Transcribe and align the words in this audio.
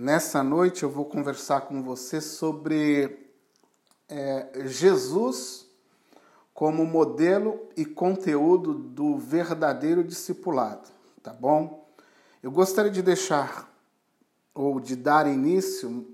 Nessa 0.00 0.44
noite 0.44 0.84
eu 0.84 0.88
vou 0.88 1.04
conversar 1.04 1.62
com 1.62 1.82
você 1.82 2.20
sobre 2.20 3.18
é, 4.08 4.46
Jesus 4.64 5.66
como 6.54 6.86
modelo 6.86 7.68
e 7.76 7.84
conteúdo 7.84 8.74
do 8.74 9.16
verdadeiro 9.16 10.04
discipulado, 10.04 10.88
tá 11.20 11.32
bom? 11.32 11.84
Eu 12.40 12.52
gostaria 12.52 12.92
de 12.92 13.02
deixar 13.02 13.68
ou 14.54 14.78
de 14.78 14.94
dar 14.94 15.26
início 15.26 16.06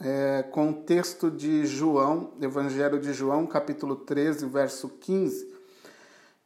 é, 0.00 0.42
com 0.44 0.70
o 0.70 0.72
texto 0.72 1.30
de 1.30 1.66
João, 1.66 2.32
Evangelho 2.40 2.98
de 2.98 3.12
João, 3.12 3.46
capítulo 3.46 3.94
13, 3.94 4.46
verso 4.46 4.88
15, 4.88 5.51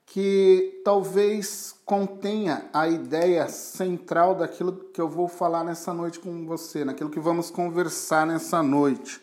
que 0.07 0.80
talvez 0.84 1.75
contenha 1.84 2.70
a 2.73 2.88
ideia 2.88 3.48
central 3.48 4.36
daquilo 4.36 4.73
que 4.73 5.00
eu 5.00 5.09
vou 5.09 5.29
falar 5.29 5.64
nessa 5.64 5.93
noite 5.93 6.20
com 6.20 6.46
você, 6.46 6.84
naquilo 6.84 7.11
que 7.11 7.20
vamos 7.20 7.50
conversar 7.50 8.27
nessa 8.27 8.62
noite. 8.62 9.20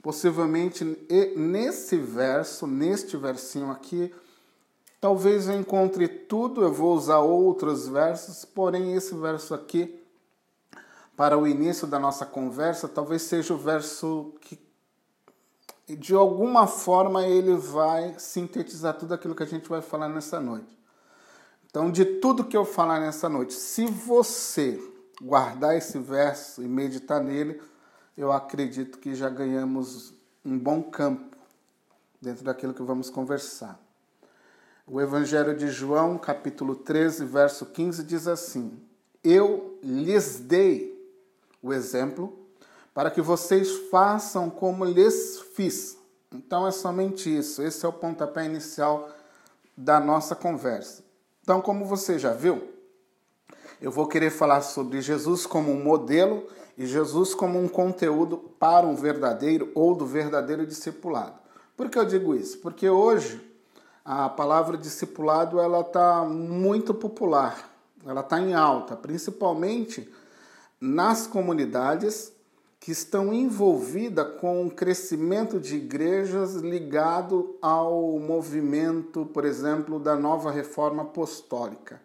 Possivelmente 0.00 0.84
nesse 1.36 1.96
verso, 1.96 2.66
neste 2.66 3.16
versinho 3.16 3.70
aqui, 3.72 4.14
talvez 5.00 5.48
eu 5.48 5.58
encontre 5.58 6.06
tudo, 6.06 6.62
eu 6.62 6.72
vou 6.72 6.94
usar 6.94 7.18
outros 7.18 7.88
versos, 7.88 8.44
porém 8.44 8.94
esse 8.94 9.14
verso 9.14 9.52
aqui 9.52 10.00
para 11.16 11.36
o 11.36 11.46
início 11.46 11.86
da 11.86 11.98
nossa 11.98 12.24
conversa, 12.24 12.86
talvez 12.86 13.22
seja 13.22 13.54
o 13.54 13.58
verso 13.58 14.34
que, 14.40 14.56
de 15.94 16.14
alguma 16.14 16.66
forma, 16.66 17.26
ele 17.26 17.54
vai 17.54 18.14
sintetizar 18.18 18.94
tudo 18.94 19.14
aquilo 19.14 19.34
que 19.34 19.42
a 19.42 19.46
gente 19.46 19.68
vai 19.68 19.80
falar 19.80 20.08
nessa 20.08 20.40
noite. 20.40 20.76
Então, 21.68 21.90
de 21.90 22.04
tudo 22.04 22.44
que 22.44 22.56
eu 22.56 22.64
falar 22.64 23.00
nessa 23.00 23.28
noite, 23.28 23.52
se 23.52 23.86
você 23.86 24.82
guardar 25.22 25.76
esse 25.76 25.98
verso 25.98 26.62
e 26.62 26.66
meditar 26.66 27.22
nele, 27.22 27.60
eu 28.16 28.32
acredito 28.32 28.98
que 28.98 29.14
já 29.14 29.28
ganhamos 29.28 30.14
um 30.44 30.58
bom 30.58 30.82
campo 30.82 31.36
dentro 32.20 32.44
daquilo 32.44 32.74
que 32.74 32.82
vamos 32.82 33.10
conversar. 33.10 33.78
O 34.86 35.00
Evangelho 35.00 35.56
de 35.56 35.68
João, 35.68 36.16
capítulo 36.16 36.74
13, 36.74 37.24
verso 37.24 37.66
15, 37.66 38.02
diz 38.04 38.26
assim: 38.26 38.80
Eu 39.22 39.78
lhes 39.82 40.38
dei 40.38 40.96
o 41.62 41.72
exemplo, 41.72 42.45
para 42.96 43.10
que 43.10 43.20
vocês 43.20 43.90
façam 43.90 44.48
como 44.48 44.82
lhes 44.82 45.38
fiz. 45.54 45.98
Então 46.32 46.66
é 46.66 46.70
somente 46.70 47.28
isso, 47.28 47.62
esse 47.62 47.84
é 47.84 47.88
o 47.90 47.92
pontapé 47.92 48.46
inicial 48.46 49.10
da 49.76 50.00
nossa 50.00 50.34
conversa. 50.34 51.04
Então, 51.42 51.60
como 51.60 51.84
você 51.84 52.18
já 52.18 52.32
viu, 52.32 52.72
eu 53.82 53.90
vou 53.90 54.08
querer 54.08 54.30
falar 54.30 54.62
sobre 54.62 55.02
Jesus 55.02 55.44
como 55.44 55.70
um 55.72 55.84
modelo 55.84 56.48
e 56.74 56.86
Jesus 56.86 57.34
como 57.34 57.62
um 57.62 57.68
conteúdo 57.68 58.38
para 58.58 58.86
um 58.86 58.96
verdadeiro 58.96 59.70
ou 59.74 59.94
do 59.94 60.06
verdadeiro 60.06 60.66
discipulado. 60.66 61.38
Por 61.76 61.90
que 61.90 61.98
eu 61.98 62.06
digo 62.06 62.34
isso? 62.34 62.56
Porque 62.60 62.88
hoje 62.88 63.38
a 64.02 64.30
palavra 64.30 64.78
discipulado 64.78 65.60
ela 65.60 65.82
está 65.82 66.24
muito 66.24 66.94
popular, 66.94 67.70
ela 68.06 68.22
está 68.22 68.40
em 68.40 68.54
alta, 68.54 68.96
principalmente 68.96 70.10
nas 70.80 71.26
comunidades 71.26 72.34
que 72.86 72.92
estão 72.92 73.34
envolvidas 73.34 74.38
com 74.40 74.64
o 74.64 74.70
crescimento 74.70 75.58
de 75.58 75.74
igrejas 75.74 76.54
ligado 76.54 77.56
ao 77.60 78.16
movimento, 78.20 79.26
por 79.26 79.44
exemplo, 79.44 79.98
da 79.98 80.14
nova 80.14 80.52
reforma 80.52 81.02
apostólica. 81.02 82.00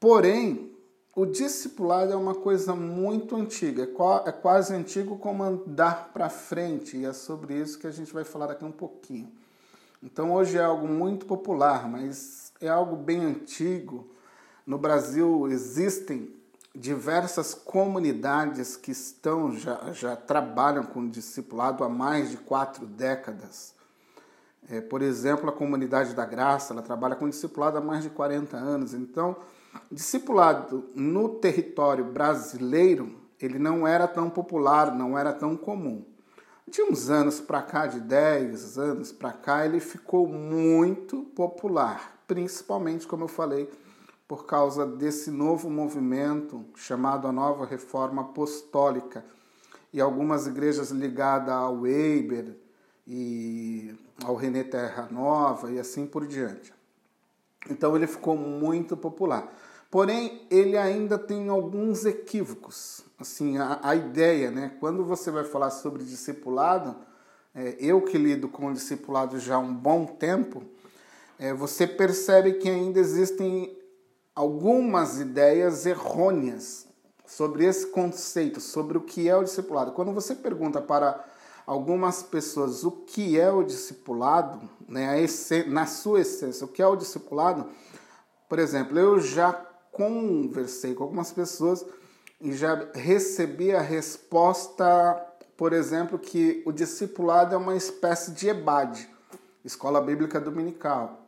Porém, 0.00 0.72
o 1.14 1.26
discipulado 1.26 2.10
é 2.10 2.16
uma 2.16 2.34
coisa 2.34 2.74
muito 2.74 3.36
antiga, 3.36 3.82
é, 3.82 4.28
é 4.30 4.32
quase 4.32 4.72
antigo 4.72 5.18
como 5.18 5.42
andar 5.42 6.10
para 6.10 6.30
frente, 6.30 6.96
e 6.96 7.04
é 7.04 7.12
sobre 7.12 7.60
isso 7.60 7.78
que 7.78 7.86
a 7.86 7.92
gente 7.92 8.14
vai 8.14 8.24
falar 8.24 8.46
daqui 8.46 8.64
um 8.64 8.72
pouquinho. 8.72 9.30
Então, 10.02 10.32
hoje 10.32 10.56
é 10.56 10.64
algo 10.64 10.88
muito 10.88 11.26
popular, 11.26 11.86
mas 11.86 12.50
é 12.62 12.68
algo 12.68 12.96
bem 12.96 13.22
antigo. 13.22 14.08
No 14.66 14.78
Brasil 14.78 15.46
existem 15.48 16.34
diversas 16.76 17.54
comunidades 17.54 18.76
que 18.76 18.90
estão 18.90 19.56
já, 19.56 19.92
já 19.92 20.14
trabalham 20.14 20.84
com 20.84 21.08
discipulado 21.08 21.82
há 21.82 21.88
mais 21.88 22.30
de 22.30 22.36
quatro 22.36 22.86
décadas. 22.86 23.74
É, 24.68 24.80
por 24.80 25.00
exemplo, 25.00 25.48
a 25.48 25.52
comunidade 25.52 26.14
da 26.14 26.26
Graça, 26.26 26.74
ela 26.74 26.82
trabalha 26.82 27.16
com 27.16 27.28
discipulado 27.28 27.78
há 27.78 27.80
mais 27.80 28.02
de 28.02 28.10
40 28.10 28.56
anos. 28.56 28.92
Então, 28.92 29.36
discipulado 29.90 30.90
no 30.94 31.30
território 31.30 32.04
brasileiro, 32.04 33.14
ele 33.40 33.58
não 33.58 33.86
era 33.86 34.06
tão 34.06 34.28
popular, 34.28 34.94
não 34.94 35.16
era 35.16 35.32
tão 35.32 35.56
comum. 35.56 36.04
De 36.68 36.82
uns 36.82 37.08
anos 37.08 37.40
para 37.40 37.62
cá, 37.62 37.86
de 37.86 38.00
10 38.00 38.76
anos 38.76 39.12
para 39.12 39.32
cá, 39.32 39.64
ele 39.64 39.78
ficou 39.78 40.26
muito 40.26 41.22
popular, 41.22 42.18
principalmente, 42.26 43.06
como 43.06 43.24
eu 43.24 43.28
falei, 43.28 43.70
por 44.28 44.44
causa 44.44 44.84
desse 44.84 45.30
novo 45.30 45.70
movimento 45.70 46.64
chamado 46.74 47.28
a 47.28 47.32
Nova 47.32 47.64
Reforma 47.64 48.22
Apostólica 48.22 49.24
e 49.92 50.00
algumas 50.00 50.46
igrejas 50.46 50.90
ligadas 50.90 51.54
ao 51.54 51.80
Weber 51.80 52.56
e 53.06 53.94
ao 54.24 54.34
René 54.34 54.64
Terra 54.64 55.08
Nova 55.10 55.70
e 55.70 55.78
assim 55.78 56.06
por 56.06 56.26
diante. 56.26 56.74
Então 57.70 57.94
ele 57.96 58.06
ficou 58.06 58.36
muito 58.36 58.96
popular. 58.96 59.52
Porém, 59.90 60.46
ele 60.50 60.76
ainda 60.76 61.16
tem 61.16 61.48
alguns 61.48 62.04
equívocos. 62.04 63.04
Assim, 63.18 63.56
a, 63.56 63.78
a 63.82 63.94
ideia, 63.94 64.50
né? 64.50 64.76
Quando 64.80 65.04
você 65.04 65.30
vai 65.30 65.44
falar 65.44 65.70
sobre 65.70 66.04
discipulado, 66.04 66.96
é, 67.54 67.76
eu 67.78 68.02
que 68.02 68.18
lido 68.18 68.48
com 68.48 68.66
o 68.66 68.72
discipulado 68.72 69.38
já 69.38 69.54
há 69.54 69.58
um 69.58 69.72
bom 69.72 70.04
tempo, 70.04 70.62
é, 71.38 71.54
você 71.54 71.86
percebe 71.86 72.54
que 72.54 72.68
ainda 72.68 72.98
existem 72.98 73.76
algumas 74.36 75.18
ideias 75.18 75.86
errôneas 75.86 76.86
sobre 77.26 77.64
esse 77.64 77.86
conceito, 77.86 78.60
sobre 78.60 78.98
o 78.98 79.00
que 79.00 79.28
é 79.28 79.34
o 79.34 79.42
discipulado. 79.42 79.92
Quando 79.92 80.12
você 80.12 80.34
pergunta 80.34 80.80
para 80.80 81.24
algumas 81.66 82.22
pessoas 82.22 82.84
o 82.84 82.90
que 82.90 83.40
é 83.40 83.50
o 83.50 83.64
discipulado, 83.64 84.60
né, 84.86 85.24
na 85.66 85.86
sua 85.86 86.20
essência, 86.20 86.66
o 86.66 86.68
que 86.68 86.82
é 86.82 86.86
o 86.86 86.94
discipulado, 86.94 87.66
por 88.46 88.58
exemplo, 88.58 88.98
eu 88.98 89.18
já 89.18 89.52
conversei 89.90 90.94
com 90.94 91.04
algumas 91.04 91.32
pessoas 91.32 91.84
e 92.38 92.52
já 92.52 92.88
recebi 92.94 93.72
a 93.72 93.80
resposta, 93.80 94.84
por 95.56 95.72
exemplo, 95.72 96.18
que 96.18 96.62
o 96.66 96.70
discipulado 96.70 97.54
é 97.54 97.58
uma 97.58 97.74
espécie 97.74 98.32
de 98.32 98.50
EBAD, 98.50 99.08
Escola 99.64 100.00
Bíblica 100.00 100.38
Dominical. 100.38 101.22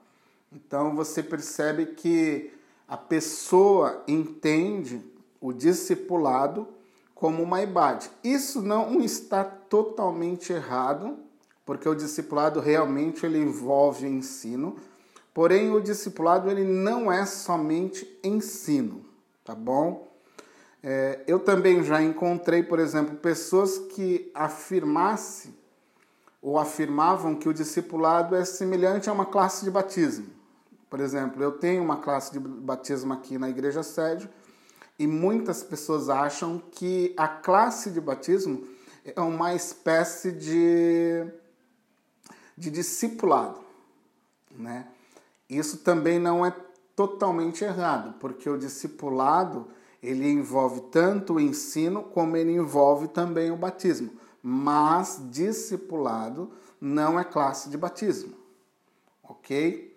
Então 0.52 0.94
você 0.94 1.22
percebe 1.22 1.86
que 1.86 2.52
a 2.88 2.96
pessoa 2.96 4.02
entende 4.08 5.04
o 5.40 5.52
discipulado 5.52 6.66
como 7.14 7.42
uma 7.42 7.62
ibade. 7.62 8.10
Isso 8.24 8.62
não 8.62 9.00
está 9.00 9.44
totalmente 9.44 10.52
errado, 10.52 11.18
porque 11.66 11.88
o 11.88 11.94
discipulado 11.94 12.60
realmente 12.60 13.26
ele 13.26 13.38
envolve 13.38 14.06
ensino, 14.06 14.76
porém 15.34 15.70
o 15.70 15.80
discipulado 15.80 16.50
ele 16.50 16.64
não 16.64 17.12
é 17.12 17.26
somente 17.26 18.18
ensino, 18.24 19.04
tá 19.44 19.54
bom? 19.54 20.08
É, 20.82 21.20
eu 21.26 21.40
também 21.40 21.82
já 21.82 22.00
encontrei, 22.00 22.62
por 22.62 22.78
exemplo, 22.78 23.16
pessoas 23.16 23.78
que 23.78 24.30
afirmassem 24.32 25.54
ou 26.40 26.58
afirmavam 26.58 27.34
que 27.34 27.48
o 27.48 27.52
discipulado 27.52 28.34
é 28.34 28.44
semelhante 28.44 29.10
a 29.10 29.12
uma 29.12 29.26
classe 29.26 29.64
de 29.64 29.70
batismo. 29.70 30.37
Por 30.88 31.00
exemplo, 31.00 31.42
eu 31.42 31.52
tenho 31.52 31.82
uma 31.82 31.98
classe 31.98 32.32
de 32.32 32.38
batismo 32.38 33.12
aqui 33.12 33.36
na 33.36 33.48
igreja 33.48 33.82
sede 33.82 34.28
e 34.98 35.06
muitas 35.06 35.62
pessoas 35.62 36.08
acham 36.08 36.62
que 36.72 37.14
a 37.16 37.28
classe 37.28 37.90
de 37.90 38.00
batismo 38.00 38.66
é 39.04 39.20
uma 39.20 39.54
espécie 39.54 40.32
de, 40.32 41.24
de 42.56 42.70
discipulado, 42.70 43.58
né? 44.50 44.86
Isso 45.48 45.78
também 45.78 46.18
não 46.18 46.44
é 46.44 46.54
totalmente 46.94 47.64
errado, 47.64 48.14
porque 48.18 48.50
o 48.50 48.58
discipulado 48.58 49.68
ele 50.02 50.28
envolve 50.28 50.80
tanto 50.92 51.34
o 51.34 51.40
ensino 51.40 52.02
como 52.02 52.36
ele 52.36 52.52
envolve 52.52 53.08
também 53.08 53.50
o 53.50 53.56
batismo. 53.56 54.10
Mas 54.42 55.20
discipulado 55.30 56.52
não 56.80 57.18
é 57.18 57.24
classe 57.24 57.68
de 57.70 57.76
batismo, 57.76 58.34
ok? 59.22 59.87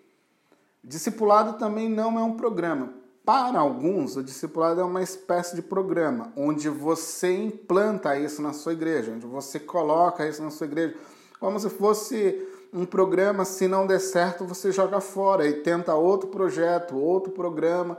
Discipulado 0.84 1.58
também 1.58 1.88
não 1.88 2.18
é 2.18 2.22
um 2.22 2.36
programa. 2.36 2.92
Para 3.24 3.60
alguns, 3.60 4.16
o 4.16 4.22
discipulado 4.22 4.80
é 4.80 4.84
uma 4.84 5.00
espécie 5.00 5.54
de 5.54 5.62
programa, 5.62 6.32
onde 6.36 6.68
você 6.68 7.32
implanta 7.32 8.18
isso 8.18 8.42
na 8.42 8.52
sua 8.52 8.72
igreja, 8.72 9.12
onde 9.12 9.26
você 9.26 9.60
coloca 9.60 10.26
isso 10.26 10.42
na 10.42 10.50
sua 10.50 10.66
igreja, 10.66 10.96
como 11.38 11.58
se 11.60 11.70
fosse 11.70 12.48
um 12.72 12.84
programa, 12.84 13.44
se 13.44 13.68
não 13.68 13.86
der 13.86 14.00
certo, 14.00 14.44
você 14.44 14.72
joga 14.72 15.00
fora 15.00 15.46
e 15.46 15.62
tenta 15.62 15.94
outro 15.94 16.30
projeto, 16.30 16.96
outro 16.96 17.32
programa 17.32 17.98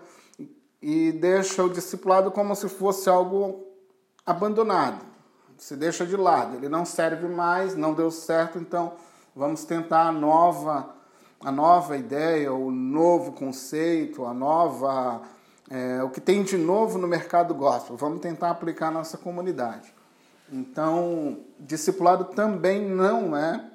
e 0.82 1.14
deixa 1.14 1.64
o 1.64 1.70
discipulado 1.70 2.30
como 2.30 2.54
se 2.56 2.68
fosse 2.68 3.08
algo 3.08 3.66
abandonado, 4.26 5.06
se 5.58 5.78
deixa 5.78 6.06
de 6.06 6.18
lado, 6.18 6.58
ele 6.58 6.68
não 6.68 6.84
serve 6.84 7.30
mais, 7.30 7.76
não 7.78 7.94
deu 7.94 8.12
certo, 8.12 8.58
então 8.58 8.94
vamos 9.34 9.64
tentar 9.64 10.08
a 10.08 10.12
nova, 10.12 10.94
a 11.44 11.52
nova 11.52 11.98
ideia, 11.98 12.54
o 12.54 12.72
novo 12.72 13.34
conceito, 13.34 14.26
a 14.26 14.34
nova, 14.34 15.22
é, 15.70 16.02
o 16.02 16.10
que 16.10 16.22
tem 16.22 16.42
de 16.42 16.58
novo 16.58 16.98
no 16.98 17.08
mercado 17.08 17.54
gospel, 17.54 17.98
vamos 17.98 18.22
tentar 18.22 18.50
aplicar 18.50 18.86
na 18.88 19.00
nossa 19.00 19.18
comunidade. 19.18 19.94
Então, 20.52 21.40
discipulado 21.60 22.26
também 22.26 22.82
não 22.82 23.36
é 23.36 23.70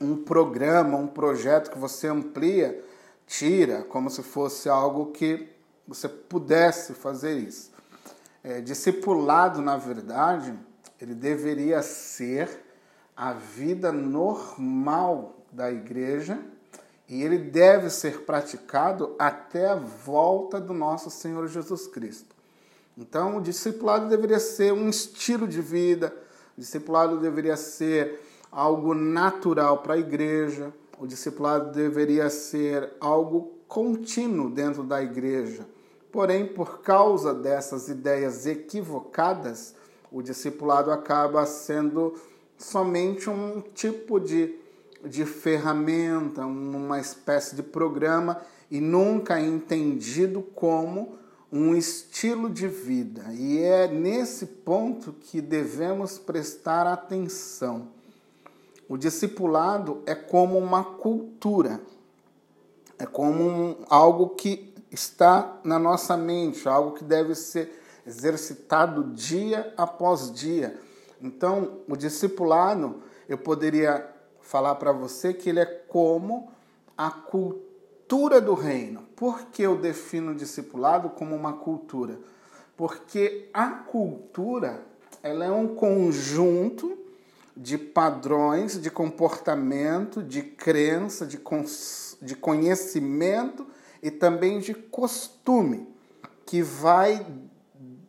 um 0.00 0.16
programa, 0.16 0.96
um 0.96 1.06
projeto 1.06 1.70
que 1.70 1.78
você 1.78 2.06
amplia, 2.06 2.84
tira, 3.26 3.82
como 3.82 4.08
se 4.08 4.22
fosse 4.22 4.68
algo 4.68 5.06
que 5.06 5.48
você 5.88 6.08
pudesse 6.08 6.94
fazer 6.94 7.38
isso. 7.38 7.72
É, 8.44 8.60
discipulado, 8.60 9.60
na 9.60 9.76
verdade, 9.76 10.54
ele 11.00 11.14
deveria 11.14 11.82
ser 11.82 12.64
a 13.16 13.32
vida 13.32 13.90
normal 13.90 15.34
da 15.50 15.70
igreja 15.70 16.38
e 17.08 17.22
ele 17.22 17.38
deve 17.38 17.88
ser 17.90 18.22
praticado 18.22 19.14
até 19.18 19.68
a 19.68 19.76
volta 19.76 20.60
do 20.60 20.74
nosso 20.74 21.10
Senhor 21.10 21.46
Jesus 21.46 21.86
Cristo. 21.86 22.34
Então, 22.98 23.36
o 23.36 23.42
discipulado 23.42 24.08
deveria 24.08 24.40
ser 24.40 24.72
um 24.72 24.88
estilo 24.88 25.46
de 25.46 25.60
vida, 25.60 26.14
o 26.56 26.60
discipulado 26.60 27.18
deveria 27.18 27.56
ser 27.56 28.20
algo 28.50 28.94
natural 28.94 29.78
para 29.78 29.94
a 29.94 29.98
igreja, 29.98 30.72
o 30.98 31.06
discipulado 31.06 31.72
deveria 31.72 32.30
ser 32.30 32.92
algo 32.98 33.52
contínuo 33.68 34.50
dentro 34.50 34.82
da 34.82 35.02
igreja. 35.02 35.66
Porém, 36.10 36.46
por 36.46 36.80
causa 36.80 37.34
dessas 37.34 37.88
ideias 37.88 38.46
equivocadas, 38.46 39.74
o 40.10 40.22
discipulado 40.22 40.90
acaba 40.90 41.44
sendo 41.44 42.14
somente 42.56 43.28
um 43.28 43.60
tipo 43.60 44.18
de, 44.18 44.54
de 45.06 45.24
ferramenta, 45.24 46.44
uma 46.44 46.98
espécie 46.98 47.54
de 47.54 47.62
programa 47.62 48.40
e 48.70 48.80
nunca 48.80 49.38
é 49.38 49.44
entendido 49.44 50.42
como 50.42 51.16
um 51.50 51.74
estilo 51.74 52.50
de 52.50 52.66
vida. 52.66 53.24
E 53.32 53.58
é 53.58 53.86
nesse 53.86 54.46
ponto 54.46 55.12
que 55.12 55.40
devemos 55.40 56.18
prestar 56.18 56.86
atenção. 56.86 57.88
O 58.88 58.96
discipulado 58.96 60.02
é 60.06 60.14
como 60.14 60.58
uma 60.58 60.84
cultura, 60.84 61.80
é 62.98 63.06
como 63.06 63.42
um, 63.42 63.76
algo 63.88 64.30
que 64.30 64.74
está 64.90 65.58
na 65.64 65.78
nossa 65.78 66.16
mente, 66.16 66.68
algo 66.68 66.92
que 66.92 67.04
deve 67.04 67.34
ser 67.34 67.82
exercitado 68.06 69.02
dia 69.12 69.72
após 69.76 70.32
dia. 70.32 70.78
Então, 71.20 71.80
o 71.88 71.96
discipulado, 71.96 73.02
eu 73.28 73.36
poderia 73.36 74.15
falar 74.46 74.76
para 74.76 74.92
você 74.92 75.34
que 75.34 75.50
ele 75.50 75.58
é 75.58 75.66
como 75.66 76.48
a 76.96 77.10
cultura 77.10 78.40
do 78.40 78.54
reino. 78.54 79.02
Por 79.16 79.46
que 79.46 79.62
eu 79.62 79.76
defino 79.76 80.30
o 80.30 80.34
discipulado 80.34 81.10
como 81.10 81.34
uma 81.34 81.54
cultura? 81.54 82.18
Porque 82.76 83.48
a 83.52 83.68
cultura, 83.68 84.82
ela 85.20 85.44
é 85.44 85.50
um 85.50 85.74
conjunto 85.74 86.96
de 87.56 87.76
padrões 87.76 88.80
de 88.80 88.88
comportamento, 88.88 90.22
de 90.22 90.42
crença, 90.42 91.26
de, 91.26 91.40
de 92.22 92.36
conhecimento 92.36 93.66
e 94.00 94.10
também 94.12 94.60
de 94.60 94.74
costume, 94.74 95.88
que 96.44 96.62
vai 96.62 97.26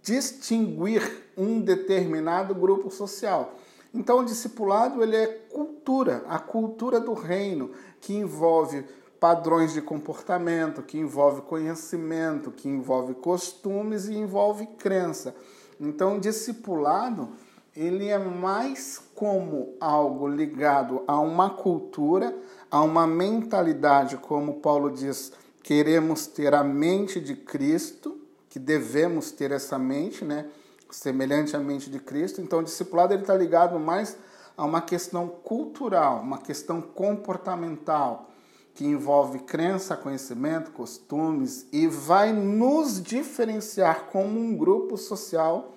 distinguir 0.04 1.24
um 1.36 1.60
determinado 1.62 2.54
grupo 2.54 2.92
social. 2.92 3.56
Então, 3.98 4.20
o 4.20 4.26
discipulado 4.26 5.02
ele 5.02 5.16
é 5.16 5.26
cultura, 5.26 6.24
a 6.30 6.38
cultura 6.38 7.00
do 7.00 7.14
reino, 7.14 7.72
que 8.00 8.14
envolve 8.14 8.86
padrões 9.20 9.74
de 9.74 9.82
comportamento, 9.82 10.84
que 10.84 11.00
envolve 11.00 11.42
conhecimento, 11.42 12.52
que 12.52 12.70
envolve 12.70 13.16
costumes 13.16 14.08
e 14.08 14.16
envolve 14.16 14.68
crença. 14.78 15.36
Então, 15.80 16.18
o 16.18 16.20
discipulado 16.20 17.30
ele 17.76 18.08
é 18.10 18.20
mais 18.20 19.02
como 19.16 19.74
algo 19.80 20.28
ligado 20.28 21.02
a 21.08 21.20
uma 21.20 21.50
cultura, 21.50 22.38
a 22.70 22.84
uma 22.84 23.08
mentalidade, 23.08 24.18
como 24.18 24.60
Paulo 24.60 24.92
diz, 24.92 25.32
queremos 25.64 26.28
ter 26.28 26.54
a 26.54 26.64
mente 26.64 27.20
de 27.20 27.36
Cristo, 27.36 28.16
que 28.48 28.60
devemos 28.60 29.32
ter 29.32 29.52
essa 29.52 29.80
mente, 29.80 30.24
né? 30.24 30.46
Semelhante 30.90 31.56
à 31.56 31.60
mente 31.60 31.90
de 31.90 32.00
Cristo. 32.00 32.42
Então, 32.42 32.60
o 32.60 32.64
discipulado 32.64 33.14
está 33.14 33.36
ligado 33.36 33.80
mais 33.80 34.18
a 34.56 34.66
uma 34.66 34.82
questão 34.82 35.28
cultural, 35.28 36.22
uma 36.22 36.40
questão 36.40 36.82
comportamental, 36.82 38.32
que 38.74 38.86
envolve 38.86 39.40
crença, 39.40 39.98
conhecimento, 39.98 40.72
costumes 40.72 41.68
e 41.72 41.88
vai 41.88 42.32
nos 42.32 43.02
diferenciar 43.02 44.06
como 44.12 44.40
um 44.40 44.56
grupo 44.56 44.98
social 44.98 45.74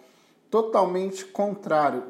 totalmente 0.50 1.24
contrário. 1.24 2.04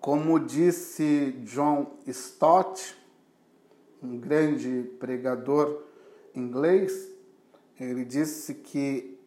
Como 0.00 0.38
disse 0.38 1.32
John 1.44 1.98
Stott, 2.06 2.96
um 4.02 4.18
grande 4.18 4.90
pregador 4.98 5.82
inglês, 6.34 7.08
ele 7.78 8.04
disse 8.04 8.54
que 8.54 9.19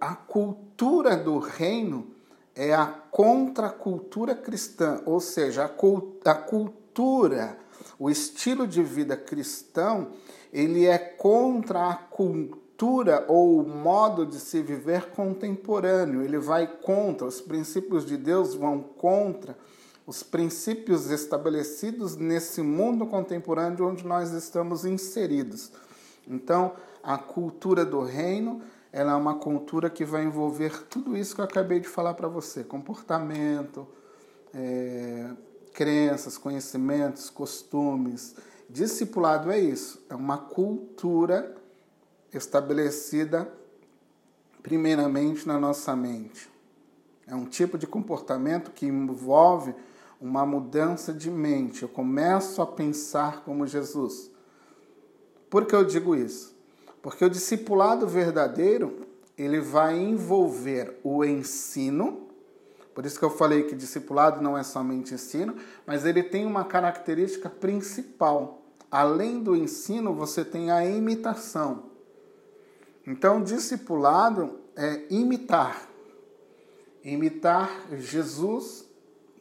a 0.00 0.14
cultura 0.14 1.16
do 1.16 1.38
reino 1.38 2.06
é 2.54 2.74
a 2.74 2.86
contracultura 2.86 4.34
cristã, 4.34 5.02
ou 5.04 5.20
seja, 5.20 5.64
a 5.64 6.34
cultura, 6.34 7.58
o 7.98 8.08
estilo 8.08 8.66
de 8.66 8.82
vida 8.82 9.16
cristão, 9.16 10.08
ele 10.52 10.86
é 10.86 10.96
contra 10.96 11.90
a 11.90 11.94
cultura 11.94 13.26
ou 13.28 13.60
o 13.60 13.68
modo 13.68 14.24
de 14.24 14.40
se 14.40 14.62
viver 14.62 15.10
contemporâneo. 15.10 16.22
Ele 16.22 16.38
vai 16.38 16.66
contra, 16.66 17.26
os 17.26 17.40
princípios 17.40 18.06
de 18.06 18.16
Deus 18.16 18.54
vão 18.54 18.80
contra 18.80 19.56
os 20.06 20.22
princípios 20.22 21.10
estabelecidos 21.10 22.16
nesse 22.16 22.62
mundo 22.62 23.06
contemporâneo 23.06 23.88
onde 23.88 24.06
nós 24.06 24.30
estamos 24.32 24.84
inseridos. 24.84 25.72
Então, 26.28 26.72
a 27.02 27.18
cultura 27.18 27.84
do 27.84 28.02
reino 28.02 28.62
ela 28.96 29.12
é 29.12 29.14
uma 29.14 29.34
cultura 29.34 29.90
que 29.90 30.06
vai 30.06 30.24
envolver 30.24 30.84
tudo 30.84 31.14
isso 31.14 31.34
que 31.34 31.42
eu 31.42 31.44
acabei 31.44 31.78
de 31.78 31.86
falar 31.86 32.14
para 32.14 32.28
você: 32.28 32.64
comportamento, 32.64 33.86
é, 34.54 35.32
crenças, 35.74 36.38
conhecimentos, 36.38 37.28
costumes. 37.28 38.34
Discipulado 38.70 39.52
é 39.52 39.60
isso, 39.60 40.02
é 40.08 40.14
uma 40.14 40.38
cultura 40.38 41.54
estabelecida 42.32 43.52
primeiramente 44.62 45.46
na 45.46 45.60
nossa 45.60 45.94
mente. 45.94 46.50
É 47.26 47.34
um 47.34 47.44
tipo 47.44 47.76
de 47.76 47.86
comportamento 47.86 48.70
que 48.70 48.86
envolve 48.86 49.74
uma 50.18 50.46
mudança 50.46 51.12
de 51.12 51.30
mente. 51.30 51.82
Eu 51.82 51.88
começo 51.90 52.62
a 52.62 52.66
pensar 52.66 53.42
como 53.44 53.66
Jesus. 53.66 54.30
Por 55.50 55.66
que 55.66 55.74
eu 55.74 55.84
digo 55.84 56.16
isso? 56.16 56.55
Porque 57.06 57.24
o 57.24 57.30
discipulado 57.30 58.04
verdadeiro, 58.08 59.06
ele 59.38 59.60
vai 59.60 59.96
envolver 59.96 60.98
o 61.04 61.24
ensino. 61.24 62.26
Por 62.92 63.06
isso 63.06 63.16
que 63.16 63.24
eu 63.24 63.30
falei 63.30 63.62
que 63.62 63.76
discipulado 63.76 64.42
não 64.42 64.58
é 64.58 64.64
somente 64.64 65.14
ensino, 65.14 65.54
mas 65.86 66.04
ele 66.04 66.20
tem 66.20 66.44
uma 66.44 66.64
característica 66.64 67.48
principal. 67.48 68.60
Além 68.90 69.40
do 69.40 69.54
ensino, 69.54 70.12
você 70.14 70.44
tem 70.44 70.72
a 70.72 70.84
imitação. 70.84 71.84
Então, 73.06 73.40
discipulado 73.40 74.58
é 74.74 75.02
imitar. 75.08 75.88
Imitar 77.04 77.70
Jesus, 77.92 78.84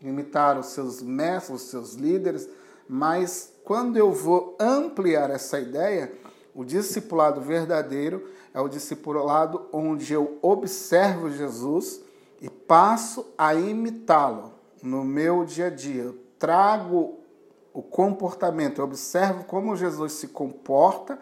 imitar 0.04 0.60
os 0.60 0.68
seus 0.68 1.02
mestres, 1.02 1.64
os 1.64 1.68
seus 1.72 1.94
líderes, 1.96 2.48
mas 2.88 3.52
quando 3.64 3.98
eu 3.98 4.12
vou 4.12 4.56
ampliar 4.60 5.32
essa 5.32 5.60
ideia, 5.60 6.14
o 6.56 6.64
discipulado 6.64 7.42
verdadeiro 7.42 8.30
é 8.54 8.62
o 8.62 8.70
discipulado 8.70 9.68
onde 9.74 10.14
eu 10.14 10.40
observo 10.42 11.30
Jesus 11.30 12.02
e 12.42 12.50
passo 12.50 13.28
a 13.38 13.54
imitá-lo 13.54 14.54
no 14.82 15.04
meu 15.04 15.44
dia 15.44 15.68
a 15.68 15.70
dia. 15.70 16.04
Eu 16.04 16.18
trago 16.40 17.20
o 17.74 17.82
comportamento, 17.82 18.80
eu 18.80 18.86
observo 18.86 19.44
como 19.44 19.76
Jesus 19.76 20.14
se 20.14 20.30
comporta 20.30 21.20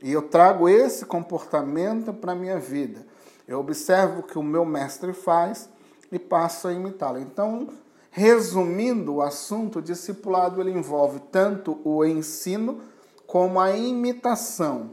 e 0.00 0.12
eu 0.12 0.22
trago 0.22 0.68
esse 0.68 1.04
comportamento 1.04 2.12
para 2.12 2.30
a 2.30 2.36
minha 2.36 2.60
vida. 2.60 3.04
Eu 3.48 3.58
observo 3.58 4.20
o 4.20 4.22
que 4.22 4.38
o 4.38 4.42
meu 4.42 4.64
mestre 4.64 5.12
faz 5.12 5.68
e 6.12 6.18
passo 6.18 6.68
a 6.68 6.72
imitá-lo. 6.72 7.18
Então, 7.18 7.70
resumindo 8.08 9.16
o 9.16 9.22
assunto, 9.22 9.80
o 9.80 9.82
discipulado 9.82 10.60
ele 10.60 10.70
envolve 10.70 11.18
tanto 11.32 11.80
o 11.82 12.04
ensino 12.04 12.80
como 13.26 13.60
a 13.60 13.76
imitação. 13.76 14.92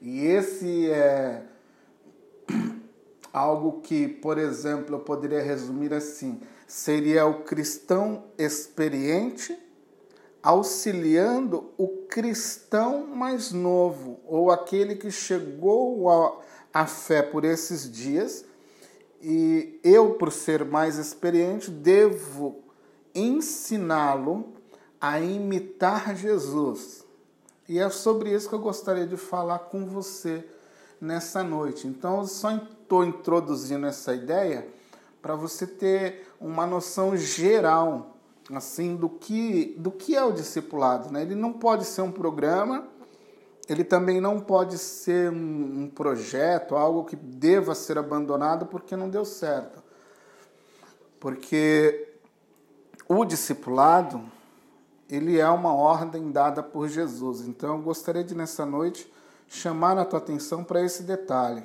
E 0.00 0.26
esse 0.26 0.90
é 0.90 1.42
algo 3.32 3.80
que, 3.80 4.08
por 4.08 4.38
exemplo, 4.38 4.96
eu 4.96 5.00
poderia 5.00 5.42
resumir 5.42 5.94
assim: 5.94 6.40
seria 6.66 7.26
o 7.26 7.42
cristão 7.42 8.24
experiente 8.36 9.56
auxiliando 10.42 11.70
o 11.78 11.86
cristão 12.08 13.06
mais 13.06 13.52
novo, 13.52 14.18
ou 14.26 14.50
aquele 14.50 14.96
que 14.96 15.10
chegou 15.10 16.10
à 16.74 16.86
fé 16.86 17.22
por 17.22 17.44
esses 17.44 17.90
dias, 17.90 18.44
e 19.22 19.78
eu, 19.84 20.14
por 20.14 20.32
ser 20.32 20.64
mais 20.64 20.98
experiente, 20.98 21.70
devo 21.70 22.60
ensiná-lo 23.14 24.52
a 25.02 25.18
imitar 25.18 26.14
Jesus. 26.14 27.04
E 27.68 27.80
é 27.80 27.90
sobre 27.90 28.32
isso 28.32 28.48
que 28.48 28.54
eu 28.54 28.60
gostaria 28.60 29.04
de 29.04 29.16
falar 29.16 29.58
com 29.58 29.84
você 29.84 30.46
nessa 31.00 31.42
noite. 31.42 31.88
Então, 31.88 32.20
eu 32.20 32.26
só 32.28 32.54
estou 32.54 33.04
introduzindo 33.04 33.84
essa 33.84 34.14
ideia 34.14 34.68
para 35.20 35.34
você 35.34 35.66
ter 35.66 36.28
uma 36.40 36.64
noção 36.64 37.16
geral 37.16 38.16
assim 38.52 38.94
do 38.94 39.08
que 39.08 39.74
do 39.78 39.90
que 39.90 40.16
é 40.16 40.24
o 40.24 40.32
discipulado, 40.32 41.10
né? 41.10 41.22
Ele 41.22 41.34
não 41.34 41.52
pode 41.52 41.84
ser 41.84 42.02
um 42.02 42.10
programa, 42.10 42.86
ele 43.68 43.84
também 43.84 44.20
não 44.20 44.40
pode 44.40 44.78
ser 44.78 45.30
um, 45.30 45.82
um 45.82 45.88
projeto, 45.88 46.76
algo 46.76 47.04
que 47.04 47.16
deva 47.16 47.74
ser 47.74 47.98
abandonado 47.98 48.66
porque 48.66 48.96
não 48.96 49.08
deu 49.08 49.24
certo. 49.24 49.82
Porque 51.18 52.08
o 53.08 53.24
discipulado, 53.24 54.20
ele 55.14 55.38
é 55.38 55.48
uma 55.48 55.74
ordem 55.74 56.30
dada 56.30 56.62
por 56.62 56.88
Jesus. 56.88 57.42
Então 57.42 57.76
eu 57.76 57.82
gostaria 57.82 58.24
de 58.24 58.34
nessa 58.34 58.64
noite 58.64 59.12
chamar 59.48 59.98
a 59.98 60.04
tua 60.04 60.18
atenção 60.18 60.64
para 60.64 60.82
esse 60.82 61.02
detalhe. 61.02 61.62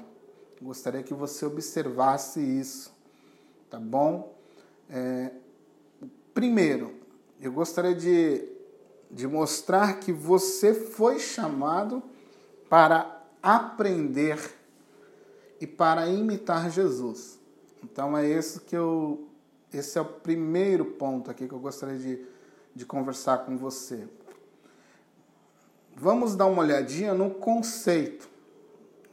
Gostaria 0.62 1.04
que 1.04 1.13
você 1.13 1.46
observasse 1.46 2.39
isso, 2.39 2.92
tá 3.70 3.80
bom? 3.80 4.36
É, 4.89 5.32
Primeiro, 6.38 6.94
eu 7.42 7.51
gostaria 7.51 7.96
de, 7.96 8.48
de 9.10 9.25
mostrar 9.25 10.00
que 10.00 10.12
você 10.13 10.72
foi 10.72 11.18
chamado 11.18 12.04
para 12.70 13.25
aprender 13.42 14.38
e 15.60 15.66
para 15.66 16.08
imitar 16.08 16.70
Jesus. 16.70 17.39
Então 17.84 18.16
é 18.16 18.30
esse 18.30 18.60
que 18.60 18.77
eu 18.77 19.27
esse 19.74 19.98
é 19.98 20.01
o 20.01 20.06
primeiro 20.06 20.86
ponto 20.86 21.32
aqui 21.32 21.48
que 21.48 21.56
eu 21.56 21.60
gostaria 21.60 21.98
de, 21.98 22.24
de 22.77 22.86
conversar 22.86 23.39
com 23.39 23.57
você. 23.57 24.07
Vamos 25.96 26.36
dar 26.36 26.46
uma 26.46 26.62
olhadinha 26.62 27.13
no 27.13 27.31
conceito. 27.31 28.29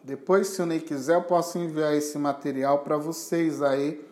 Depois, 0.03 0.49
se 0.49 0.61
o 0.61 0.67
Ney 0.67 0.81
quiser, 0.81 1.17
eu 1.17 1.23
posso 1.23 1.59
enviar 1.59 1.95
esse 1.95 2.19
material 2.19 2.81
para 2.81 2.97
vocês 2.97 3.63
aí 3.63 4.05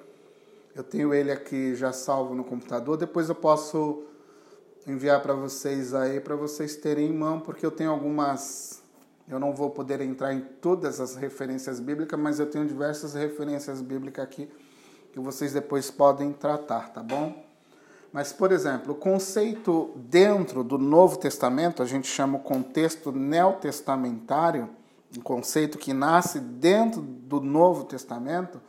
eu 0.75 0.82
tenho 0.82 1.12
ele 1.12 1.30
aqui 1.30 1.75
já 1.75 1.92
salvo 1.92 2.35
no 2.35 2.42
computador. 2.42 2.97
Depois 2.97 3.28
eu 3.28 3.35
posso 3.35 4.04
enviar 4.87 5.21
para 5.21 5.35
vocês 5.35 5.92
aí, 5.92 6.18
para 6.18 6.35
vocês 6.35 6.76
terem 6.76 7.11
em 7.11 7.12
mão, 7.12 7.40
porque 7.40 7.64
eu 7.64 7.71
tenho 7.71 7.90
algumas. 7.90 8.82
Eu 9.28 9.38
não 9.38 9.54
vou 9.54 9.71
poder 9.71 10.00
entrar 10.00 10.32
em 10.32 10.40
todas 10.40 10.99
as 10.99 11.14
referências 11.14 11.78
bíblicas, 11.78 12.18
mas 12.18 12.40
eu 12.40 12.47
tenho 12.47 12.66
diversas 12.66 13.14
referências 13.14 13.80
bíblicas 13.80 14.25
aqui 14.25 14.49
que 15.12 15.21
vocês 15.21 15.52
depois 15.52 15.90
podem 15.90 16.32
tratar, 16.32 16.88
tá 16.88 17.02
bom? 17.02 17.51
Mas, 18.12 18.33
por 18.33 18.52
exemplo, 18.52 18.92
o 18.92 18.97
conceito 18.97 19.90
dentro 19.97 20.62
do 20.62 20.76
Novo 20.76 21.16
Testamento, 21.16 21.83
a 21.83 21.87
gente 21.87 22.07
chama 22.07 22.37
o 22.37 22.42
contexto 22.42 23.11
neotestamentário, 23.11 24.69
um 25.16 25.23
conceito 25.23 25.78
que 25.78 25.92
nasce 25.92 26.38
dentro 26.38 27.00
do 27.00 27.40
Novo 27.40 27.85
Testamento 27.85 28.61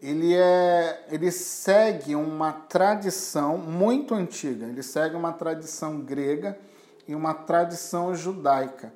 ele, 0.00 0.34
é, 0.34 1.04
ele 1.10 1.30
segue 1.30 2.14
uma 2.14 2.52
tradição 2.52 3.56
muito 3.56 4.14
antiga, 4.14 4.66
ele 4.66 4.82
segue 4.82 5.16
uma 5.16 5.32
tradição 5.32 6.00
grega 6.00 6.58
e 7.08 7.14
uma 7.14 7.34
tradição 7.34 8.14
judaica. 8.14 8.92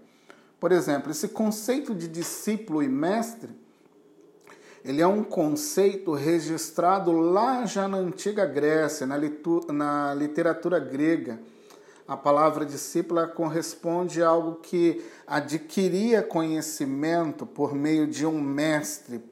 Por 0.59 0.73
exemplo, 0.73 1.11
esse 1.11 1.29
conceito 1.29 1.95
de 1.95 2.07
discípulo 2.07 2.83
e 2.83 2.89
mestre, 2.89 3.51
ele 4.85 5.03
é 5.03 5.07
um 5.07 5.23
conceito 5.23 6.13
registrado 6.13 7.13
lá 7.13 7.67
já 7.67 7.87
na 7.87 7.99
antiga 7.99 8.47
Grécia, 8.47 9.07
na, 9.07 9.19
na 9.73 10.15
literatura 10.15 10.79
grega. 10.79 11.39
A 12.09 12.17
palavra 12.17 12.65
discípula 12.65 13.29
corresponde 13.29 14.23
a 14.23 14.29
algo 14.29 14.57
que 14.57 15.05
adquiria 15.27 16.23
conhecimento 16.23 17.47
por 17.47 17.75
meio 17.75 18.07
de 18.07 18.27
um 18.27 18.41
mestre, 18.41 19.23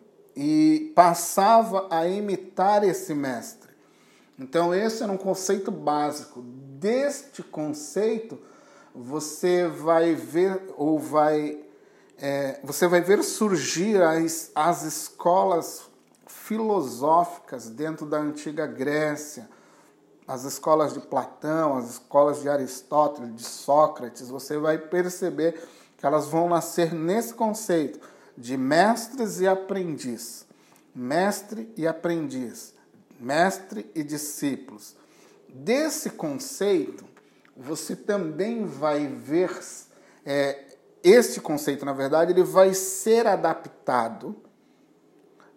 e 0.40 0.92
passava 0.94 1.88
a 1.90 2.06
imitar 2.06 2.84
esse 2.84 3.12
mestre. 3.12 3.70
Então, 4.38 4.72
esse 4.72 5.02
era 5.02 5.10
um 5.10 5.16
conceito 5.16 5.68
básico. 5.72 6.40
Deste 6.78 7.42
conceito, 7.42 8.38
você 8.94 9.66
vai 9.66 10.14
ver 10.14 10.62
ou 10.76 10.96
vai 10.96 11.58
é, 12.20 12.58
você 12.64 12.88
vai 12.88 13.00
ver 13.00 13.22
surgir 13.22 14.02
as, 14.02 14.50
as 14.54 14.82
escolas 14.82 15.82
filosóficas 16.26 17.68
dentro 17.68 18.04
da 18.06 18.18
antiga 18.18 18.66
Grécia, 18.66 19.48
as 20.26 20.44
escolas 20.44 20.92
de 20.92 21.00
Platão, 21.00 21.76
as 21.76 21.90
escolas 21.90 22.42
de 22.42 22.48
Aristóteles, 22.48 23.34
de 23.34 23.44
Sócrates. 23.44 24.28
Você 24.28 24.58
vai 24.58 24.76
perceber 24.76 25.62
que 25.96 26.04
elas 26.04 26.26
vão 26.26 26.48
nascer 26.48 26.92
nesse 26.92 27.34
conceito 27.34 28.00
de 28.36 28.56
mestres 28.56 29.40
e 29.40 29.46
aprendiz, 29.46 30.46
mestre 30.94 31.72
e 31.76 31.86
aprendiz, 31.86 32.74
mestre 33.18 33.90
e 33.94 34.02
discípulos. 34.02 34.96
Desse 35.48 36.10
conceito, 36.10 37.04
você 37.56 37.96
também 37.96 38.66
vai 38.66 39.06
ver, 39.06 39.50
é, 40.24 40.67
este 41.02 41.40
conceito, 41.40 41.84
na 41.84 41.92
verdade, 41.92 42.32
ele 42.32 42.42
vai 42.42 42.74
ser 42.74 43.26
adaptado 43.26 44.36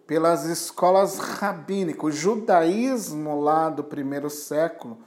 pelas 0.06 0.46
escolas 0.46 1.18
rabínicas. 1.18 2.04
O 2.04 2.12
judaísmo 2.12 3.42
lá 3.42 3.70
do 3.70 3.84
primeiro 3.84 4.30
século, 4.30 4.98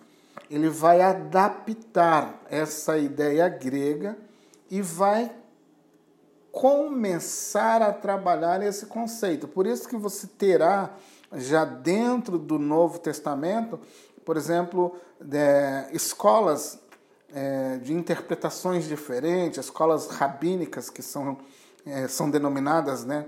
ele 0.51 0.69
vai 0.69 1.01
adaptar 1.01 2.43
essa 2.49 2.99
ideia 2.99 3.49
grega 3.49 4.17
e 4.71 4.81
vai 4.81 5.31
começar 6.51 7.83
a 7.83 7.93
trabalhar 7.93 8.63
esse 8.63 8.87
conceito. 8.87 9.49
Por 9.49 9.67
isso 9.67 9.89
que 9.89 9.97
você 9.97 10.27
terá 10.27 10.95
já 11.33 11.65
dentro 11.65 12.39
do 12.39 12.59
Novo 12.59 12.99
Testamento, 12.99 13.81
por 14.25 14.37
exemplo, 14.37 14.97
é, 15.33 15.89
escolas 15.93 16.79
é, 17.35 17.79
de 17.79 17.93
interpretações 17.93 18.87
diferentes, 18.87 19.59
escolas 19.59 20.07
rabínicas 20.07 20.89
que 20.89 21.03
são, 21.03 21.37
é, 21.85 22.07
são 22.07 22.31
denominadas, 22.31 23.05
né? 23.05 23.27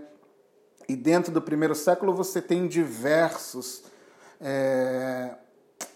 E 0.88 0.94
dentro 0.94 1.32
do 1.32 1.42
primeiro 1.42 1.74
século 1.74 2.14
você 2.14 2.40
tem 2.40 2.68
diversos 2.68 3.82
é, 4.40 5.34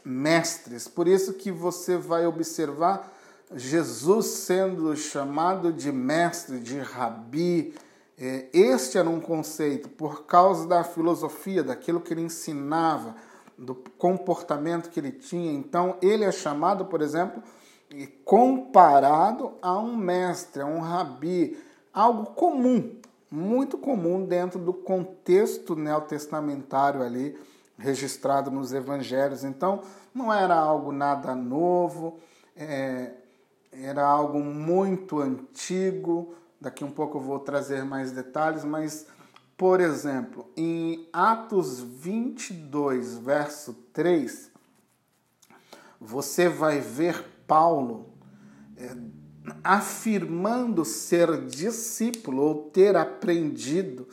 mestres. 0.04 0.88
Por 0.88 1.06
isso 1.06 1.34
que 1.34 1.52
você 1.52 1.96
vai 1.96 2.26
observar 2.26 3.16
Jesus 3.54 4.26
sendo 4.26 4.96
chamado 4.96 5.72
de 5.72 5.92
mestre, 5.92 6.58
de 6.58 6.80
rabi, 6.80 7.74
é, 8.18 8.48
este 8.52 8.98
era 8.98 9.08
um 9.08 9.20
conceito 9.20 9.88
por 9.88 10.24
causa 10.26 10.66
da 10.66 10.82
filosofia, 10.82 11.62
daquilo 11.62 12.00
que 12.00 12.12
ele 12.12 12.22
ensinava, 12.22 13.14
do 13.56 13.74
comportamento 13.74 14.90
que 14.90 14.98
ele 14.98 15.12
tinha. 15.12 15.52
Então, 15.52 15.96
ele 16.02 16.24
é 16.24 16.32
chamado, 16.32 16.86
por 16.86 17.00
exemplo, 17.00 17.42
comparado 18.24 19.54
a 19.60 19.78
um 19.78 19.96
mestre, 19.96 20.62
a 20.62 20.66
um 20.66 20.80
rabi, 20.80 21.58
algo 21.92 22.26
comum, 22.26 22.96
muito 23.30 23.76
comum 23.76 24.24
dentro 24.24 24.58
do 24.58 24.72
contexto 24.72 25.74
neotestamentário 25.74 27.02
ali 27.02 27.36
registrado 27.78 28.50
nos 28.50 28.72
evangelhos. 28.72 29.42
Então, 29.42 29.82
não 30.14 30.32
era 30.32 30.54
algo 30.54 30.92
nada 30.92 31.34
novo. 31.34 32.18
É, 32.56 33.12
era 33.72 34.04
algo 34.04 34.40
muito 34.40 35.20
antigo. 35.20 36.34
Daqui 36.60 36.84
um 36.84 36.90
pouco 36.90 37.18
eu 37.18 37.22
vou 37.22 37.38
trazer 37.38 37.84
mais 37.84 38.12
detalhes, 38.12 38.64
mas, 38.64 39.06
por 39.56 39.80
exemplo, 39.80 40.46
em 40.56 41.08
Atos 41.12 41.80
22, 41.80 43.16
verso 43.16 43.72
3, 43.92 44.50
você 45.98 46.48
vai 46.48 46.80
ver 46.80 47.24
Paulo 47.50 48.06
é, 48.76 48.96
afirmando 49.64 50.84
ser 50.84 51.46
discípulo 51.46 52.42
ou 52.42 52.54
ter 52.70 52.94
aprendido 52.94 54.06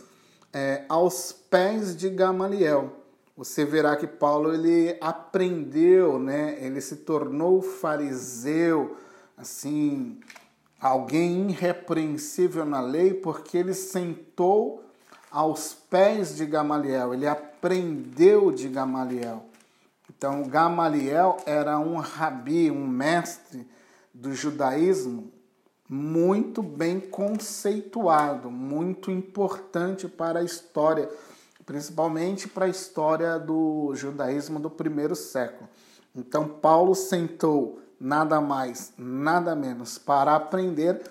é, 0.51 0.85
aos 0.89 1.31
pés 1.31 1.95
de 1.95 2.09
Gamaliel. 2.09 2.93
Você 3.37 3.63
verá 3.63 3.95
que 3.95 4.07
Paulo 4.07 4.51
ele 4.51 4.97
aprendeu, 4.99 6.17
né? 6.17 6.57
ele 6.59 6.81
se 6.81 6.95
tornou 6.95 7.61
fariseu, 7.61 8.97
assim, 9.37 10.19
alguém 10.81 11.51
irrepreensível 11.51 12.65
na 12.65 12.81
lei, 12.81 13.13
porque 13.13 13.59
ele 13.59 13.75
sentou 13.75 14.83
aos 15.29 15.75
pés 15.75 16.35
de 16.35 16.43
Gamaliel, 16.43 17.13
ele 17.13 17.27
aprendeu 17.27 18.51
de 18.51 18.67
Gamaliel. 18.67 19.45
Então, 20.09 20.43
Gamaliel 20.43 21.37
era 21.45 21.77
um 21.79 21.97
rabi, 21.97 22.71
um 22.71 22.87
mestre 22.87 23.67
do 24.13 24.33
judaísmo 24.33 25.31
muito 25.89 26.61
bem 26.61 26.99
conceituado, 26.99 28.51
muito 28.51 29.09
importante 29.09 30.07
para 30.07 30.39
a 30.39 30.43
história, 30.43 31.09
principalmente 31.65 32.47
para 32.47 32.65
a 32.65 32.69
história 32.69 33.39
do 33.39 33.93
judaísmo 33.95 34.59
do 34.59 34.69
primeiro 34.69 35.15
século. 35.15 35.69
Então, 36.15 36.47
Paulo 36.47 36.93
sentou 36.95 37.79
nada 37.99 38.41
mais, 38.41 38.93
nada 38.97 39.55
menos 39.55 39.97
para 39.97 40.35
aprender 40.35 41.01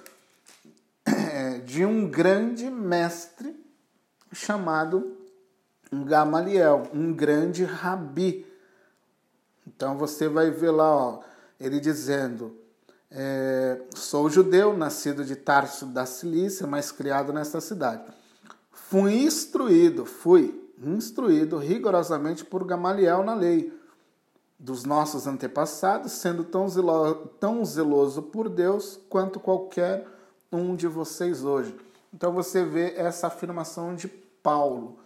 eh, 1.07 1.59
de 1.65 1.85
um 1.85 2.09
grande 2.09 2.71
mestre 2.71 3.57
chamado 4.33 5.17
Gamaliel, 5.93 6.88
um 6.93 7.12
grande 7.12 7.65
rabi. 7.65 8.46
Então 9.66 9.96
você 9.99 10.28
vai 10.28 10.50
ver 10.50 10.70
lá, 10.70 10.94
ó, 10.94 11.20
ele 11.58 11.80
dizendo: 11.80 12.56
é, 13.11 13.80
Sou 13.94 14.28
judeu, 14.28 14.76
nascido 14.76 15.25
de 15.25 15.37
Tarso 15.37 15.87
da 15.87 16.06
Cilícia, 16.06 16.66
mas 16.66 16.92
criado 16.92 17.32
nesta 17.32 17.61
cidade. 17.61 18.04
Fui 18.70 19.14
instruído, 19.14 20.06
fui 20.06 20.62
instruído 20.82 21.58
rigorosamente 21.58 22.44
por 22.44 22.64
Gamaliel 22.64 23.25
na 23.25 23.35
lei 23.35 23.73
dos 24.58 24.85
nossos 24.85 25.26
antepassados, 25.26 26.12
sendo 26.12 26.44
tão, 26.44 26.68
zelo, 26.68 27.14
tão 27.40 27.64
zeloso 27.64 28.23
por 28.23 28.49
Deus 28.49 28.99
quanto 29.08 29.38
qualquer 29.40 30.06
um 30.50 30.75
de 30.75 30.87
vocês 30.87 31.44
hoje. 31.44 31.75
Então 32.12 32.32
você 32.32 32.64
vê 32.64 32.94
essa 32.96 33.26
afirmação 33.26 33.94
de 33.94 34.08
Paulo. 34.08 34.99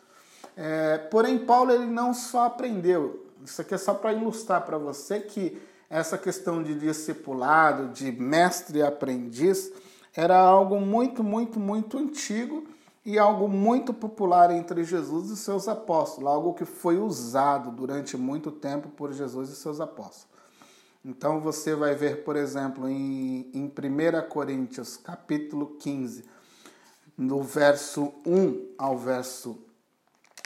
É, 0.56 0.98
porém, 0.98 1.38
Paulo 1.38 1.72
ele 1.72 1.86
não 1.86 2.12
só 2.12 2.44
aprendeu, 2.44 3.26
isso 3.44 3.60
aqui 3.60 3.74
é 3.74 3.78
só 3.78 3.94
para 3.94 4.12
ilustrar 4.12 4.64
para 4.64 4.78
você 4.78 5.20
que 5.20 5.60
essa 5.88 6.16
questão 6.16 6.62
de 6.62 6.74
discipulado, 6.78 7.88
de 7.88 8.12
mestre 8.12 8.78
e 8.78 8.82
aprendiz, 8.82 9.72
era 10.14 10.38
algo 10.38 10.80
muito, 10.80 11.24
muito, 11.24 11.58
muito 11.58 11.98
antigo 11.98 12.66
e 13.04 13.18
algo 13.18 13.48
muito 13.48 13.92
popular 13.92 14.50
entre 14.50 14.84
Jesus 14.84 15.30
e 15.30 15.36
seus 15.36 15.66
apóstolos, 15.66 16.30
algo 16.30 16.54
que 16.54 16.64
foi 16.64 16.98
usado 16.98 17.70
durante 17.70 18.16
muito 18.16 18.52
tempo 18.52 18.88
por 18.90 19.12
Jesus 19.12 19.50
e 19.50 19.56
seus 19.56 19.80
apóstolos. 19.80 20.28
Então 21.04 21.40
você 21.40 21.74
vai 21.74 21.94
ver, 21.94 22.24
por 22.24 22.36
exemplo, 22.36 22.88
em, 22.88 23.50
em 23.54 23.64
1 23.64 24.28
Coríntios 24.28 24.96
capítulo 24.96 25.76
15, 25.78 26.24
no 27.16 27.42
verso 27.42 28.12
1 28.26 28.74
ao 28.76 28.98
verso 28.98 29.58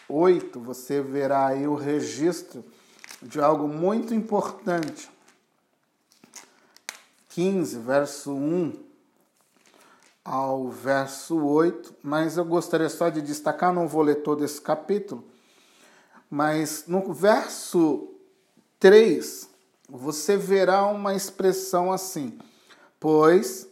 8, 0.09 0.61
você 0.61 1.03
verá 1.03 1.49
aí 1.49 1.67
o 1.67 1.75
registro 1.75 2.65
de 3.25 3.40
algo 3.40 3.66
muito 3.66 4.14
importante. 4.14 5.11
15, 7.31 7.78
verso 7.78 8.33
1 8.33 8.73
ao 10.25 10.69
verso 10.71 11.37
8, 11.37 11.97
mas 12.02 12.37
eu 12.37 12.45
gostaria 12.45 12.88
só 12.88 13.09
de 13.09 13.21
destacar, 13.21 13.73
não 13.73 13.88
vou 13.88 14.02
ler 14.02 14.23
todo 14.23 14.45
esse 14.45 14.61
capítulo, 14.61 15.25
mas 16.31 16.85
no 16.87 17.12
verso 17.12 18.09
3, 18.78 19.49
você 19.88 20.37
verá 20.37 20.87
uma 20.87 21.14
expressão 21.14 21.93
assim: 21.93 22.38
Pois, 23.00 23.69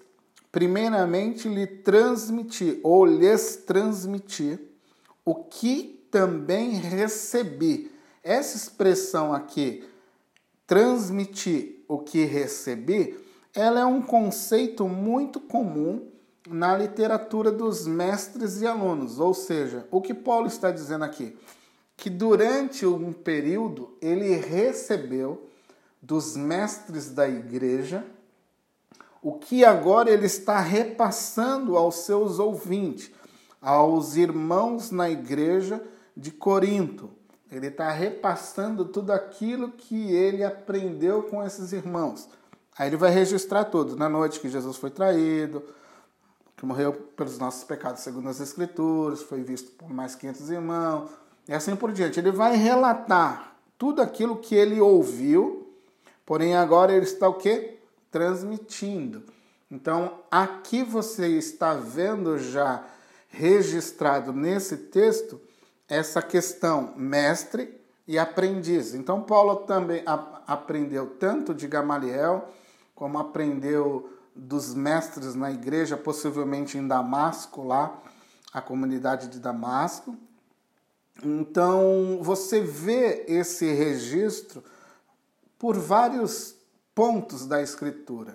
primeiramente 0.50 1.48
lhe 1.48 1.66
transmiti, 1.66 2.80
ou 2.82 3.06
lhes 3.06 3.56
transmiti, 3.56 4.58
o 5.24 5.34
que 5.34 6.04
também 6.10 6.72
recebi. 6.72 7.91
Essa 8.22 8.56
expressão 8.56 9.32
aqui, 9.32 9.84
transmitir 10.66 11.84
o 11.88 11.98
que 11.98 12.24
recebi, 12.24 13.18
ela 13.54 13.80
é 13.80 13.84
um 13.84 14.00
conceito 14.00 14.86
muito 14.86 15.40
comum 15.40 16.08
na 16.48 16.76
literatura 16.76 17.50
dos 17.50 17.86
mestres 17.86 18.60
e 18.60 18.66
alunos. 18.66 19.18
Ou 19.18 19.34
seja, 19.34 19.86
o 19.90 20.00
que 20.00 20.14
Paulo 20.14 20.46
está 20.46 20.70
dizendo 20.70 21.04
aqui? 21.04 21.36
Que 21.96 22.08
durante 22.08 22.86
um 22.86 23.12
período 23.12 23.96
ele 24.00 24.34
recebeu 24.36 25.48
dos 26.00 26.36
mestres 26.36 27.10
da 27.10 27.28
igreja 27.28 28.04
o 29.20 29.34
que 29.34 29.64
agora 29.64 30.10
ele 30.10 30.26
está 30.26 30.58
repassando 30.58 31.76
aos 31.76 31.96
seus 31.96 32.40
ouvintes, 32.40 33.12
aos 33.60 34.16
irmãos 34.16 34.90
na 34.90 35.08
igreja 35.08 35.80
de 36.16 36.32
Corinto. 36.32 37.08
Ele 37.52 37.66
está 37.66 37.90
repassando 37.90 38.86
tudo 38.86 39.12
aquilo 39.12 39.72
que 39.72 40.10
ele 40.10 40.42
aprendeu 40.42 41.24
com 41.24 41.44
esses 41.44 41.74
irmãos. 41.74 42.26
Aí 42.78 42.88
ele 42.88 42.96
vai 42.96 43.10
registrar 43.10 43.64
tudo. 43.66 43.94
Na 43.94 44.08
noite 44.08 44.40
que 44.40 44.48
Jesus 44.48 44.78
foi 44.78 44.88
traído, 44.88 45.62
que 46.56 46.64
morreu 46.64 46.94
pelos 46.94 47.38
nossos 47.38 47.62
pecados 47.62 48.00
segundo 48.00 48.30
as 48.30 48.40
Escrituras, 48.40 49.20
foi 49.20 49.42
visto 49.42 49.70
por 49.72 49.90
mais 49.90 50.14
500 50.14 50.50
irmãos, 50.50 51.10
e 51.46 51.52
assim 51.52 51.76
por 51.76 51.92
diante. 51.92 52.18
Ele 52.18 52.30
vai 52.30 52.56
relatar 52.56 53.54
tudo 53.76 54.00
aquilo 54.00 54.38
que 54.38 54.54
ele 54.54 54.80
ouviu, 54.80 55.70
porém 56.24 56.56
agora 56.56 56.92
ele 56.94 57.04
está 57.04 57.28
o 57.28 57.34
quê? 57.34 57.76
Transmitindo. 58.10 59.24
Então, 59.70 60.20
aqui 60.30 60.82
você 60.82 61.28
está 61.28 61.74
vendo 61.74 62.38
já 62.38 62.82
registrado 63.28 64.32
nesse 64.32 64.76
texto 64.76 65.38
essa 65.92 66.22
questão 66.22 66.94
mestre 66.96 67.78
e 68.08 68.18
aprendiz. 68.18 68.94
Então, 68.94 69.22
Paulo 69.22 69.56
também 69.56 70.02
aprendeu 70.46 71.06
tanto 71.18 71.54
de 71.54 71.68
Gamaliel, 71.68 72.48
como 72.94 73.18
aprendeu 73.18 74.10
dos 74.34 74.74
mestres 74.74 75.34
na 75.34 75.50
igreja, 75.50 75.94
possivelmente 75.94 76.78
em 76.78 76.88
Damasco, 76.88 77.62
lá, 77.62 78.02
a 78.54 78.62
comunidade 78.62 79.28
de 79.28 79.38
Damasco. 79.38 80.16
Então, 81.22 82.20
você 82.22 82.62
vê 82.62 83.26
esse 83.28 83.70
registro 83.70 84.64
por 85.58 85.76
vários 85.76 86.56
pontos 86.94 87.46
da 87.46 87.60
Escritura. 87.60 88.34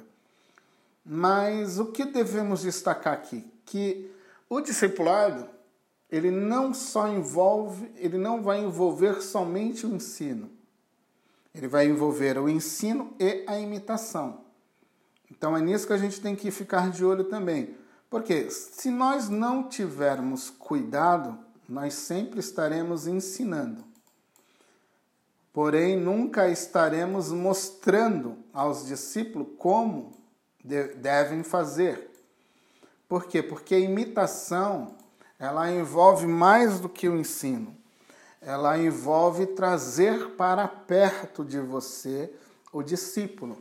Mas 1.04 1.80
o 1.80 1.88
que 1.88 2.06
devemos 2.06 2.62
destacar 2.62 3.14
aqui? 3.14 3.52
Que 3.66 4.14
o 4.48 4.62
discipulado, 4.62 5.57
ele 6.12 6.32
não 6.32 6.74
só 6.74 7.08
envolve, 7.08 7.92
ele 7.96 8.18
não 8.18 8.42
vai 8.42 8.64
envolver 8.64 9.22
somente 9.22 9.86
o 9.86 9.94
ensino. 9.94 10.50
Ele 11.54 11.68
vai 11.68 11.88
envolver 11.88 12.38
o 12.38 12.48
ensino 12.48 13.14
e 13.20 13.44
a 13.48 13.60
imitação. 13.60 14.42
Então 15.30 15.56
é 15.58 15.62
nisso 15.62 15.88
que 15.88 15.94
a 15.94 15.98
gente 15.98 16.22
tem 16.22 16.36
que 16.36 16.50
ficar 16.52 16.90
de 16.90 17.04
olho 17.04 17.26
também. 17.26 17.76
Porque 18.10 18.50
se 18.50 18.90
nós 18.90 19.28
não 19.28 19.68
tivermos 19.68 20.50
cuidado, 20.50 21.38
nós 21.68 21.94
sempre 21.94 22.40
estaremos 22.40 23.06
ensinando. 23.06 23.84
Porém, 25.52 25.98
nunca 25.98 26.48
estaremos 26.50 27.32
mostrando 27.32 28.38
aos 28.54 28.86
discípulos 28.86 29.48
como 29.58 30.12
devem 30.64 31.44
fazer. 31.44 32.12
Por 33.10 33.26
quê? 33.26 33.42
Porque 33.42 33.76
a 33.76 33.80
imitação, 33.80 34.96
ela 35.40 35.72
envolve 35.72 36.26
mais 36.26 36.80
do 36.80 36.90
que 36.90 37.08
o 37.08 37.16
ensino. 37.16 37.76
Ela 38.42 38.78
envolve 38.78 39.46
trazer 39.48 40.32
para 40.32 40.68
perto 40.68 41.44
de 41.44 41.60
você 41.60 42.32
o 42.72 42.82
discípulo 42.84 43.58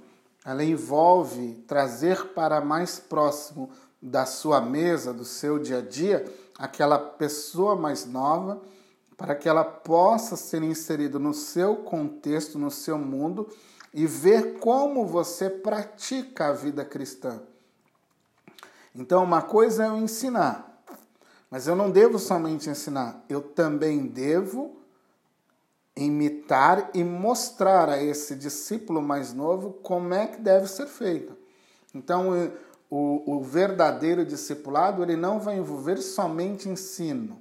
ela 0.46 0.62
envolve 0.62 1.54
trazer 1.66 2.28
para 2.28 2.60
mais 2.60 3.00
próximo 3.00 3.68
da 4.00 4.24
sua 4.24 4.60
mesa, 4.60 5.12
do 5.12 5.24
seu 5.24 5.58
dia 5.58 5.78
a 5.78 5.82
dia, 5.82 6.24
aquela 6.56 7.00
pessoa 7.00 7.74
mais 7.74 8.06
nova, 8.06 8.62
para 9.16 9.34
que 9.34 9.48
ela 9.48 9.64
possa 9.64 10.36
ser 10.36 10.62
inserida 10.62 11.18
no 11.18 11.34
seu 11.34 11.74
contexto, 11.78 12.60
no 12.60 12.70
seu 12.70 12.96
mundo 12.96 13.48
e 13.92 14.06
ver 14.06 14.60
como 14.60 15.04
você 15.04 15.50
pratica 15.50 16.46
a 16.46 16.52
vida 16.52 16.84
cristã. 16.84 17.40
Então, 18.94 19.24
uma 19.24 19.42
coisa 19.42 19.84
é 19.84 19.88
eu 19.88 19.98
ensinar, 19.98 20.65
mas 21.50 21.66
eu 21.66 21.76
não 21.76 21.90
devo 21.90 22.18
somente 22.18 22.68
ensinar, 22.68 23.24
eu 23.28 23.40
também 23.40 24.06
devo 24.06 24.76
imitar 25.96 26.90
e 26.92 27.02
mostrar 27.02 27.88
a 27.88 28.02
esse 28.02 28.35
discípulo 28.35 29.00
mais 29.00 29.32
novo 29.32 29.72
como 29.82 30.12
é 30.12 30.26
que 30.26 30.40
deve 30.40 30.66
ser 30.68 30.87
feito. 30.87 31.35
Então, 31.94 32.50
o, 32.90 33.38
o 33.38 33.42
verdadeiro 33.42 34.24
discipulado 34.24 35.02
ele 35.02 35.16
não 35.16 35.40
vai 35.40 35.56
envolver 35.56 35.96
somente 35.98 36.68
ensino, 36.68 37.40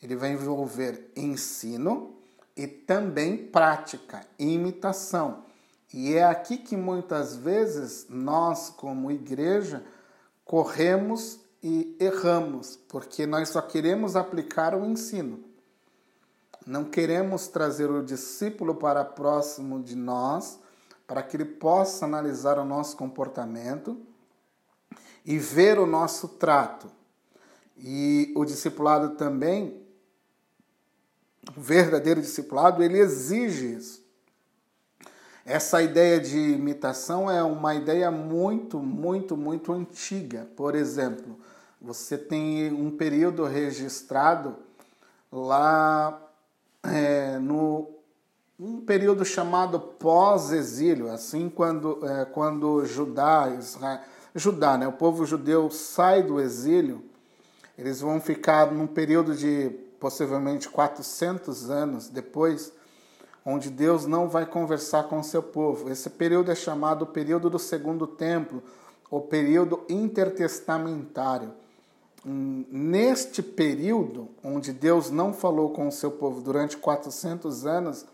ele 0.00 0.14
vai 0.14 0.32
envolver 0.32 1.10
ensino 1.16 2.14
e 2.56 2.66
também 2.66 3.36
prática, 3.36 4.24
imitação. 4.38 5.44
E 5.92 6.14
é 6.14 6.24
aqui 6.24 6.58
que 6.58 6.76
muitas 6.76 7.34
vezes 7.34 8.06
nós, 8.08 8.68
como 8.70 9.10
igreja, 9.10 9.82
corremos 10.44 11.40
e 11.62 11.96
erramos, 11.98 12.78
porque 12.88 13.26
nós 13.26 13.48
só 13.48 13.60
queremos 13.60 14.16
aplicar 14.16 14.74
o 14.74 14.84
ensino. 14.84 15.44
Não 16.66 16.84
queremos 16.84 17.48
trazer 17.48 17.90
o 17.90 18.02
discípulo 18.02 18.74
para 18.74 19.04
próximo 19.04 19.82
de 19.82 19.96
nós, 19.96 20.58
para 21.06 21.22
que 21.22 21.36
ele 21.36 21.44
possa 21.44 22.04
analisar 22.04 22.58
o 22.58 22.64
nosso 22.64 22.96
comportamento 22.96 23.98
e 25.24 25.38
ver 25.38 25.78
o 25.78 25.86
nosso 25.86 26.28
trato. 26.28 26.90
E 27.76 28.32
o 28.36 28.44
discipulado 28.44 29.16
também, 29.16 29.80
o 31.56 31.60
verdadeiro 31.60 32.20
discipulado, 32.20 32.82
ele 32.82 32.98
exige 32.98 33.74
isso. 33.74 34.07
Essa 35.48 35.80
ideia 35.80 36.20
de 36.20 36.38
imitação 36.38 37.30
é 37.30 37.42
uma 37.42 37.74
ideia 37.74 38.10
muito, 38.10 38.80
muito, 38.80 39.34
muito 39.34 39.72
antiga. 39.72 40.46
Por 40.54 40.74
exemplo, 40.74 41.38
você 41.80 42.18
tem 42.18 42.70
um 42.70 42.90
período 42.90 43.46
registrado 43.46 44.56
lá 45.32 46.20
é, 46.82 47.38
no 47.38 47.88
um 48.60 48.82
período 48.82 49.24
chamado 49.24 49.80
pós-exílio, 49.80 51.10
assim 51.10 51.48
quando, 51.48 52.06
é, 52.06 52.26
quando 52.26 52.84
Judá, 52.84 53.48
Israel, 53.58 54.00
Judá, 54.34 54.76
né, 54.76 54.86
o 54.86 54.92
povo 54.92 55.24
judeu 55.24 55.70
sai 55.70 56.22
do 56.22 56.38
exílio, 56.40 57.02
eles 57.78 58.02
vão 58.02 58.20
ficar 58.20 58.70
num 58.70 58.86
período 58.86 59.34
de 59.34 59.70
possivelmente 59.98 60.68
400 60.68 61.70
anos 61.70 62.08
depois, 62.10 62.70
onde 63.50 63.70
Deus 63.70 64.04
não 64.04 64.28
vai 64.28 64.44
conversar 64.44 65.04
com 65.04 65.20
o 65.20 65.24
seu 65.24 65.42
povo. 65.42 65.90
Esse 65.90 66.10
período 66.10 66.52
é 66.52 66.54
chamado 66.54 67.06
período 67.06 67.48
do 67.48 67.58
segundo 67.58 68.06
templo, 68.06 68.62
ou 69.10 69.22
período 69.22 69.84
intertestamentário. 69.88 71.54
Hum, 72.26 72.66
neste 72.70 73.42
período, 73.42 74.28
onde 74.44 74.70
Deus 74.70 75.10
não 75.10 75.32
falou 75.32 75.70
com 75.70 75.88
o 75.88 75.92
seu 75.92 76.10
povo 76.10 76.42
durante 76.42 76.76
400 76.76 77.64
anos, 77.64 78.04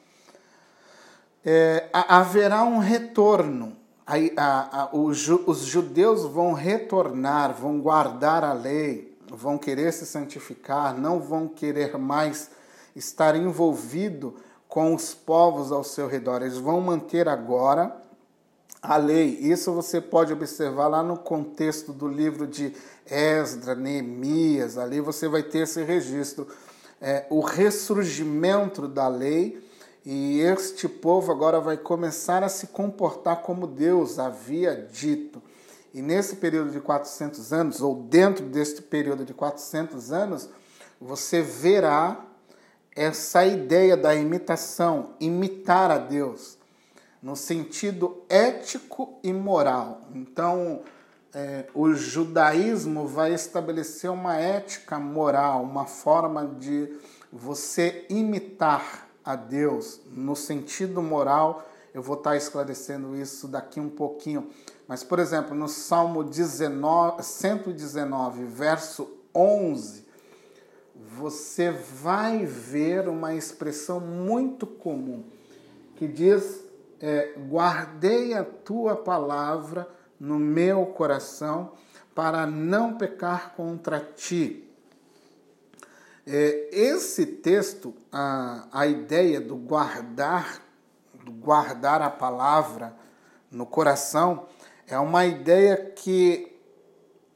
é, 1.44 1.88
haverá 1.92 2.62
um 2.62 2.79
retorno. 2.79 3.77
A, 4.07 4.14
a, 4.37 4.83
a, 4.83 4.97
os, 4.97 5.18
judeus 5.18 6.23
vão 6.23 6.53
retornar, 6.53 7.53
vão 7.55 7.81
guardar 7.81 8.44
a 8.44 8.53
lei, 8.53 9.18
vão 9.29 9.59
querer 9.59 9.92
se 9.92 10.07
santificar, 10.07 10.97
não 10.97 11.18
vão 11.18 11.49
querer 11.49 11.99
mais 11.99 12.53
estar 12.94 13.35
envolvido 13.35 14.37
com 14.75 14.93
os 14.93 15.15
povos 15.15 15.71
ao 15.71 15.85
seu 15.85 16.09
redor. 16.09 16.43
Eles 16.43 16.59
vão 16.59 16.81
manter 16.81 17.29
agora 17.29 17.97
a 18.83 18.97
lei. 18.97 19.39
Isso 19.41 19.73
você 19.73 20.01
pode 20.01 20.33
observar 20.33 20.89
lá 20.89 21.01
no 21.01 21.17
contexto 21.17 21.93
do 21.93 22.09
livro 22.09 22.45
de 22.45 22.75
Esdra, 23.07 23.77
Neemias. 23.77 24.77
Ali 24.77 25.01
você 25.01 25.29
vai 25.29 25.45
ter 25.45 25.61
esse 25.61 25.81
registro. 25.85 26.49
É, 27.01 27.25
o 27.31 27.41
ressurgimento 27.41 28.89
da 28.89 29.07
lei 29.07 29.65
e 30.05 30.41
este 30.41 30.89
povo 30.89 31.31
agora 31.31 31.61
vai 31.61 31.77
começar 31.77 32.43
a 32.43 32.49
se 32.49 32.67
comportar 32.67 33.43
como 33.43 33.69
Deus 33.69 34.19
havia 34.19 34.75
dito. 34.93 35.41
E 35.95 36.03
nesse 36.03 36.35
período 36.35 36.73
de 36.73 36.81
400 36.81 37.53
anos, 37.53 37.81
ou 37.81 37.95
dentro 37.95 38.45
deste 38.45 38.83
período 38.83 39.25
de 39.25 39.35
400 39.35 40.11
anos, 40.11 40.49
você 41.01 41.43
verá 41.43 42.34
essa 42.95 43.45
ideia 43.45 43.97
da 43.97 44.15
imitação, 44.15 45.11
imitar 45.19 45.91
a 45.91 45.99
Deus, 45.99 46.57
no 47.23 47.35
sentido 47.35 48.23
ético 48.29 49.19
e 49.23 49.33
moral. 49.33 50.03
Então, 50.15 50.83
é, 51.35 51.67
o 51.75 51.93
judaísmo 51.93 53.07
vai 53.07 53.35
estabelecer 53.35 54.11
uma 54.11 54.37
ética 54.37 54.99
moral, 54.99 55.63
uma 55.63 55.87
forma 55.87 56.47
de 56.47 56.97
você 57.33 58.07
imitar 58.09 59.09
a 59.25 59.35
Deus 59.35 60.01
no 60.07 60.37
sentido 60.37 61.03
moral. 61.03 61.67
Eu 61.93 62.03
vou 62.03 62.17
estar 62.17 62.37
esclarecendo 62.37 63.17
isso 63.17 63.49
daqui 63.49 63.81
um 63.81 63.89
pouquinho. 63.89 64.49
Mas, 64.87 65.03
por 65.03 65.19
exemplo, 65.19 65.57
no 65.57 65.67
Salmo 65.67 66.23
19, 66.23 67.23
119, 67.23 68.45
verso 68.45 69.09
11, 69.35 70.04
você 71.16 71.70
vai 71.70 72.44
ver 72.44 73.09
uma 73.09 73.35
expressão 73.35 74.00
muito 74.00 74.66
comum 74.66 75.24
que 75.96 76.09
diz: 76.09 76.64
é, 77.00 77.35
Guardei 77.48 78.35
a 78.35 78.44
tua 78.44 78.96
palavra 78.96 79.88
no 80.18 80.38
meu 80.38 80.87
coração 80.87 81.72
para 82.14 82.46
não 82.46 82.96
pecar 82.96 83.55
contra 83.55 84.00
ti. 84.00 84.68
É, 86.27 86.68
esse 86.72 87.27
texto, 87.27 87.94
a, 88.11 88.66
a 88.72 88.87
ideia 88.87 89.40
do 89.40 89.57
guardar, 89.57 90.62
do 91.24 91.31
guardar 91.31 92.00
a 92.03 92.11
palavra 92.11 92.96
no 93.50 93.66
coração, 93.66 94.46
é 94.87 94.98
uma 94.98 95.27
ideia 95.27 95.77
que 95.77 96.50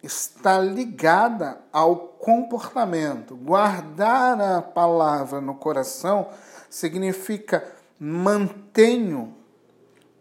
está 0.03 0.59
ligada 0.59 1.61
ao 1.73 2.08
comportamento. 2.19 3.37
Guardar 3.37 4.41
a 4.41 4.63
palavra 4.63 5.41
no 5.41 5.55
coração 5.55 6.29
significa 6.69 7.65
mantenho 7.99 9.35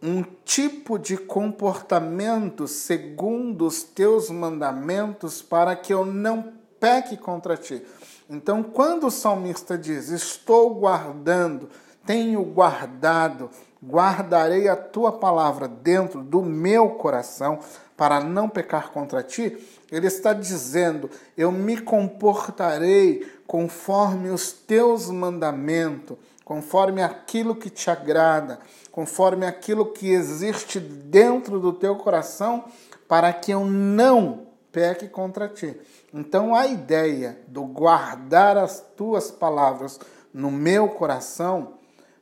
um 0.02 0.24
tipo 0.46 0.98
de 0.98 1.18
comportamento 1.18 2.68
segundo 2.68 3.66
os 3.66 3.84
teus 3.84 4.30
mandamentos 4.30 5.42
para 5.42 5.76
que 5.76 5.94
eu 5.94 6.06
não 6.06 6.54
peque 6.80 7.18
contra 7.18 7.58
ti. 7.58 7.84
Então, 8.30 8.62
quando 8.62 9.08
o 9.08 9.12
salmista 9.12 9.78
diz: 9.78 10.10
Estou 10.10 10.76
guardando, 10.76 11.70
tenho 12.06 12.44
guardado, 12.44 13.50
guardarei 13.84 14.68
a 14.68 14.76
tua 14.76 15.12
palavra 15.12 15.68
dentro 15.68 16.24
do 16.24 16.42
meu 16.42 16.92
coração, 16.92 17.60
para 17.96 18.20
não 18.20 18.48
pecar 18.48 18.92
contra 18.92 19.24
ti, 19.24 19.58
ele 19.92 20.08
está 20.08 20.34
dizendo: 20.34 21.10
Eu 21.36 21.52
me 21.52 21.80
comportarei 21.80 23.26
conforme 23.46 24.30
os 24.30 24.52
teus 24.52 25.10
mandamentos, 25.10 26.18
conforme 26.44 27.02
aquilo 27.02 27.56
que 27.56 27.70
te 27.70 27.90
agrada, 27.90 28.60
conforme 28.92 29.46
aquilo 29.46 29.86
que 29.94 30.10
existe 30.10 30.80
dentro 30.80 31.60
do 31.60 31.74
teu 31.74 31.96
coração, 31.96 32.66
para 33.08 33.32
que 33.32 33.52
eu 33.52 33.66
não 33.66 34.48
peque 34.72 35.08
contra 35.08 35.48
ti. 35.48 35.76
Então 36.14 36.54
a 36.54 36.68
ideia 36.68 37.40
do 37.48 37.64
guardar 37.64 38.58
as 38.58 38.80
tuas 38.96 39.32
palavras 39.32 40.00
no 40.34 40.52
meu 40.52 40.90
coração 40.90 41.74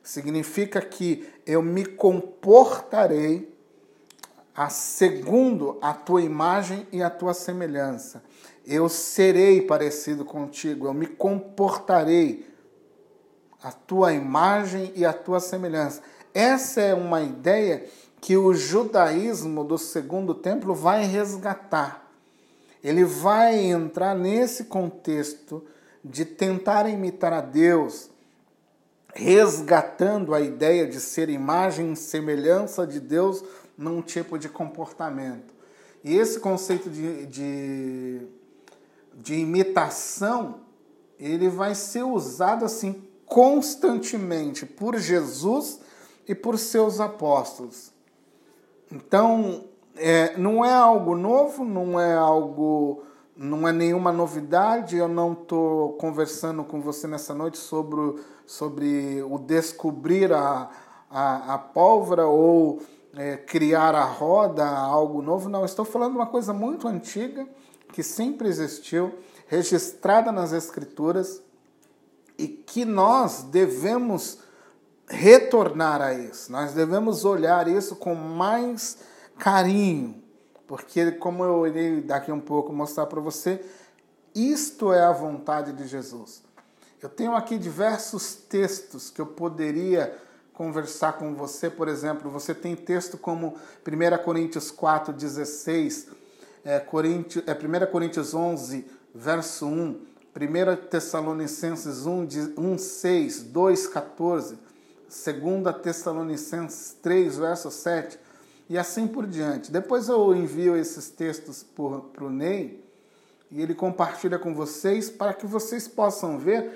significa 0.02 0.80
que 0.80 1.28
eu 1.44 1.60
me 1.60 1.84
comportarei 1.84 3.55
a 4.56 4.70
segundo 4.70 5.76
a 5.82 5.92
tua 5.92 6.22
imagem 6.22 6.86
e 6.90 7.02
a 7.02 7.10
tua 7.10 7.34
semelhança. 7.34 8.24
Eu 8.66 8.88
serei 8.88 9.60
parecido 9.60 10.24
contigo, 10.24 10.86
eu 10.86 10.94
me 10.94 11.06
comportarei 11.06 12.48
a 13.62 13.70
tua 13.70 14.14
imagem 14.14 14.92
e 14.96 15.04
a 15.04 15.12
tua 15.12 15.40
semelhança. 15.40 16.00
Essa 16.32 16.80
é 16.80 16.94
uma 16.94 17.20
ideia 17.20 17.84
que 18.20 18.36
o 18.36 18.54
judaísmo 18.54 19.62
do 19.62 19.76
segundo 19.76 20.34
templo 20.34 20.74
vai 20.74 21.04
resgatar. 21.04 22.10
Ele 22.82 23.04
vai 23.04 23.56
entrar 23.56 24.14
nesse 24.14 24.64
contexto 24.64 25.62
de 26.02 26.24
tentar 26.24 26.88
imitar 26.88 27.32
a 27.32 27.40
Deus, 27.40 28.10
resgatando 29.14 30.34
a 30.34 30.40
ideia 30.40 30.86
de 30.86 31.00
ser 31.00 31.28
imagem 31.28 31.92
e 31.92 31.96
semelhança 31.96 32.86
de 32.86 33.00
Deus 33.00 33.44
num 33.76 34.00
tipo 34.00 34.38
de 34.38 34.48
comportamento. 34.48 35.54
E 36.02 36.16
esse 36.16 36.38
conceito 36.38 36.88
de, 36.88 37.26
de, 37.26 38.26
de 39.14 39.34
imitação, 39.34 40.60
ele 41.18 41.48
vai 41.48 41.74
ser 41.74 42.04
usado 42.04 42.64
assim 42.64 43.02
constantemente 43.26 44.64
por 44.64 44.96
Jesus 44.96 45.80
e 46.28 46.34
por 46.34 46.58
seus 46.58 47.00
apóstolos. 47.00 47.92
Então, 48.90 49.64
é, 49.96 50.36
não 50.36 50.64
é 50.64 50.72
algo 50.72 51.16
novo, 51.16 51.64
não 51.64 51.98
é 51.98 52.14
algo, 52.14 53.02
não 53.36 53.66
é 53.66 53.72
nenhuma 53.72 54.12
novidade. 54.12 54.96
Eu 54.96 55.08
não 55.08 55.32
estou 55.32 55.94
conversando 55.94 56.62
com 56.62 56.80
você 56.80 57.06
nessa 57.06 57.34
noite 57.34 57.58
sobre, 57.58 58.20
sobre 58.46 59.22
o 59.22 59.38
descobrir 59.38 60.32
a, 60.32 60.70
a, 61.10 61.54
a 61.54 61.58
pólvora 61.58 62.26
ou 62.26 62.80
é, 63.16 63.36
criar 63.36 63.94
a 63.94 64.04
roda, 64.04 64.66
algo 64.66 65.22
novo. 65.22 65.48
Não, 65.48 65.64
estou 65.64 65.84
falando 65.84 66.12
de 66.12 66.18
uma 66.18 66.26
coisa 66.26 66.52
muito 66.52 66.86
antiga, 66.86 67.46
que 67.92 68.02
sempre 68.02 68.48
existiu, 68.48 69.18
registrada 69.46 70.30
nas 70.30 70.52
Escrituras 70.52 71.42
e 72.38 72.46
que 72.46 72.84
nós 72.84 73.42
devemos 73.44 74.40
retornar 75.08 76.02
a 76.02 76.12
isso. 76.12 76.52
Nós 76.52 76.72
devemos 76.72 77.24
olhar 77.24 77.68
isso 77.68 77.96
com 77.96 78.14
mais 78.14 78.98
carinho, 79.38 80.22
porque, 80.66 81.12
como 81.12 81.44
eu 81.44 81.66
irei 81.66 82.00
daqui 82.00 82.30
um 82.32 82.40
pouco 82.40 82.72
mostrar 82.72 83.06
para 83.06 83.20
você, 83.20 83.64
isto 84.34 84.92
é 84.92 85.02
a 85.02 85.12
vontade 85.12 85.72
de 85.72 85.86
Jesus. 85.86 86.42
Eu 87.00 87.08
tenho 87.08 87.34
aqui 87.34 87.56
diversos 87.56 88.34
textos 88.34 89.10
que 89.10 89.20
eu 89.20 89.26
poderia 89.26 90.16
conversar 90.56 91.18
com 91.18 91.34
você, 91.34 91.68
por 91.68 91.86
exemplo, 91.86 92.30
você 92.30 92.54
tem 92.54 92.74
texto 92.74 93.18
como 93.18 93.56
1 93.86 94.24
Coríntios 94.24 94.70
4, 94.70 95.12
16, 95.12 96.08
é, 96.64 96.80
Coríntios, 96.80 97.44
é, 97.46 97.52
1 97.52 97.92
Coríntios 97.92 98.32
11, 98.32 98.86
verso 99.14 99.66
1, 99.66 100.00
1 100.34 100.86
Tessalonicenses 100.88 102.06
1, 102.06 102.26
1 102.56 102.78
6, 102.78 103.42
2, 103.42 103.86
14, 103.86 104.58
2 105.08 105.76
Tessalonicenses 105.82 106.96
3, 107.02 107.36
verso 107.36 107.70
7, 107.70 108.18
e 108.70 108.78
assim 108.78 109.06
por 109.06 109.26
diante. 109.26 109.70
Depois 109.70 110.08
eu 110.08 110.34
envio 110.34 110.74
esses 110.74 111.10
textos 111.10 111.62
para 111.62 112.24
o 112.24 112.30
Ney 112.30 112.82
e 113.50 113.60
ele 113.60 113.74
compartilha 113.74 114.38
com 114.38 114.54
vocês 114.54 115.10
para 115.10 115.34
que 115.34 115.46
vocês 115.46 115.86
possam 115.86 116.38
ver 116.38 116.70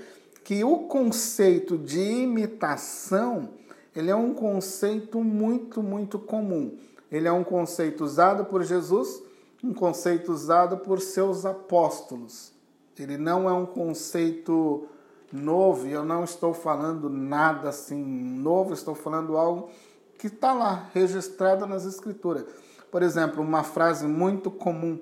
que 0.45 0.63
o 0.65 0.81
conceito 0.81 1.79
de 1.79 1.99
imitação 1.99 3.59
ele 3.95 4.11
é 4.11 4.17
um 4.17 4.35
conceito 4.35 5.23
muito, 5.23 5.83
muito 5.83 6.19
comum. 6.19 6.77
Ele 7.11 7.27
é 7.27 7.33
um 7.33 7.43
conceito 7.43 8.05
usado 8.05 8.45
por 8.45 8.63
Jesus, 8.63 9.23
um 9.63 9.75
conceito 9.75 10.33
usado 10.33 10.79
por 10.79 11.01
seus 11.01 11.45
apóstolos. 11.45 12.53
Ele 12.99 13.17
não 13.17 13.49
é 13.49 13.53
um 13.53 13.67
conceito 13.67 14.87
novo, 15.33 15.87
e 15.87 15.93
eu 15.93 16.05
não 16.05 16.23
estou 16.23 16.53
falando 16.53 17.09
nada 17.09 17.71
assim 17.71 18.03
novo, 18.03 18.75
estou 18.75 18.95
falando 18.95 19.37
algo 19.37 19.71
que 20.19 20.27
está 20.27 20.53
lá, 20.53 20.91
registrado 20.93 21.67
nas 21.67 21.85
Escrituras. 21.85 22.45
Por 22.91 23.03
exemplo, 23.03 23.43
uma 23.43 23.63
frase 23.63 24.07
muito 24.07 24.51
comum, 24.51 24.99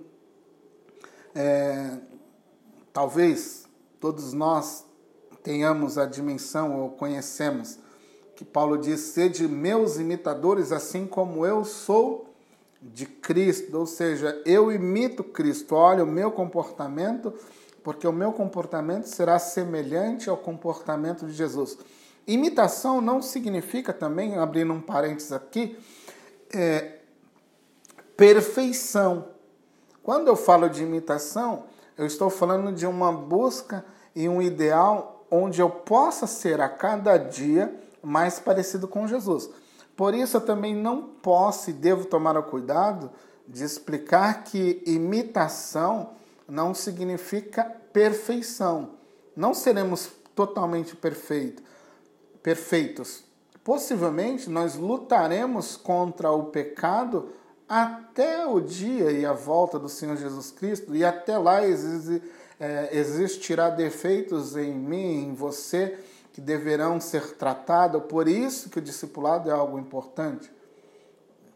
é, 1.35 1.98
talvez 2.92 3.66
todos 3.98 4.33
nós 4.33 4.85
tenhamos 5.42 5.98
a 5.98 6.07
dimensão 6.07 6.81
ou 6.81 6.90
conhecemos 6.90 7.79
que 8.38 8.44
Paulo 8.44 8.79
diz: 8.79 9.01
sede 9.01 9.48
meus 9.48 9.98
imitadores, 9.98 10.70
assim 10.70 11.09
como 11.09 11.44
eu 11.44 11.64
sou 11.64 12.33
de 12.81 13.05
Cristo. 13.05 13.77
Ou 13.77 13.85
seja, 13.85 14.40
eu 14.46 14.70
imito 14.70 15.24
Cristo. 15.24 15.74
Olha 15.74 16.05
o 16.05 16.07
meu 16.07 16.31
comportamento, 16.31 17.35
porque 17.83 18.07
o 18.07 18.12
meu 18.12 18.33
comportamento 18.33 19.07
será 19.07 19.40
semelhante 19.40 20.31
ao 20.31 20.37
comportamento 20.37 21.27
de 21.27 21.33
Jesus. 21.33 21.79
Imitação 22.29 23.01
não 23.01 23.20
significa 23.20 23.92
também, 23.92 24.38
abrindo 24.38 24.72
um 24.72 24.81
parênteses 24.81 25.33
aqui, 25.33 25.77
é, 26.55 26.98
perfeição. 28.16 29.31
Quando 30.01 30.29
eu 30.29 30.37
falo 30.37 30.68
de 30.68 30.85
imitação, 30.85 31.64
eu 31.96 32.07
estou 32.07 32.31
falando 32.31 32.70
de 32.70 32.87
uma 32.87 33.11
busca 33.12 33.85
e 34.14 34.29
um 34.29 34.40
ideal 34.40 35.27
onde 35.29 35.61
eu 35.61 35.68
possa 35.68 36.24
ser 36.24 36.61
a 36.61 36.68
cada 36.68 37.16
dia 37.18 37.88
mais 38.02 38.38
parecido 38.38 38.87
com 38.87 39.06
Jesus. 39.06 39.50
Por 39.96 40.14
isso 40.14 40.37
eu 40.37 40.40
também 40.40 40.74
não 40.74 41.02
posso 41.02 41.70
e 41.70 41.72
devo 41.72 42.04
tomar 42.04 42.37
o 42.37 42.42
cuidado 42.42 43.11
de 43.46 43.64
explicar 43.64 44.44
que 44.44 44.82
imitação 44.87 46.11
não 46.48 46.74
significa 46.74 47.64
perfeição. 47.92 48.90
Não 49.34 49.52
seremos 49.54 50.11
totalmente 50.34 50.94
perfeito, 50.94 51.62
perfeitos. 52.42 53.24
Possivelmente 53.64 54.48
nós 54.48 54.76
lutaremos 54.76 55.76
contra 55.76 56.30
o 56.30 56.44
pecado 56.44 57.30
até 57.68 58.46
o 58.46 58.61
dia 58.61 59.11
e 59.11 59.26
a 59.26 59.32
volta 59.32 59.78
do 59.78 59.88
Senhor 59.88 60.16
Jesus 60.16 60.50
Cristo, 60.50 60.96
e 60.96 61.04
até 61.04 61.37
lá 61.37 61.61
é, 61.62 62.88
existirá 62.92 63.68
defeitos 63.68 64.56
em 64.56 64.72
mim, 64.72 65.28
em 65.28 65.34
você, 65.34 65.98
que 66.38 66.42
deverão 66.42 67.01
ser 67.01 67.35
tratados. 67.35 68.01
Por 68.05 68.29
isso 68.29 68.70
que 68.70 68.79
o 68.79 68.81
discipulado 68.81 69.51
é 69.51 69.53
algo 69.53 69.77
importante. 69.77 70.48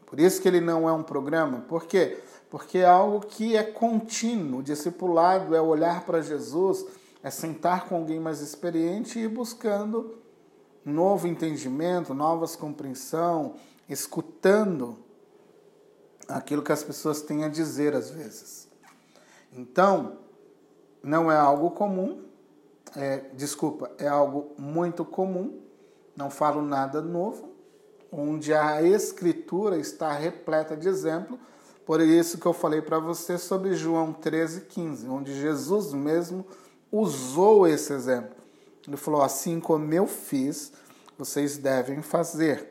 Por 0.05 0.19
isso 0.19 0.43
que 0.43 0.49
ele 0.49 0.61
não 0.61 0.89
é 0.89 0.93
um 0.93 1.05
programa. 1.05 1.61
Por 1.69 1.87
quê? 1.87 2.19
Porque 2.51 2.79
é 2.79 2.85
algo 2.85 3.21
que 3.21 3.57
é 3.57 3.63
contínuo. 3.63 4.59
O 4.59 4.63
discipulado 4.63 5.55
é 5.55 5.61
olhar 5.61 6.05
para 6.05 6.21
Jesus, 6.21 6.85
é 7.23 7.31
sentar 7.31 7.87
com 7.87 7.95
alguém 7.95 8.19
mais 8.19 8.41
experiente 8.41 9.21
e 9.21 9.23
ir 9.23 9.29
buscando 9.29 10.19
novo 10.85 11.29
entendimento, 11.29 12.13
novas 12.13 12.57
compreensão, 12.57 13.55
escutando 13.89 14.99
aquilo 16.27 16.61
que 16.61 16.73
as 16.73 16.83
pessoas 16.83 17.23
têm 17.23 17.45
a 17.45 17.49
dizer 17.49 17.95
às 17.95 18.11
vezes. 18.11 18.69
Então, 19.53 20.19
não 21.05 21.31
é 21.31 21.37
algo 21.37 21.71
comum, 21.71 22.32
é, 22.97 23.25
desculpa, 23.35 23.91
é 23.99 24.09
algo 24.09 24.53
muito 24.59 25.05
comum, 25.05 25.61
não 26.17 26.31
falo 26.31 26.63
nada 26.63 27.01
novo, 27.01 27.51
onde 28.11 28.53
a 28.53 28.83
Escritura 28.83 29.79
está 29.79 30.13
repleta 30.13 30.77
de 30.77 30.89
exemplo, 30.89 31.39
por 31.85 32.01
isso 32.01 32.39
que 32.39 32.47
eu 32.47 32.53
falei 32.53 32.81
para 32.81 32.99
você 32.99 33.37
sobre 33.37 33.75
João 33.75 34.13
13, 34.13 34.63
15, 34.63 35.09
onde 35.09 35.35
Jesus 35.35 35.93
mesmo 35.93 36.47
usou 36.91 37.67
esse 37.67 37.93
exemplo. 37.93 38.37
Ele 38.87 38.97
falou: 38.97 39.23
Assim 39.23 39.59
como 39.59 39.93
eu 39.93 40.07
fiz, 40.07 40.73
vocês 41.19 41.57
devem 41.57 42.03
fazer. 42.03 42.71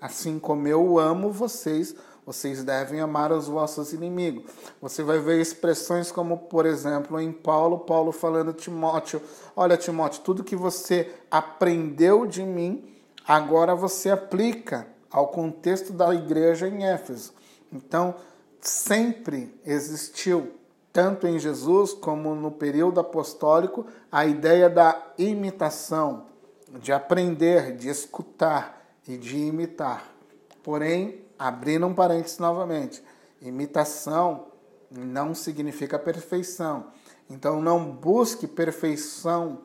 Assim 0.00 0.38
como 0.38 0.66
eu 0.68 0.98
amo 0.98 1.30
vocês, 1.30 1.94
vocês 2.28 2.62
devem 2.62 3.00
amar 3.00 3.32
os 3.32 3.48
vossos 3.48 3.94
inimigos. 3.94 4.44
Você 4.82 5.02
vai 5.02 5.18
ver 5.18 5.40
expressões 5.40 6.12
como, 6.12 6.36
por 6.36 6.66
exemplo, 6.66 7.18
em 7.18 7.32
Paulo, 7.32 7.78
Paulo 7.78 8.12
falando 8.12 8.50
a 8.50 8.52
Timóteo: 8.52 9.22
Olha, 9.56 9.78
Timóteo, 9.78 10.20
tudo 10.20 10.44
que 10.44 10.54
você 10.54 11.10
aprendeu 11.30 12.26
de 12.26 12.42
mim, 12.42 12.84
agora 13.26 13.74
você 13.74 14.10
aplica 14.10 14.86
ao 15.10 15.28
contexto 15.28 15.90
da 15.90 16.14
igreja 16.14 16.68
em 16.68 16.84
Éfeso. 16.84 17.32
Então, 17.72 18.14
sempre 18.60 19.58
existiu, 19.64 20.52
tanto 20.92 21.26
em 21.26 21.38
Jesus 21.38 21.94
como 21.94 22.34
no 22.34 22.50
período 22.50 23.00
apostólico, 23.00 23.86
a 24.12 24.26
ideia 24.26 24.68
da 24.68 25.14
imitação, 25.16 26.26
de 26.78 26.92
aprender, 26.92 27.74
de 27.74 27.88
escutar 27.88 28.86
e 29.08 29.16
de 29.16 29.38
imitar. 29.38 30.12
Porém, 30.62 31.26
abrindo 31.38 31.86
um 31.86 31.94
parênteses 31.94 32.38
novamente, 32.38 33.02
imitação 33.40 34.48
não 34.90 35.34
significa 35.34 35.98
perfeição. 35.98 36.92
Então 37.28 37.60
não 37.60 37.90
busque 37.90 38.46
perfeição 38.46 39.62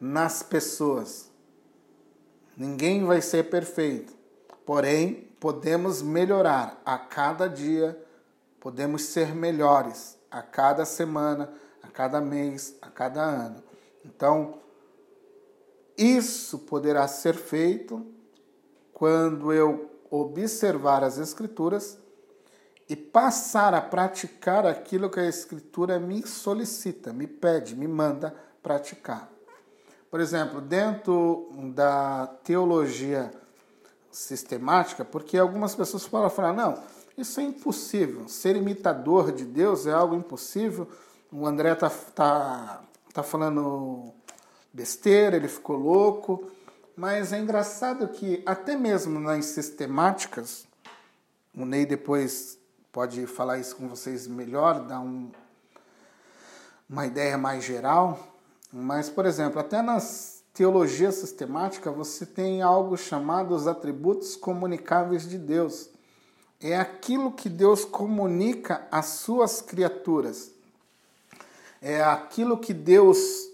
nas 0.00 0.42
pessoas. 0.42 1.30
Ninguém 2.56 3.04
vai 3.04 3.20
ser 3.20 3.50
perfeito. 3.50 4.14
Porém, 4.64 5.28
podemos 5.38 6.02
melhorar 6.02 6.80
a 6.84 6.98
cada 6.98 7.48
dia, 7.48 7.98
podemos 8.58 9.02
ser 9.02 9.34
melhores 9.34 10.18
a 10.30 10.42
cada 10.42 10.84
semana, 10.84 11.52
a 11.82 11.88
cada 11.88 12.20
mês, 12.20 12.76
a 12.80 12.88
cada 12.88 13.22
ano. 13.22 13.62
Então, 14.04 14.58
isso 15.96 16.58
poderá 16.60 17.06
ser 17.08 17.34
feito 17.34 18.06
quando 18.92 19.52
eu 19.52 19.89
observar 20.10 21.04
as 21.04 21.18
Escrituras 21.18 21.98
e 22.88 22.96
passar 22.96 23.72
a 23.72 23.80
praticar 23.80 24.66
aquilo 24.66 25.08
que 25.08 25.20
a 25.20 25.28
Escritura 25.28 26.00
me 26.00 26.26
solicita, 26.26 27.12
me 27.12 27.26
pede, 27.26 27.76
me 27.76 27.86
manda 27.86 28.34
praticar. 28.62 29.30
Por 30.10 30.20
exemplo, 30.20 30.60
dentro 30.60 31.48
da 31.72 32.26
teologia 32.42 33.30
sistemática, 34.10 35.04
porque 35.04 35.38
algumas 35.38 35.74
pessoas 35.76 36.04
falam, 36.04 36.28
falar, 36.28 36.52
não, 36.52 36.82
isso 37.16 37.38
é 37.38 37.44
impossível, 37.44 38.26
ser 38.28 38.56
imitador 38.56 39.30
de 39.30 39.44
Deus 39.44 39.86
é 39.86 39.92
algo 39.92 40.16
impossível. 40.16 40.88
O 41.30 41.46
André 41.46 41.74
tá, 41.76 41.88
tá, 42.12 42.82
tá 43.12 43.22
falando 43.22 44.12
besteira, 44.72 45.36
ele 45.36 45.46
ficou 45.46 45.76
louco. 45.76 46.50
Mas 46.96 47.32
é 47.32 47.38
engraçado 47.38 48.08
que 48.08 48.42
até 48.44 48.76
mesmo 48.76 49.18
nas 49.18 49.46
sistemáticas, 49.46 50.66
o 51.54 51.64
Ney 51.64 51.86
depois 51.86 52.58
pode 52.92 53.26
falar 53.26 53.58
isso 53.58 53.76
com 53.76 53.88
vocês 53.88 54.26
melhor, 54.26 54.80
dar 54.80 55.00
um, 55.00 55.30
uma 56.88 57.06
ideia 57.06 57.38
mais 57.38 57.64
geral. 57.64 58.18
Mas, 58.72 59.08
por 59.08 59.26
exemplo, 59.26 59.58
até 59.58 59.80
nas 59.82 60.40
teologia 60.52 61.10
sistemática 61.10 61.90
você 61.90 62.26
tem 62.26 62.60
algo 62.60 62.96
chamado 62.96 63.54
os 63.54 63.66
atributos 63.66 64.36
comunicáveis 64.36 65.28
de 65.28 65.38
Deus. 65.38 65.88
É 66.60 66.76
aquilo 66.76 67.32
que 67.32 67.48
Deus 67.48 67.84
comunica 67.84 68.86
às 68.90 69.06
suas 69.06 69.62
criaturas. 69.62 70.50
É 71.80 72.02
aquilo 72.02 72.58
que 72.58 72.74
Deus 72.74 73.49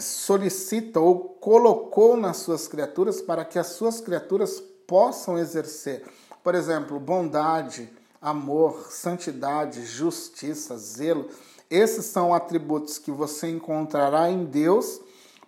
solicita 0.00 1.00
ou 1.00 1.20
colocou 1.40 2.16
nas 2.16 2.38
suas 2.38 2.66
criaturas 2.66 3.20
para 3.20 3.44
que 3.44 3.58
as 3.58 3.68
suas 3.68 4.00
criaturas 4.00 4.62
possam 4.86 5.38
exercer. 5.38 6.04
Por 6.42 6.54
exemplo, 6.54 6.98
bondade, 7.00 7.90
amor, 8.20 8.88
santidade, 8.90 9.84
justiça, 9.84 10.76
zelo. 10.78 11.28
Esses 11.70 12.06
são 12.06 12.34
atributos 12.34 12.98
que 12.98 13.10
você 13.10 13.48
encontrará 13.48 14.30
em 14.30 14.44
Deus, 14.44 15.00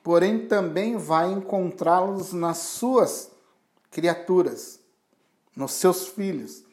porém 0.03 0.47
também 0.47 0.97
vai 0.97 1.33
encontrá-los 1.33 2.33
nas 2.33 2.59
suas 2.59 3.31
criaturas, 3.91 4.79
nos 5.55 5.73
seus 5.73 6.09
filhos. 6.09 6.65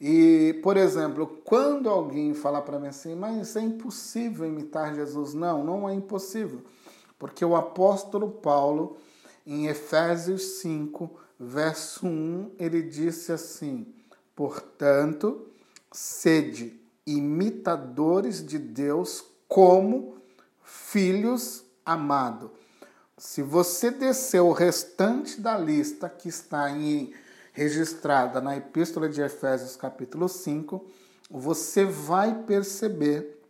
E, 0.00 0.58
por 0.62 0.76
exemplo, 0.76 1.26
quando 1.44 1.88
alguém 1.88 2.34
falar 2.34 2.62
para 2.62 2.80
mim 2.80 2.88
assim, 2.88 3.14
mas 3.14 3.54
é 3.54 3.60
impossível 3.60 4.46
imitar 4.46 4.94
Jesus, 4.94 5.32
não, 5.32 5.62
não 5.62 5.88
é 5.88 5.94
impossível, 5.94 6.60
porque 7.22 7.44
o 7.44 7.54
apóstolo 7.54 8.28
Paulo, 8.28 8.96
em 9.46 9.68
Efésios 9.68 10.58
5, 10.60 11.08
verso 11.38 12.04
1, 12.04 12.50
ele 12.58 12.82
disse 12.82 13.30
assim: 13.30 13.86
Portanto, 14.34 15.46
sede 15.92 16.80
imitadores 17.06 18.44
de 18.44 18.58
Deus 18.58 19.24
como 19.46 20.16
filhos 20.64 21.62
amados. 21.86 22.50
Se 23.16 23.40
você 23.40 23.92
descer 23.92 24.40
o 24.40 24.50
restante 24.50 25.40
da 25.40 25.56
lista 25.56 26.08
que 26.08 26.28
está 26.28 26.72
em 26.72 27.14
registrada 27.52 28.40
na 28.40 28.56
Epístola 28.56 29.08
de 29.08 29.20
Efésios, 29.22 29.76
capítulo 29.76 30.28
5, 30.28 30.84
você 31.30 31.84
vai 31.84 32.42
perceber 32.42 33.40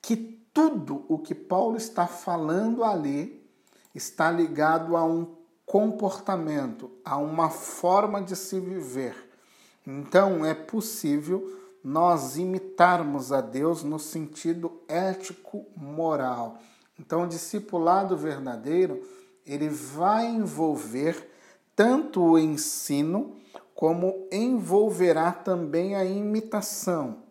que 0.00 0.41
tudo 0.52 1.04
o 1.08 1.18
que 1.18 1.34
Paulo 1.34 1.76
está 1.76 2.06
falando 2.06 2.84
ali 2.84 3.42
está 3.94 4.30
ligado 4.30 4.96
a 4.96 5.04
um 5.04 5.34
comportamento, 5.64 6.90
a 7.04 7.16
uma 7.16 7.50
forma 7.50 8.20
de 8.22 8.36
se 8.36 8.60
viver. 8.60 9.30
Então 9.86 10.44
é 10.44 10.54
possível 10.54 11.60
nós 11.82 12.36
imitarmos 12.36 13.32
a 13.32 13.40
Deus 13.40 13.82
no 13.82 13.98
sentido 13.98 14.80
ético-moral. 14.86 16.58
Então, 16.98 17.24
o 17.24 17.28
discipulado 17.28 18.16
verdadeiro, 18.16 19.02
ele 19.44 19.68
vai 19.68 20.26
envolver 20.26 21.28
tanto 21.74 22.22
o 22.22 22.38
ensino 22.38 23.34
como 23.74 24.28
envolverá 24.30 25.32
também 25.32 25.96
a 25.96 26.04
imitação. 26.04 27.24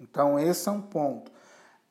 Então, 0.00 0.38
esse 0.38 0.68
é 0.68 0.72
um 0.72 0.80
ponto. 0.80 1.30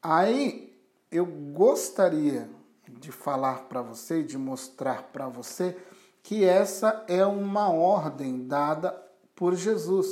Aí, 0.02 0.67
eu 1.12 1.26
gostaria 1.26 2.50
de 2.88 3.12
falar 3.12 3.64
para 3.64 3.82
você, 3.82 4.24
de 4.24 4.38
mostrar 4.38 5.04
para 5.04 5.28
você 5.28 5.78
que 6.24 6.44
essa 6.44 7.06
é 7.08 7.26
uma 7.26 7.70
ordem 7.70 8.46
dada 8.48 8.92
por 9.36 9.56
Jesus. 9.56 10.08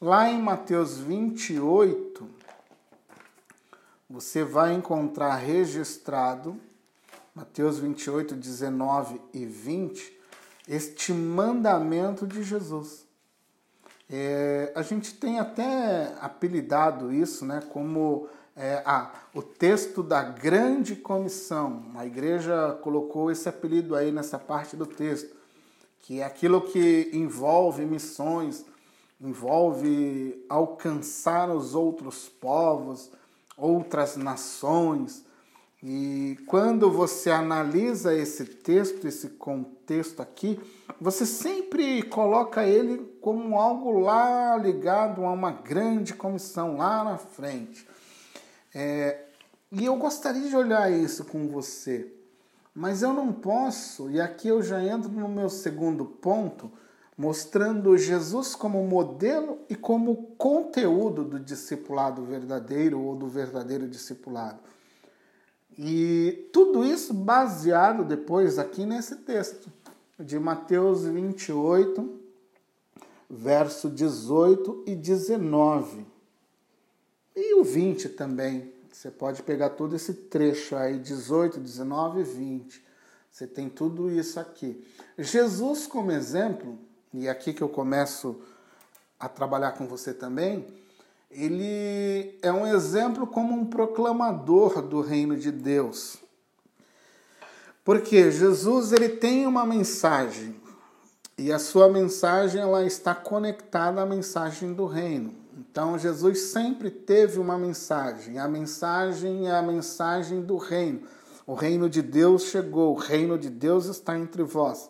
Lá 0.00 0.30
em 0.30 0.40
Mateus 0.40 0.98
28, 0.98 2.28
você 4.08 4.42
vai 4.42 4.72
encontrar 4.72 5.34
registrado, 5.36 6.58
Mateus 7.34 7.78
28, 7.78 8.34
19 8.34 9.20
e 9.34 9.44
20, 9.44 10.18
este 10.66 11.12
mandamento 11.12 12.26
de 12.26 12.42
Jesus. 12.42 13.06
É, 14.10 14.72
a 14.74 14.80
gente 14.80 15.14
tem 15.14 15.38
até 15.38 16.14
apelidado 16.20 17.12
isso 17.12 17.44
né, 17.44 17.62
como 17.70 18.28
é, 18.58 18.82
ah, 18.84 19.12
o 19.32 19.40
texto 19.40 20.02
da 20.02 20.22
grande 20.22 20.96
comissão. 20.96 21.84
A 21.94 22.04
igreja 22.04 22.76
colocou 22.82 23.30
esse 23.30 23.48
apelido 23.48 23.94
aí 23.94 24.10
nessa 24.10 24.38
parte 24.38 24.76
do 24.76 24.84
texto, 24.84 25.34
que 26.00 26.20
é 26.20 26.24
aquilo 26.24 26.60
que 26.60 27.08
envolve 27.12 27.86
missões, 27.86 28.64
envolve 29.20 30.44
alcançar 30.48 31.48
os 31.48 31.74
outros 31.74 32.28
povos, 32.28 33.10
outras 33.56 34.16
nações, 34.16 35.24
e 35.82 36.36
quando 36.46 36.90
você 36.90 37.30
analisa 37.30 38.12
esse 38.12 38.44
texto, 38.44 39.06
esse 39.06 39.28
contexto 39.30 40.20
aqui, 40.20 40.58
você 41.00 41.24
sempre 41.24 42.02
coloca 42.02 42.66
ele 42.66 42.98
como 43.20 43.56
algo 43.56 44.00
lá 44.00 44.56
ligado 44.56 45.24
a 45.24 45.30
uma 45.30 45.52
grande 45.52 46.14
comissão 46.14 46.76
lá 46.76 47.04
na 47.04 47.16
frente. 47.16 47.86
É, 48.74 49.24
e 49.70 49.84
eu 49.84 49.96
gostaria 49.96 50.48
de 50.48 50.56
olhar 50.56 50.90
isso 50.90 51.24
com 51.24 51.48
você, 51.48 52.10
mas 52.74 53.02
eu 53.02 53.12
não 53.12 53.32
posso, 53.32 54.10
e 54.10 54.20
aqui 54.20 54.48
eu 54.48 54.62
já 54.62 54.82
entro 54.82 55.10
no 55.10 55.28
meu 55.28 55.48
segundo 55.48 56.04
ponto, 56.04 56.70
mostrando 57.16 57.98
Jesus 57.98 58.54
como 58.54 58.82
modelo 58.86 59.58
e 59.68 59.74
como 59.74 60.34
conteúdo 60.38 61.24
do 61.24 61.40
discipulado 61.40 62.22
verdadeiro 62.22 63.00
ou 63.00 63.16
do 63.16 63.26
verdadeiro 63.26 63.88
discipulado. 63.88 64.60
E 65.76 66.48
tudo 66.52 66.84
isso 66.84 67.12
baseado 67.12 68.04
depois 68.04 68.58
aqui 68.58 68.86
nesse 68.86 69.16
texto 69.16 69.70
de 70.18 70.38
Mateus 70.38 71.04
28, 71.04 72.18
verso 73.30 73.88
18 73.88 74.84
e 74.86 74.94
19. 74.94 76.17
E 77.40 77.54
o 77.54 77.62
20 77.62 78.08
também. 78.08 78.72
Você 78.90 79.12
pode 79.12 79.44
pegar 79.44 79.70
todo 79.70 79.94
esse 79.94 80.12
trecho 80.12 80.74
aí, 80.74 80.98
18, 80.98 81.60
19 81.60 82.20
e 82.20 82.24
20. 82.24 82.84
Você 83.30 83.46
tem 83.46 83.68
tudo 83.68 84.10
isso 84.10 84.40
aqui. 84.40 84.84
Jesus, 85.16 85.86
como 85.86 86.10
exemplo, 86.10 86.76
e 87.14 87.28
aqui 87.28 87.52
que 87.52 87.62
eu 87.62 87.68
começo 87.68 88.42
a 89.20 89.28
trabalhar 89.28 89.72
com 89.72 89.86
você 89.86 90.12
também, 90.12 90.66
ele 91.30 92.36
é 92.42 92.50
um 92.50 92.66
exemplo 92.66 93.24
como 93.24 93.54
um 93.54 93.66
proclamador 93.66 94.82
do 94.82 95.00
reino 95.00 95.36
de 95.36 95.52
Deus. 95.52 96.18
Porque 97.84 98.32
Jesus 98.32 98.90
ele 98.90 99.10
tem 99.10 99.46
uma 99.46 99.64
mensagem 99.64 100.56
e 101.38 101.52
a 101.52 101.60
sua 101.60 101.88
mensagem 101.88 102.60
ela 102.60 102.84
está 102.84 103.14
conectada 103.14 104.02
à 104.02 104.06
mensagem 104.06 104.72
do 104.72 104.86
reino. 104.86 105.37
Então 105.58 105.98
Jesus 105.98 106.38
sempre 106.52 106.88
teve 106.88 107.40
uma 107.40 107.58
mensagem. 107.58 108.38
A 108.38 108.46
mensagem 108.46 109.48
é 109.48 109.56
a 109.56 109.62
mensagem 109.62 110.40
do 110.40 110.56
reino. 110.56 111.02
O 111.44 111.54
reino 111.54 111.90
de 111.90 112.00
Deus 112.00 112.44
chegou, 112.44 112.94
o 112.94 112.98
reino 112.98 113.36
de 113.36 113.50
Deus 113.50 113.86
está 113.86 114.16
entre 114.16 114.44
vós. 114.44 114.88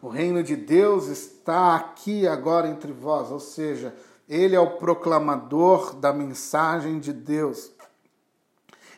O 0.00 0.08
reino 0.08 0.42
de 0.42 0.56
Deus 0.56 1.06
está 1.06 1.76
aqui 1.76 2.26
agora 2.26 2.66
entre 2.66 2.92
vós, 2.92 3.30
ou 3.30 3.38
seja, 3.38 3.94
ele 4.28 4.56
é 4.56 4.60
o 4.60 4.72
proclamador 4.72 5.94
da 5.94 6.12
mensagem 6.12 6.98
de 6.98 7.12
Deus. 7.12 7.70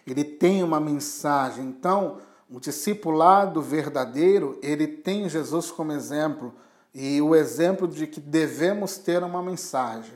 Ele 0.07 0.25
tem 0.25 0.63
uma 0.63 0.81
mensagem. 0.81 1.67
Então, 1.67 2.19
o 2.49 2.59
discipulado 2.59 3.61
verdadeiro, 3.61 4.59
ele 4.63 4.87
tem 4.87 5.29
Jesus 5.29 5.71
como 5.71 5.93
exemplo 5.93 6.55
e 6.95 7.21
o 7.21 7.35
exemplo 7.35 7.89
de 7.89 8.07
que 8.07 8.21
devemos 8.21 8.97
ter 8.97 9.23
uma 9.23 9.43
mensagem. 9.43 10.15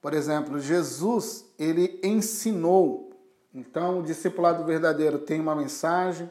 Por 0.00 0.14
exemplo, 0.14 0.58
Jesus, 0.58 1.44
ele 1.58 2.00
ensinou. 2.02 3.12
Então, 3.52 4.00
o 4.00 4.02
discipulado 4.02 4.64
verdadeiro 4.64 5.18
tem 5.18 5.38
uma 5.38 5.54
mensagem. 5.54 6.30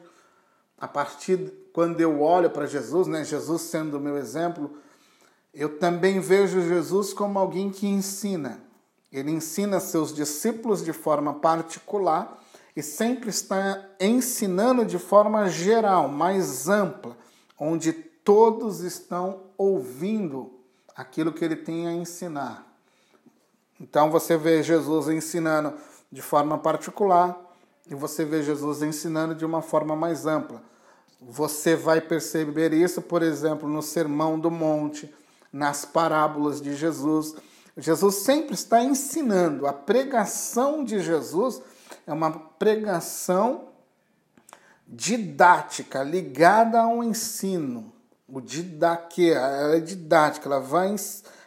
A 0.80 0.88
partir 0.88 1.54
quando 1.74 2.02
eu 2.02 2.22
olho 2.22 2.50
para 2.50 2.66
Jesus, 2.66 3.08
né, 3.08 3.24
Jesus 3.24 3.62
sendo 3.62 3.98
o 3.98 4.00
meu 4.00 4.18
exemplo, 4.18 4.78
eu 5.54 5.78
também 5.78 6.20
vejo 6.20 6.60
Jesus 6.62 7.14
como 7.14 7.38
alguém 7.38 7.70
que 7.70 7.86
ensina. 7.86 8.60
Ele 9.12 9.32
ensina 9.32 9.80
seus 9.80 10.14
discípulos 10.14 10.84
de 10.84 10.92
forma 10.92 11.36
particular 11.36 12.44
e 12.76 12.82
sempre 12.82 13.30
está 13.30 13.86
ensinando 14.00 14.86
de 14.86 14.98
forma 14.98 15.48
geral, 15.50 16.08
mais 16.08 16.68
ampla, 16.68 17.18
onde 17.60 17.94
todos 17.94 18.82
estão 18.82 19.47
ouvindo 19.58 20.52
aquilo 20.96 21.34
que 21.34 21.44
ele 21.44 21.56
tem 21.56 21.88
a 21.88 21.94
ensinar. 21.94 22.66
Então 23.80 24.10
você 24.10 24.38
vê 24.38 24.64
Jesus 24.64 25.08
ensinando 25.08 25.74
de 26.12 26.22
forma 26.22 26.58
particular 26.58 27.38
e 27.90 27.96
você 27.96 28.26
vê 28.26 28.44
Jesus 28.44 28.82
ensinando 28.82 29.36
de 29.36 29.46
uma 29.46 29.62
forma 29.62 29.96
mais 29.96 30.26
ampla. 30.26 30.62
Você 31.22 31.76
vai 31.76 32.02
perceber 32.02 32.74
isso, 32.74 33.02
por 33.02 33.24
exemplo, 33.24 33.68
no 33.68 33.82
Sermão 33.82 34.40
do 34.40 34.52
Monte, 34.52 35.14
nas 35.52 35.86
parábolas 35.86 36.62
de 36.62 36.76
Jesus. 36.76 37.36
Jesus 37.76 38.16
sempre 38.16 38.54
está 38.54 38.84
ensinando. 38.84 39.66
A 39.66 39.74
pregação 39.74 40.84
de 40.84 41.00
Jesus 41.00 41.62
é 42.06 42.14
uma 42.14 42.32
pregação 42.32 43.70
didática, 44.88 46.04
ligada 46.04 46.82
ao 46.82 47.04
ensino. 47.04 47.92
O 48.28 48.42
didaque, 48.42 49.32
ela 49.32 49.76
é 49.76 49.80
didática, 49.80 50.48
ela 50.48 50.60
vai 50.60 50.94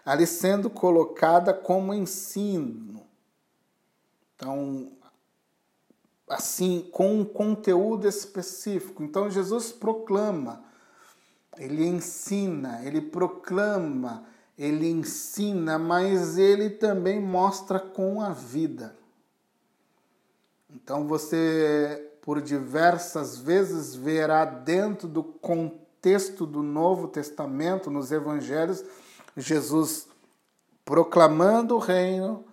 ali 0.05 0.26
sendo 0.26 0.70
colocada 0.70 1.53
como 1.53 1.93
ensino. 1.93 3.03
Então, 4.35 4.93
assim, 6.28 6.89
com 6.91 7.20
um 7.20 7.24
conteúdo 7.24 8.09
específico. 8.09 9.03
Então, 9.03 9.31
Jesus 9.31 9.70
proclama 9.70 10.64
ele 11.61 11.87
ensina, 11.87 12.81
ele 12.85 13.03
proclama, 13.03 14.24
ele 14.57 14.89
ensina, 14.89 15.78
mas 15.78 16.39
ele 16.39 16.70
também 16.70 17.20
mostra 17.20 17.78
com 17.78 18.22
a 18.22 18.31
vida. 18.31 18.97
Então 20.70 21.07
você, 21.07 22.12
por 22.22 22.41
diversas 22.41 23.37
vezes, 23.37 23.95
verá 23.95 24.47
dentro 24.47 25.07
do 25.07 25.22
contexto 25.22 25.80
do 26.46 26.62
Novo 26.62 27.09
Testamento, 27.09 27.90
nos 27.90 28.11
Evangelhos, 28.11 28.84
Jesus 29.36 30.09
proclamando 30.84 31.76
o 31.76 31.78
reino, 31.78 32.44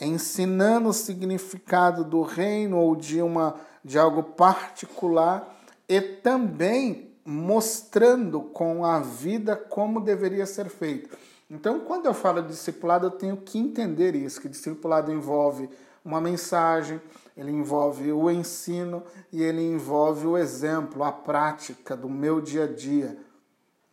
ensinando 0.00 0.88
o 0.88 0.92
significado 0.92 2.02
do 2.02 2.22
reino 2.22 2.78
ou 2.78 2.96
de 2.96 3.20
uma 3.20 3.54
de 3.84 3.98
algo 3.98 4.22
particular 4.22 5.54
e 5.88 6.00
também 6.00 7.10
mostrando 7.24 8.40
com 8.40 8.84
a 8.84 9.00
vida 9.00 9.54
como 9.54 10.00
deveria 10.00 10.46
ser 10.46 10.68
feito. 10.68 11.16
Então, 11.50 11.80
quando 11.80 12.06
eu 12.06 12.14
falo 12.14 12.42
discipulado, 12.42 13.06
eu 13.06 13.10
tenho 13.10 13.36
que 13.36 13.58
entender 13.58 14.14
isso, 14.14 14.40
que 14.40 14.48
discipulado 14.48 15.12
envolve 15.12 15.68
uma 16.04 16.20
mensagem, 16.20 17.00
ele 17.36 17.50
envolve 17.50 18.12
o 18.12 18.30
ensino 18.30 19.02
e 19.32 19.42
ele 19.42 19.62
envolve 19.62 20.26
o 20.26 20.38
exemplo, 20.38 21.02
a 21.02 21.10
prática 21.10 21.96
do 21.96 22.08
meu 22.08 22.40
dia 22.40 22.64
a 22.64 22.72
dia. 22.72 23.18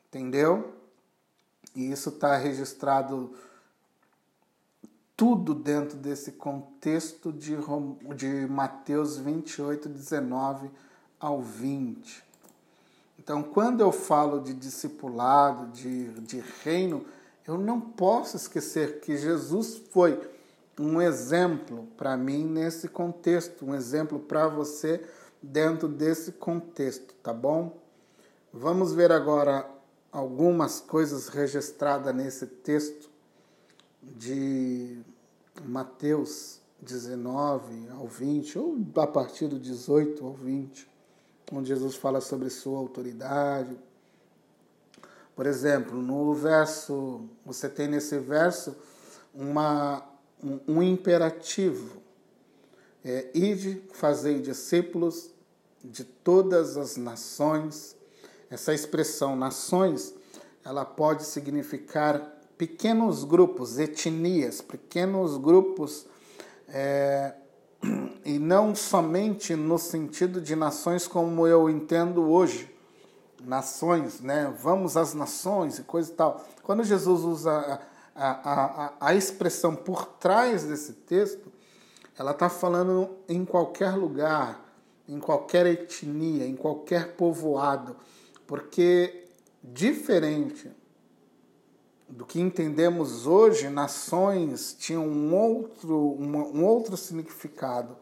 Entendeu? 0.08 0.74
E 1.76 1.92
isso 1.92 2.10
está 2.10 2.36
registrado 2.38 3.34
tudo 5.16 5.54
dentro 5.54 5.98
desse 5.98 6.34
contexto 6.34 7.32
de, 7.32 7.56
de 8.16 8.48
Mateus 8.48 9.18
28, 9.18 9.88
19 9.88 10.70
ao 11.20 11.42
20. 11.42 12.24
Então, 13.20 13.44
quando 13.44 13.82
eu 13.82 13.92
falo 13.92 14.40
de 14.40 14.54
discipulado, 14.54 15.72
de, 15.72 16.10
de 16.22 16.44
reino, 16.64 17.06
eu 17.48 17.58
não 17.58 17.80
posso 17.80 18.36
esquecer 18.36 19.00
que 19.00 19.16
Jesus 19.16 19.82
foi 19.92 20.20
um 20.82 21.02
exemplo 21.02 21.88
para 21.98 22.16
mim 22.18 22.46
nesse 22.46 22.88
contexto, 22.88 23.66
um 23.66 23.76
exemplo 23.76 24.20
para 24.20 24.48
você 24.48 25.04
dentro 25.42 25.88
desse 25.88 26.32
contexto, 26.34 27.14
tá 27.16 27.34
bom? 27.34 27.78
Vamos 28.54 28.94
ver 28.94 29.12
agora 29.12 29.70
algumas 30.12 30.80
coisas 30.80 31.28
registradas 31.30 32.14
nesse 32.14 32.46
texto 32.46 33.10
de 34.02 35.00
Mateus 35.64 36.60
19 36.82 37.90
ao 37.92 38.08
20, 38.08 38.60
ou 38.60 38.78
a 38.98 39.08
partir 39.08 39.48
do 39.48 39.60
18 39.60 40.26
ao 40.26 40.34
20, 40.34 40.90
onde 41.52 41.70
Jesus 41.70 41.96
fala 41.96 42.20
sobre 42.20 42.50
sua 42.50 42.80
autoridade, 42.80 43.78
por 45.36 45.46
exemplo, 45.46 46.02
no 46.02 46.34
verso, 46.34 47.22
você 47.46 47.70
tem 47.70 47.88
nesse 47.88 48.20
verso 48.20 48.76
uma, 49.34 50.04
um, 50.68 50.82
imperativo. 50.82 52.02
É, 53.04 53.30
Ide, 53.34 53.84
fazei 53.94 54.42
discípulos 54.42 55.32
de 55.84 56.04
todas 56.04 56.78
as 56.78 56.98
nações. 56.98 57.96
Essa 58.50 58.74
expressão 58.74 59.36
nações, 59.36 60.14
ela 60.64 60.86
pode 60.86 61.26
significar 61.26 62.20
pequenos 62.58 63.24
grupos, 63.24 63.80
etnias, 63.80 64.62
pequenos 64.62 65.38
grupos, 65.38 66.06
é, 66.68 67.34
e 68.24 68.38
não 68.38 68.76
somente 68.76 69.56
no 69.56 69.80
sentido 69.80 70.40
de 70.40 70.56
nações 70.56 71.08
como 71.08 71.48
eu 71.48 71.70
entendo 71.70 72.30
hoje, 72.30 72.70
nações, 73.44 74.22
né? 74.22 74.54
Vamos 74.62 74.96
às 74.96 75.14
nações 75.16 75.80
e 75.80 75.84
coisa 75.84 76.12
e 76.12 76.16
tal. 76.16 76.46
Quando 76.62 76.84
Jesus 76.84 77.24
usa 77.24 77.82
a, 78.16 78.88
a, 78.88 78.94
a, 79.00 79.16
expressão 79.16 79.76
por 79.76 80.06
trás 80.06 80.64
desse 80.64 80.94
texto, 80.94 81.52
ela 82.18 82.32
está 82.32 82.50
falando 82.50 83.10
em 83.28 83.46
qualquer 83.46 83.96
lugar, 83.96 84.74
em 85.08 85.20
qualquer 85.20 85.66
etnia, 85.66 86.46
em 86.46 86.56
qualquer 86.56 87.16
povoado, 87.16 87.96
porque 88.46 89.26
diferente 89.64 90.70
do 92.08 92.26
que 92.26 92.40
entendemos 92.42 93.26
hoje, 93.26 93.70
nações 93.70 94.76
tinham 94.78 95.08
um 95.08 95.34
outro, 95.34 95.98
um 96.20 96.66
outro 96.66 96.98
significado. 96.98 97.96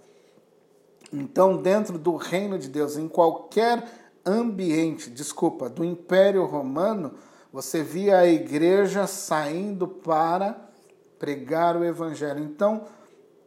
Então, 1.14 1.62
dentro 1.62 1.98
do 1.98 2.16
reino 2.16 2.58
de 2.58 2.70
Deus, 2.70 2.98
em 2.98 3.08
qualquer 3.08 3.88
ambiente, 4.26 5.10
desculpa, 5.10 5.70
do 5.70 5.84
Império 5.84 6.46
Romano, 6.46 7.14
você 7.52 7.82
via 7.82 8.20
a 8.20 8.28
igreja 8.28 9.08
saindo 9.08 9.88
para 9.88 10.70
pregar 11.18 11.76
o 11.76 11.84
evangelho. 11.84 12.44
Então, 12.44 12.86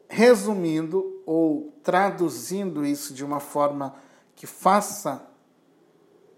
resumindo 0.08 1.22
ou 1.24 1.72
traduzindo 1.82 2.84
isso 2.84 3.14
de 3.14 3.24
uma 3.24 3.40
forma 3.40 3.94
que 4.34 4.46
faça, 4.46 5.26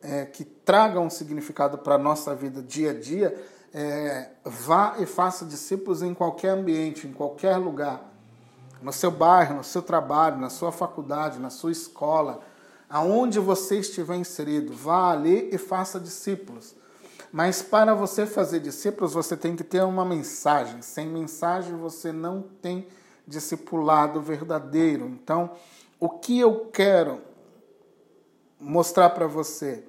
é, 0.02 0.26
que 0.26 0.44
traga 0.44 1.00
um 1.00 1.10
significado 1.10 1.78
para 1.78 1.96
a 1.96 1.98
nossa 1.98 2.34
vida 2.34 2.62
dia 2.62 2.90
a 2.90 2.94
dia, 2.94 3.34
é, 3.72 4.30
vá 4.44 4.96
e 5.00 5.06
faça 5.06 5.44
discípulos 5.44 6.02
em 6.02 6.14
qualquer 6.14 6.50
ambiente, 6.50 7.06
em 7.08 7.12
qualquer 7.12 7.56
lugar. 7.56 8.12
No 8.80 8.92
seu 8.92 9.10
bairro, 9.10 9.56
no 9.56 9.64
seu 9.64 9.82
trabalho, 9.82 10.36
na 10.36 10.50
sua 10.50 10.70
faculdade, 10.70 11.40
na 11.40 11.50
sua 11.50 11.72
escola, 11.72 12.42
aonde 12.88 13.40
você 13.40 13.78
estiver 13.78 14.16
inserido, 14.16 14.72
vá 14.72 15.10
ali 15.10 15.48
e 15.52 15.58
faça 15.58 15.98
discípulos. 15.98 16.76
Mas 17.34 17.60
para 17.60 17.96
você 17.96 18.26
fazer 18.26 18.60
discípulos, 18.60 19.12
você 19.12 19.36
tem 19.36 19.56
que 19.56 19.64
ter 19.64 19.82
uma 19.82 20.04
mensagem. 20.04 20.80
Sem 20.82 21.08
mensagem, 21.08 21.76
você 21.76 22.12
não 22.12 22.42
tem 22.62 22.86
discipulado 23.26 24.20
verdadeiro. 24.20 25.06
Então, 25.06 25.50
o 25.98 26.08
que 26.08 26.38
eu 26.38 26.66
quero 26.66 27.20
mostrar 28.60 29.10
para 29.10 29.26
você? 29.26 29.82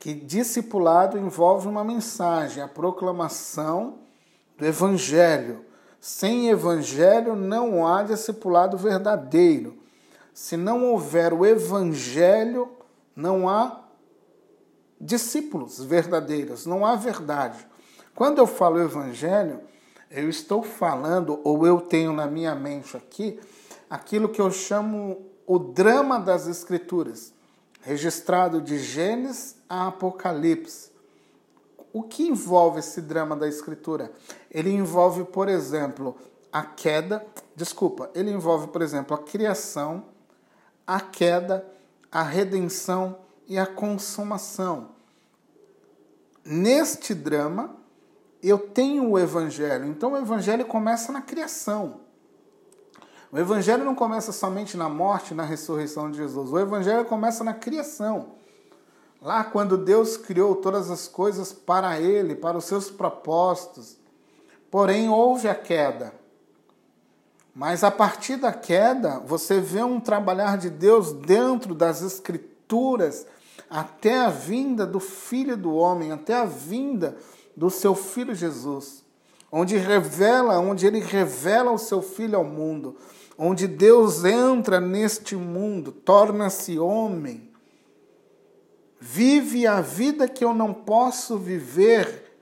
Que 0.00 0.12
discipulado 0.12 1.16
envolve 1.16 1.68
uma 1.68 1.84
mensagem, 1.84 2.60
a 2.60 2.66
proclamação 2.66 4.00
do 4.58 4.66
Evangelho. 4.66 5.64
Sem 6.00 6.48
Evangelho 6.50 7.36
não 7.36 7.86
há 7.86 8.02
discipulado 8.02 8.76
verdadeiro. 8.76 9.78
Se 10.34 10.56
não 10.56 10.86
houver 10.86 11.32
o 11.32 11.46
evangelho, 11.46 12.68
não 13.14 13.48
há 13.48 13.89
discípulos 15.00 15.82
verdadeiros, 15.82 16.66
não 16.66 16.84
há 16.84 16.94
verdade. 16.94 17.66
Quando 18.14 18.38
eu 18.38 18.46
falo 18.46 18.80
evangelho, 18.80 19.60
eu 20.10 20.28
estou 20.28 20.62
falando, 20.62 21.40
ou 21.42 21.66
eu 21.66 21.80
tenho 21.80 22.12
na 22.12 22.26
minha 22.26 22.54
mente 22.54 22.96
aqui, 22.96 23.40
aquilo 23.88 24.28
que 24.28 24.40
eu 24.40 24.50
chamo 24.50 25.24
o 25.46 25.58
drama 25.58 26.18
das 26.18 26.46
Escrituras, 26.46 27.32
registrado 27.80 28.60
de 28.60 28.78
Gênesis 28.78 29.56
a 29.68 29.86
Apocalipse. 29.86 30.90
O 31.92 32.02
que 32.02 32.28
envolve 32.28 32.80
esse 32.80 33.00
drama 33.00 33.34
da 33.34 33.48
Escritura? 33.48 34.12
Ele 34.50 34.70
envolve, 34.70 35.24
por 35.24 35.48
exemplo, 35.48 36.16
a 36.52 36.62
queda, 36.62 37.24
desculpa, 37.56 38.10
ele 38.14 38.30
envolve, 38.30 38.68
por 38.68 38.82
exemplo, 38.82 39.14
a 39.14 39.18
criação, 39.18 40.04
a 40.86 41.00
queda, 41.00 41.64
a 42.10 42.22
redenção 42.22 43.16
e 43.50 43.58
a 43.58 43.66
consumação. 43.66 44.90
Neste 46.44 47.12
drama, 47.12 47.74
eu 48.40 48.56
tenho 48.56 49.10
o 49.10 49.18
Evangelho. 49.18 49.86
Então, 49.86 50.12
o 50.12 50.16
Evangelho 50.16 50.64
começa 50.64 51.10
na 51.10 51.20
criação. 51.20 52.02
O 53.32 53.36
Evangelho 53.36 53.84
não 53.84 53.96
começa 53.96 54.30
somente 54.30 54.76
na 54.76 54.88
morte, 54.88 55.34
na 55.34 55.42
ressurreição 55.42 56.08
de 56.12 56.18
Jesus. 56.18 56.52
O 56.52 56.60
Evangelho 56.60 57.04
começa 57.06 57.42
na 57.42 57.52
criação. 57.52 58.34
Lá, 59.20 59.42
quando 59.42 59.76
Deus 59.76 60.16
criou 60.16 60.54
todas 60.54 60.88
as 60.88 61.08
coisas 61.08 61.52
para 61.52 61.98
Ele, 61.98 62.36
para 62.36 62.56
os 62.56 62.66
seus 62.66 62.88
propósitos. 62.88 63.96
Porém, 64.70 65.08
houve 65.08 65.48
a 65.48 65.56
queda. 65.56 66.14
Mas 67.52 67.82
a 67.82 67.90
partir 67.90 68.36
da 68.36 68.52
queda, 68.52 69.18
você 69.18 69.60
vê 69.60 69.82
um 69.82 69.98
trabalhar 69.98 70.56
de 70.56 70.70
Deus 70.70 71.12
dentro 71.12 71.74
das 71.74 72.00
Escrituras 72.00 73.26
até 73.70 74.18
a 74.18 74.28
vinda 74.28 74.84
do 74.84 74.98
Filho 74.98 75.56
do 75.56 75.72
Homem, 75.72 76.10
até 76.10 76.34
a 76.34 76.44
vinda 76.44 77.16
do 77.56 77.70
seu 77.70 77.94
Filho 77.94 78.34
Jesus, 78.34 79.04
onde 79.50 79.76
revela, 79.76 80.58
onde 80.58 80.86
ele 80.86 80.98
revela 80.98 81.70
o 81.70 81.78
seu 81.78 82.02
Filho 82.02 82.36
ao 82.36 82.44
mundo, 82.44 82.96
onde 83.38 83.68
Deus 83.68 84.24
entra 84.24 84.80
neste 84.80 85.36
mundo, 85.36 85.92
torna-se 85.92 86.78
homem, 86.78 87.48
vive 88.98 89.66
a 89.66 89.80
vida 89.80 90.28
que 90.28 90.44
eu 90.44 90.52
não 90.52 90.74
posso 90.74 91.38
viver, 91.38 92.36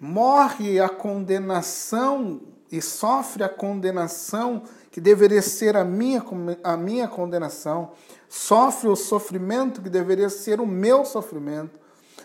morre 0.00 0.80
a 0.80 0.88
condenação 0.88 2.40
e 2.70 2.80
sofre 2.80 3.42
a 3.42 3.48
condenação 3.48 4.62
que 4.90 5.00
deveria 5.00 5.42
ser 5.42 5.76
a 5.76 5.84
minha, 5.84 6.24
a 6.62 6.76
minha 6.76 7.08
condenação, 7.08 7.92
sofre 8.28 8.88
o 8.88 8.96
sofrimento 8.96 9.80
que 9.80 9.88
deveria 9.88 10.28
ser 10.28 10.60
o 10.60 10.66
meu 10.66 11.04
sofrimento, 11.04 11.78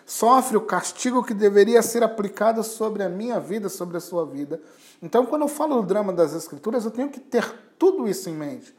sofre 0.06 0.58
o 0.58 0.62
castigo 0.62 1.24
que 1.24 1.34
deveria 1.34 1.82
ser 1.82 2.04
aplicado 2.04 2.64
sobre 2.64 3.04
a 3.04 3.10
minha 3.10 3.40
vida, 3.40 3.70
sobre 3.70 3.98
a 3.98 4.02
sua 4.02 4.26
vida. 4.26 4.62
Então, 5.02 5.26
quando 5.26 5.44
eu 5.44 5.48
falo 5.48 5.82
do 5.82 5.88
drama 5.88 6.12
das 6.12 6.34
Escrituras, 6.34 6.86
eu 6.86 6.92
tenho 6.92 7.10
que 7.10 7.20
ter 7.20 7.46
tudo 7.78 8.08
isso 8.08 8.30
em 8.30 8.34
mente. 8.34 8.74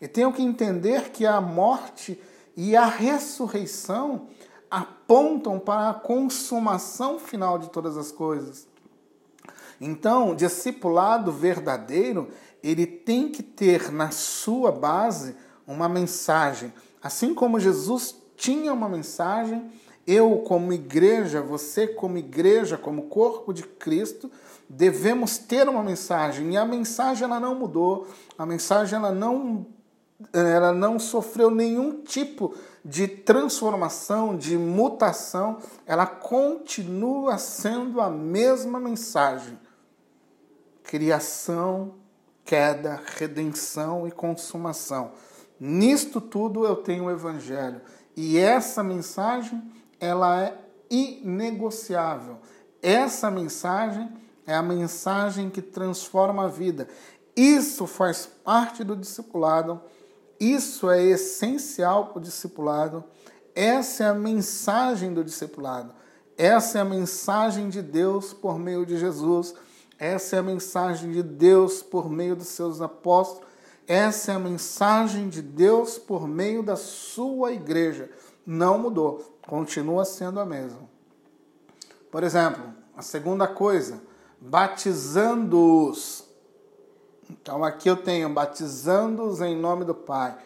E 0.00 0.06
tenho 0.06 0.32
que 0.32 0.42
entender 0.42 1.10
que 1.10 1.26
a 1.26 1.40
morte 1.40 2.20
e 2.56 2.76
a 2.76 2.86
ressurreição 2.86 4.28
apontam 4.70 5.58
para 5.58 5.90
a 5.90 5.94
consumação 5.94 7.18
final 7.18 7.58
de 7.58 7.70
todas 7.70 7.96
as 7.96 8.12
coisas. 8.12 8.66
Então, 9.80 10.34
discipulado 10.34 11.32
verdadeiro, 11.32 12.28
ele 12.62 12.86
tem 12.86 13.28
que 13.28 13.42
ter 13.42 13.92
na 13.92 14.10
sua 14.10 14.72
base 14.72 15.36
uma 15.68 15.88
mensagem. 15.88 16.72
Assim 17.02 17.34
como 17.34 17.60
Jesus 17.60 18.16
tinha 18.36 18.72
uma 18.72 18.88
mensagem, 18.88 19.70
eu, 20.06 20.38
como 20.38 20.72
igreja, 20.72 21.42
você, 21.42 21.86
como 21.86 22.16
igreja, 22.16 22.78
como 22.78 23.02
corpo 23.02 23.52
de 23.52 23.62
Cristo, 23.62 24.30
devemos 24.66 25.36
ter 25.36 25.68
uma 25.68 25.82
mensagem. 25.82 26.50
E 26.50 26.56
a 26.56 26.64
mensagem 26.64 27.24
ela 27.24 27.38
não 27.38 27.54
mudou, 27.54 28.08
a 28.38 28.46
mensagem 28.46 28.98
ela 28.98 29.12
não, 29.12 29.66
ela 30.32 30.72
não 30.72 30.98
sofreu 30.98 31.50
nenhum 31.50 32.00
tipo 32.00 32.54
de 32.82 33.06
transformação, 33.06 34.34
de 34.34 34.56
mutação, 34.56 35.58
ela 35.84 36.06
continua 36.06 37.36
sendo 37.36 38.00
a 38.00 38.08
mesma 38.08 38.80
mensagem. 38.80 39.58
Criação, 40.82 41.96
queda, 42.46 43.02
redenção 43.18 44.08
e 44.08 44.10
consumação. 44.10 45.12
Nisto 45.58 46.20
tudo 46.20 46.64
eu 46.64 46.76
tenho 46.76 47.04
o 47.04 47.10
evangelho. 47.10 47.80
E 48.16 48.38
essa 48.38 48.82
mensagem, 48.82 49.62
ela 50.00 50.42
é 50.42 50.58
inegociável. 50.90 52.38
Essa 52.82 53.30
mensagem 53.30 54.08
é 54.46 54.54
a 54.54 54.62
mensagem 54.62 55.50
que 55.50 55.60
transforma 55.60 56.44
a 56.44 56.48
vida. 56.48 56.88
Isso 57.36 57.86
faz 57.86 58.26
parte 58.44 58.82
do 58.82 58.96
discipulado 58.96 59.80
isso 60.38 60.88
é 60.88 61.02
essencial 61.02 62.06
para 62.06 62.18
o 62.18 62.22
discipulado. 62.22 63.02
Essa 63.54 64.04
é 64.04 64.06
a 64.08 64.14
mensagem 64.14 65.12
do 65.12 65.24
discipulado. 65.24 65.92
Essa 66.36 66.78
é 66.78 66.80
a 66.80 66.84
mensagem 66.84 67.68
de 67.68 67.82
Deus 67.82 68.32
por 68.32 68.56
meio 68.56 68.86
de 68.86 68.96
Jesus. 68.96 69.54
Essa 69.98 70.36
é 70.36 70.38
a 70.38 70.42
mensagem 70.42 71.10
de 71.10 71.24
Deus 71.24 71.82
por 71.82 72.08
meio 72.08 72.36
dos 72.36 72.48
seus 72.48 72.80
apóstolos. 72.80 73.47
Essa 73.88 74.32
é 74.32 74.34
a 74.36 74.38
mensagem 74.38 75.28
de 75.28 75.42
Deus 75.42 75.98
por 75.98 76.28
meio 76.28 76.62
da 76.62 76.76
sua 76.76 77.52
igreja. 77.52 78.10
Não 78.46 78.78
mudou, 78.78 79.38
continua 79.46 80.04
sendo 80.04 80.38
a 80.38 80.46
mesma. 80.46 80.88
Por 82.10 82.22
exemplo, 82.22 82.62
a 82.96 83.02
segunda 83.02 83.48
coisa, 83.48 84.00
batizando-os 84.40 86.28
então 87.30 87.62
aqui 87.62 87.88
eu 87.88 87.96
tenho 87.96 88.28
batizando-os 88.30 89.40
em 89.40 89.56
nome 89.56 89.84
do 89.84 89.94
Pai. 89.94 90.36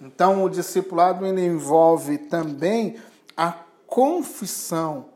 Então 0.00 0.42
o 0.42 0.48
discipulado 0.48 1.26
ele 1.26 1.44
envolve 1.44 2.16
também 2.16 2.96
a 3.36 3.54
confissão, 3.86 5.06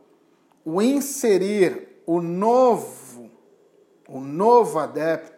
o 0.64 0.82
inserir 0.82 1.88
o 2.06 2.20
novo, 2.20 3.30
o 4.06 4.20
novo 4.20 4.78
adepto, 4.78 5.33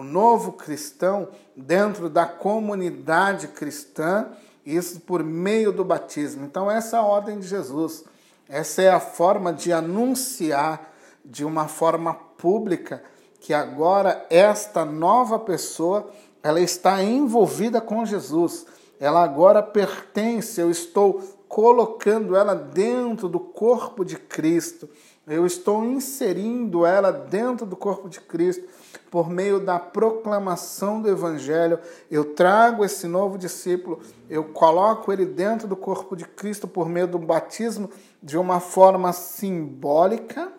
o 0.00 0.02
novo 0.02 0.52
cristão 0.52 1.28
dentro 1.54 2.08
da 2.08 2.24
comunidade 2.24 3.48
cristã, 3.48 4.28
isso 4.64 4.98
por 5.00 5.22
meio 5.22 5.70
do 5.72 5.84
batismo. 5.84 6.46
Então 6.46 6.70
essa 6.70 6.96
é 6.96 7.00
a 7.00 7.04
ordem 7.04 7.38
de 7.38 7.46
Jesus. 7.46 8.04
Essa 8.48 8.80
é 8.80 8.90
a 8.90 8.98
forma 8.98 9.52
de 9.52 9.74
anunciar 9.74 10.90
de 11.22 11.44
uma 11.44 11.68
forma 11.68 12.14
pública 12.14 13.02
que 13.40 13.52
agora 13.52 14.26
esta 14.30 14.86
nova 14.86 15.38
pessoa 15.38 16.10
ela 16.42 16.60
está 16.60 17.02
envolvida 17.02 17.78
com 17.78 18.06
Jesus. 18.06 18.64
Ela 18.98 19.22
agora 19.22 19.62
pertence, 19.62 20.58
eu 20.58 20.70
estou 20.70 21.22
colocando 21.46 22.34
ela 22.34 22.54
dentro 22.54 23.28
do 23.28 23.38
corpo 23.38 24.02
de 24.02 24.16
Cristo. 24.16 24.88
Eu 25.30 25.46
estou 25.46 25.84
inserindo 25.84 26.84
ela 26.84 27.10
dentro 27.10 27.64
do 27.64 27.76
corpo 27.76 28.08
de 28.08 28.20
Cristo 28.20 28.68
por 29.10 29.30
meio 29.30 29.60
da 29.60 29.78
proclamação 29.78 31.00
do 31.00 31.08
Evangelho. 31.08 31.78
Eu 32.10 32.34
trago 32.34 32.84
esse 32.84 33.06
novo 33.06 33.38
discípulo, 33.38 34.00
eu 34.28 34.44
coloco 34.44 35.12
ele 35.12 35.24
dentro 35.24 35.66
do 35.66 35.76
corpo 35.76 36.16
de 36.16 36.24
Cristo 36.24 36.68
por 36.68 36.88
meio 36.88 37.06
do 37.06 37.18
batismo 37.18 37.88
de 38.22 38.36
uma 38.36 38.60
forma 38.60 39.12
simbólica 39.12 40.52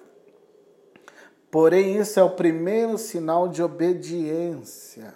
Porém, 1.52 1.98
isso 1.98 2.18
é 2.18 2.24
o 2.24 2.30
primeiro 2.30 2.98
sinal 2.98 3.50
de 3.50 3.62
obediência 3.62 5.14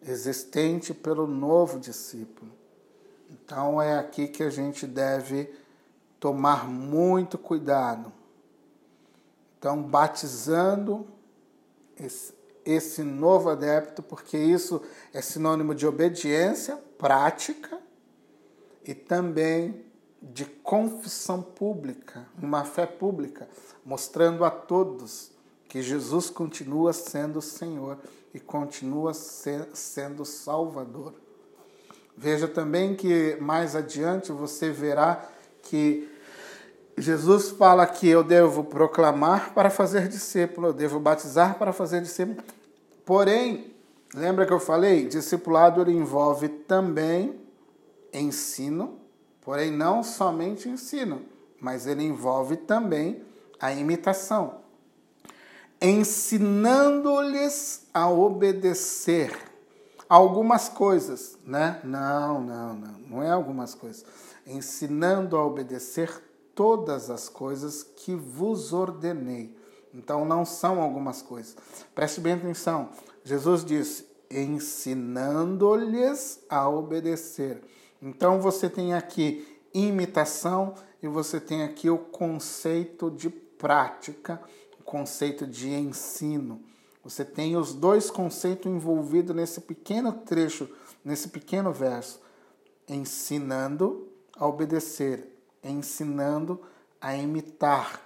existente 0.00 0.94
pelo 0.94 1.26
novo 1.26 1.80
discípulo. 1.80 2.50
Então, 3.28 3.82
é 3.82 3.98
aqui 3.98 4.28
que 4.28 4.44
a 4.44 4.50
gente 4.50 4.86
deve 4.86 5.52
tomar 6.20 6.68
muito 6.68 7.36
cuidado. 7.36 8.12
Então, 9.62 9.80
batizando 9.80 11.06
esse, 12.66 13.04
novo 13.04 13.48
adepto, 13.48 14.02
porque 14.02 14.36
isso 14.36 14.82
é 15.12 15.22
sinônimo 15.22 15.72
de 15.72 15.86
obediência 15.86 16.76
prática 16.98 17.78
e 18.84 18.92
também 18.92 19.84
de 20.20 20.44
confissão 20.44 21.40
pública, 21.40 22.26
uma 22.36 22.64
fé 22.64 22.86
pública, 22.86 23.48
mostrando 23.84 24.44
a 24.44 24.50
todos 24.50 25.30
que 25.68 25.80
Jesus 25.80 26.28
continua 26.28 26.92
sendo 26.92 27.40
Senhor 27.40 27.98
e 28.34 28.40
continua 28.40 29.14
sendo 29.14 30.24
Salvador. 30.24 31.14
Veja 32.16 32.48
também 32.48 32.96
que 32.96 33.36
mais 33.40 33.76
adiante 33.76 34.32
você 34.32 34.72
verá 34.72 35.24
que 35.62 36.11
Jesus 36.96 37.50
fala 37.50 37.86
que 37.86 38.08
eu 38.08 38.22
devo 38.22 38.64
proclamar 38.64 39.52
para 39.54 39.70
fazer 39.70 40.08
discípulo, 40.08 40.68
eu 40.68 40.72
devo 40.72 41.00
batizar 41.00 41.58
para 41.58 41.72
fazer 41.72 42.02
discípulo. 42.02 42.42
Porém, 43.04 43.74
lembra 44.14 44.46
que 44.46 44.52
eu 44.52 44.60
falei? 44.60 45.06
Discipulado 45.06 45.90
envolve 45.90 46.48
também 46.48 47.40
ensino, 48.12 48.98
porém 49.40 49.70
não 49.70 50.02
somente 50.02 50.68
ensino, 50.68 51.22
mas 51.60 51.86
ele 51.86 52.04
envolve 52.04 52.56
também 52.56 53.22
a 53.58 53.72
imitação 53.72 54.62
ensinando-lhes 55.82 57.88
a 57.92 58.08
obedecer 58.08 59.36
algumas 60.08 60.68
coisas, 60.68 61.36
né? 61.44 61.80
Não, 61.82 62.40
não, 62.40 62.74
não, 62.74 62.92
não 63.08 63.22
é 63.22 63.30
algumas 63.30 63.74
coisas. 63.74 64.04
Ensinando 64.46 65.36
a 65.36 65.44
obedecer 65.44 66.08
todas 66.54 67.10
as 67.10 67.28
coisas 67.28 67.82
que 67.82 68.14
vos 68.14 68.72
ordenei. 68.72 69.56
Então 69.94 70.24
não 70.24 70.44
são 70.44 70.80
algumas 70.80 71.20
coisas. 71.20 71.56
Preste 71.94 72.20
bem 72.20 72.34
atenção. 72.34 72.90
Jesus 73.24 73.64
disse: 73.64 74.06
ensinando-lhes 74.30 76.40
a 76.48 76.68
obedecer. 76.68 77.60
Então 78.00 78.40
você 78.40 78.70
tem 78.70 78.94
aqui 78.94 79.46
imitação 79.74 80.74
e 81.02 81.08
você 81.08 81.40
tem 81.40 81.62
aqui 81.62 81.90
o 81.90 81.98
conceito 81.98 83.10
de 83.10 83.30
prática 83.30 84.40
conceito 84.92 85.46
de 85.46 85.70
ensino. 85.70 86.60
Você 87.02 87.24
tem 87.24 87.56
os 87.56 87.72
dois 87.72 88.10
conceitos 88.10 88.70
envolvidos 88.70 89.34
nesse 89.34 89.62
pequeno 89.62 90.12
trecho, 90.12 90.68
nesse 91.02 91.28
pequeno 91.28 91.72
verso. 91.72 92.20
Ensinando 92.86 94.06
a 94.36 94.46
obedecer, 94.46 95.31
ensinando 95.62 96.60
a 97.00 97.14
imitar 97.16 98.00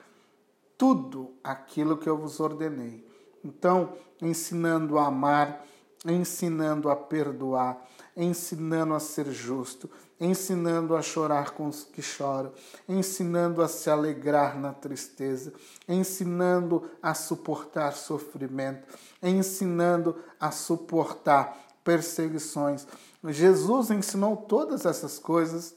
tudo 0.76 1.32
aquilo 1.42 1.96
que 1.96 2.08
eu 2.08 2.16
vos 2.16 2.40
ordenei. 2.40 3.06
Então, 3.44 3.94
ensinando 4.20 4.98
a 4.98 5.06
amar, 5.06 5.64
ensinando 6.04 6.90
a 6.90 6.96
perdoar, 6.96 7.86
ensinando 8.16 8.94
a 8.94 9.00
ser 9.00 9.30
justo, 9.30 9.90
ensinando 10.18 10.96
a 10.96 11.02
chorar 11.02 11.50
com 11.50 11.68
os 11.68 11.84
que 11.84 12.00
choram, 12.00 12.52
ensinando 12.88 13.62
a 13.62 13.68
se 13.68 13.90
alegrar 13.90 14.58
na 14.58 14.72
tristeza, 14.72 15.52
ensinando 15.88 16.90
a 17.02 17.14
suportar 17.14 17.92
sofrimento, 17.92 18.86
ensinando 19.22 20.16
a 20.40 20.50
suportar 20.50 21.56
perseguições. 21.84 22.86
Jesus 23.28 23.90
ensinou 23.90 24.36
todas 24.36 24.86
essas 24.86 25.18
coisas. 25.18 25.74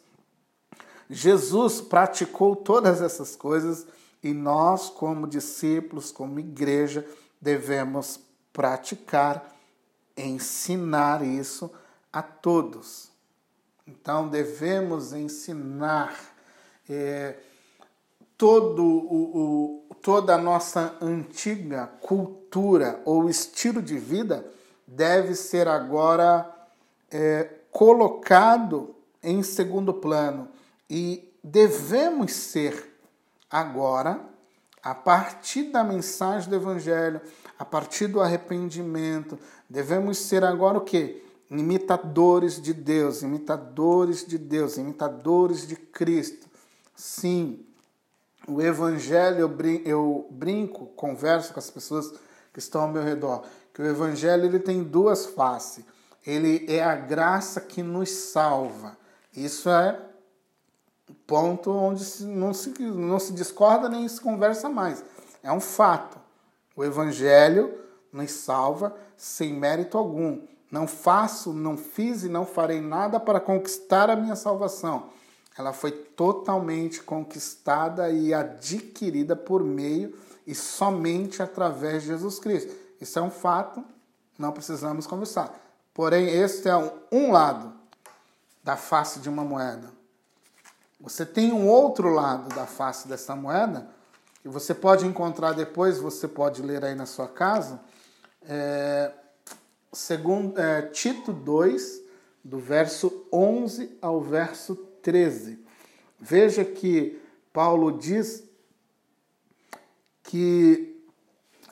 Jesus 1.10 1.82
praticou 1.82 2.56
todas 2.56 3.02
essas 3.02 3.36
coisas 3.36 3.88
e 4.22 4.34
nós, 4.34 4.90
como 4.90 5.28
discípulos, 5.28 6.12
como 6.12 6.40
igreja, 6.40 7.06
devemos 7.42 8.20
praticar, 8.54 9.56
ensinar 10.16 11.26
isso 11.26 11.72
a 12.12 12.22
todos. 12.22 13.10
Então 13.88 14.28
devemos 14.28 15.14
ensinar 15.14 16.14
é, 16.88 17.38
todo 18.38 18.84
o, 18.84 19.86
o, 19.90 19.96
toda 19.96 20.36
a 20.36 20.38
nossa 20.38 20.96
antiga 21.02 21.88
cultura 22.02 23.02
ou 23.04 23.30
estilo 23.30 23.82
de 23.82 23.98
vida 23.98 24.46
deve 24.86 25.34
ser 25.34 25.68
agora 25.68 26.50
é, 27.10 27.50
colocado 27.72 28.96
em 29.24 29.42
segundo 29.42 29.94
plano 29.94 30.50
e 30.90 31.32
devemos 31.44 32.32
ser 32.34 32.98
agora, 33.50 34.20
a 34.82 34.96
partir 34.96 35.64
da 35.72 35.84
mensagem 35.84 36.50
do 36.50 36.56
Evangelho, 36.56 37.22
a 37.58 37.66
partir 37.66 38.08
do 38.08 38.22
arrependimento, 38.22 39.38
devemos 39.70 40.18
ser 40.18 40.44
agora 40.44 40.78
o 40.78 40.82
que? 40.82 41.24
Imitadores 41.50 42.62
de 42.62 42.74
Deus, 42.74 43.22
imitadores 43.22 44.26
de 44.26 44.38
Deus, 44.38 44.78
imitadores 44.78 45.68
de 45.68 45.76
Cristo. 45.76 46.48
Sim, 46.96 47.66
o 48.48 48.62
Evangelho, 48.62 49.56
eu 49.86 50.28
brinco, 50.32 50.88
converso 50.88 51.54
com 51.54 51.60
as 51.60 51.70
pessoas 51.70 52.12
que 52.54 52.60
estão 52.60 52.82
ao 52.82 52.88
meu 52.88 53.04
redor, 53.04 53.44
que 53.74 53.82
o 53.82 53.86
Evangelho 53.86 54.46
ele 54.46 54.60
tem 54.60 54.84
duas 54.84 55.26
faces. 55.26 55.84
Ele 56.26 56.66
é 56.68 56.84
a 56.84 56.96
graça 56.96 57.62
que 57.62 57.82
nos 57.82 58.10
salva. 58.10 58.98
Isso 59.36 59.70
é 59.70 60.09
ponto 61.30 61.72
onde 61.72 62.26
não 62.26 62.54
se, 62.54 62.70
não 62.82 63.20
se 63.20 63.32
discorda 63.34 63.88
nem 63.88 64.08
se 64.08 64.20
conversa 64.20 64.68
mais. 64.68 65.04
É 65.44 65.52
um 65.52 65.60
fato. 65.62 66.18
O 66.76 66.84
Evangelho 66.84 67.74
nos 68.12 68.32
salva 68.32 68.96
sem 69.16 69.54
mérito 69.54 69.98
algum. 69.98 70.42
Não 70.72 70.88
faço, 70.88 71.54
não 71.54 71.78
fiz 71.78 72.24
e 72.24 72.30
não 72.30 72.46
farei 72.46 72.82
nada 72.82 73.20
para 73.20 73.40
conquistar 73.40 74.10
a 74.10 74.16
minha 74.16 74.36
salvação 74.36 75.10
ela 75.60 75.74
foi 75.74 75.92
totalmente 75.92 77.04
conquistada 77.04 78.10
e 78.10 78.34
adquirida 78.34 79.36
por 79.36 79.62
meio 79.62 80.18
e 80.48 80.56
somente 80.56 81.44
através 81.44 82.04
de 82.04 82.08
Jesus 82.08 82.40
Cristo. 82.40 82.74
Isso 83.00 83.20
é 83.20 83.22
um 83.22 83.30
fato, 83.30 83.84
não 84.38 84.54
precisamos 84.54 85.06
conversar. 85.06 85.54
Porém, 85.94 86.30
este 86.30 86.70
é 86.70 86.78
um, 86.78 86.92
um 87.12 87.32
lado 87.34 87.74
da 88.64 88.78
face 88.78 89.20
de 89.20 89.28
uma 89.28 89.44
moeda. 89.44 89.92
Você 91.00 91.26
tem 91.26 91.54
um 91.54 91.66
outro 91.68 92.10
lado 92.10 92.54
da 92.54 92.66
face 92.66 93.08
dessa 93.08 93.34
moeda, 93.34 93.90
que 94.42 94.50
você 94.50 94.74
pode 94.74 95.06
encontrar 95.06 95.54
depois, 95.54 95.98
você 95.98 96.28
pode 96.28 96.62
ler 96.62 96.84
aí 96.84 96.94
na 96.94 97.06
sua 97.06 97.28
casa, 97.28 97.80
é, 98.42 99.14
segundo, 99.94 100.60
é, 100.60 100.82
Tito 100.84 101.32
2, 101.32 102.02
do 102.44 102.60
verso 102.60 103.26
11 103.32 103.98
ao 104.02 104.22
verso 104.22 104.76
13. 105.02 105.64
Veja 106.20 106.66
que 106.66 107.22
Paulo 107.54 107.98
diz 107.98 108.44
que 110.24 111.02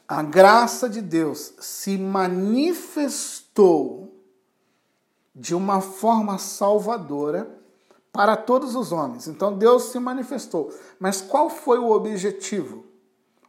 a 0.07 0.23
graça 0.23 0.87
de 0.87 1.01
Deus 1.01 1.53
se 1.59 1.97
manifestou 1.97 3.57
de 5.35 5.53
uma 5.53 5.81
forma 5.81 6.37
salvadora 6.37 7.57
para 8.11 8.35
todos 8.35 8.75
os 8.75 8.91
homens. 8.91 9.27
Então 9.27 9.57
Deus 9.57 9.83
se 9.83 9.99
manifestou. 9.99 10.73
Mas 10.99 11.21
qual 11.21 11.49
foi 11.49 11.77
o 11.77 11.91
objetivo? 11.91 12.85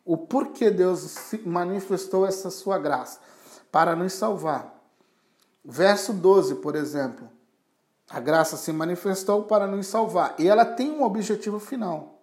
O 0.05 0.17
porquê 0.17 0.71
Deus 0.71 1.33
manifestou 1.45 2.27
essa 2.27 2.51
sua 2.51 2.79
graça? 2.79 3.21
Para 3.71 3.95
nos 3.95 4.13
salvar. 4.15 4.75
Verso 5.65 6.13
12, 6.13 6.57
por 6.57 6.75
exemplo. 6.75 7.29
A 8.09 8.21
graça 8.21 8.57
se 8.57 8.73
manifestou 8.73 9.43
para 9.43 9.67
nos 9.67 9.87
salvar. 9.87 10.35
E 10.39 10.49
ela 10.49 10.65
tem 10.65 10.91
um 10.91 11.03
objetivo 11.03 11.59
final: 11.59 12.21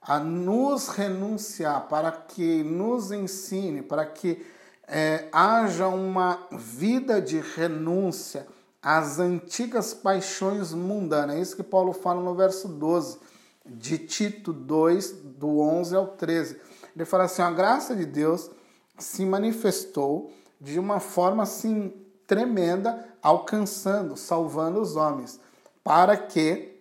a 0.00 0.18
nos 0.18 0.88
renunciar, 0.88 1.88
para 1.88 2.10
que 2.10 2.62
nos 2.62 3.12
ensine, 3.12 3.82
para 3.82 4.06
que 4.06 4.46
é, 4.86 5.28
haja 5.30 5.88
uma 5.88 6.46
vida 6.52 7.20
de 7.20 7.38
renúncia 7.40 8.46
às 8.84 9.18
antigas 9.18 9.94
paixões 9.94 10.74
mundanas. 10.74 11.36
É 11.36 11.40
isso 11.40 11.56
que 11.56 11.62
Paulo 11.62 11.94
fala 11.94 12.20
no 12.20 12.34
verso 12.34 12.68
12 12.68 13.18
de 13.64 13.96
Tito 13.96 14.52
2, 14.52 15.12
do 15.38 15.58
11 15.58 15.96
ao 15.96 16.08
13. 16.08 16.60
Ele 16.94 17.06
fala 17.06 17.24
assim: 17.24 17.40
a 17.40 17.50
graça 17.50 17.96
de 17.96 18.04
Deus 18.04 18.50
se 18.98 19.24
manifestou 19.24 20.30
de 20.60 20.78
uma 20.78 21.00
forma 21.00 21.42
assim 21.42 21.94
tremenda, 22.26 23.08
alcançando, 23.22 24.16
salvando 24.16 24.80
os 24.80 24.96
homens, 24.96 25.40
para 25.82 26.16
que, 26.16 26.78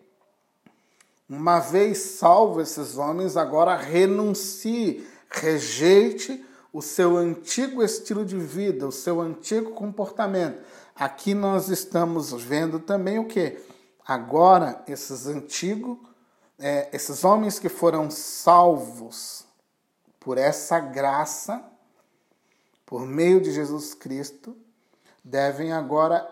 uma 1.27 1.59
vez 1.59 1.97
salvo 1.97 2.61
esses 2.61 2.97
homens, 2.97 3.37
agora 3.37 3.75
renuncie, 3.75 5.07
rejeite 5.29 6.45
o 6.71 6.81
seu 6.81 7.17
antigo 7.17 7.83
estilo 7.83 8.25
de 8.25 8.37
vida, 8.37 8.87
o 8.87 8.91
seu 8.91 9.21
antigo 9.21 9.71
comportamento. 9.71 10.59
Aqui 10.95 11.33
nós 11.33 11.69
estamos 11.69 12.31
vendo 12.33 12.79
também 12.79 13.17
o 13.17 13.27
que? 13.27 13.59
Agora, 14.05 14.83
esses 14.87 15.25
antigos, 15.25 15.97
é, 16.59 16.89
esses 16.93 17.23
homens 17.23 17.57
que 17.57 17.69
foram 17.69 18.11
salvos 18.11 19.45
por 20.19 20.37
essa 20.37 20.79
graça, 20.79 21.63
por 22.85 23.07
meio 23.07 23.41
de 23.41 23.51
Jesus 23.51 23.93
Cristo, 23.93 24.55
devem 25.23 25.71
agora 25.71 26.29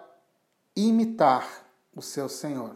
imitar 0.75 1.47
o 1.95 2.01
seu 2.01 2.29
Senhor. 2.29 2.75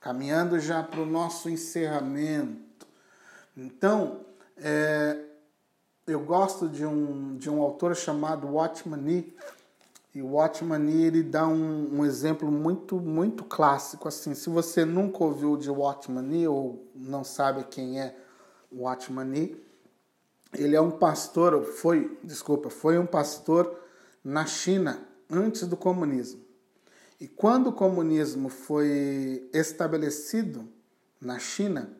Caminhando 0.00 0.58
já 0.58 0.82
para 0.82 1.00
o 1.00 1.06
nosso 1.06 1.50
encerramento. 1.50 2.86
Então, 3.56 4.24
é, 4.56 5.18
eu 6.06 6.20
gosto 6.20 6.68
de 6.68 6.84
um, 6.84 7.36
de 7.36 7.50
um 7.50 7.60
autor 7.60 7.94
chamado 7.96 8.46
Watchman 8.46 9.00
Nee, 9.00 9.36
e 10.14 10.22
o 10.22 10.34
Watchman 10.34 10.88
ele 10.88 11.22
dá 11.24 11.46
um, 11.46 11.98
um, 11.98 12.04
exemplo 12.04 12.50
muito 12.50 13.00
muito 13.00 13.42
clássico 13.42 14.06
assim. 14.06 14.32
Se 14.34 14.48
você 14.48 14.84
nunca 14.84 15.24
ouviu 15.24 15.56
de 15.56 15.68
Watchman 15.68 16.46
ou 16.46 16.86
não 16.94 17.24
sabe 17.24 17.64
quem 17.64 18.00
é 18.00 18.16
Watchman 18.72 19.56
ele 20.56 20.76
é 20.76 20.80
um 20.80 20.90
pastor, 20.90 21.64
foi, 21.64 22.16
desculpa, 22.22 22.70
foi 22.70 22.96
um 22.96 23.06
pastor 23.06 23.76
na 24.22 24.46
China 24.46 25.06
antes 25.28 25.66
do 25.66 25.76
comunismo. 25.76 26.40
E 27.20 27.26
quando 27.26 27.68
o 27.68 27.72
comunismo 27.72 28.48
foi 28.48 29.48
estabelecido 29.52 30.68
na 31.20 31.38
China, 31.38 31.90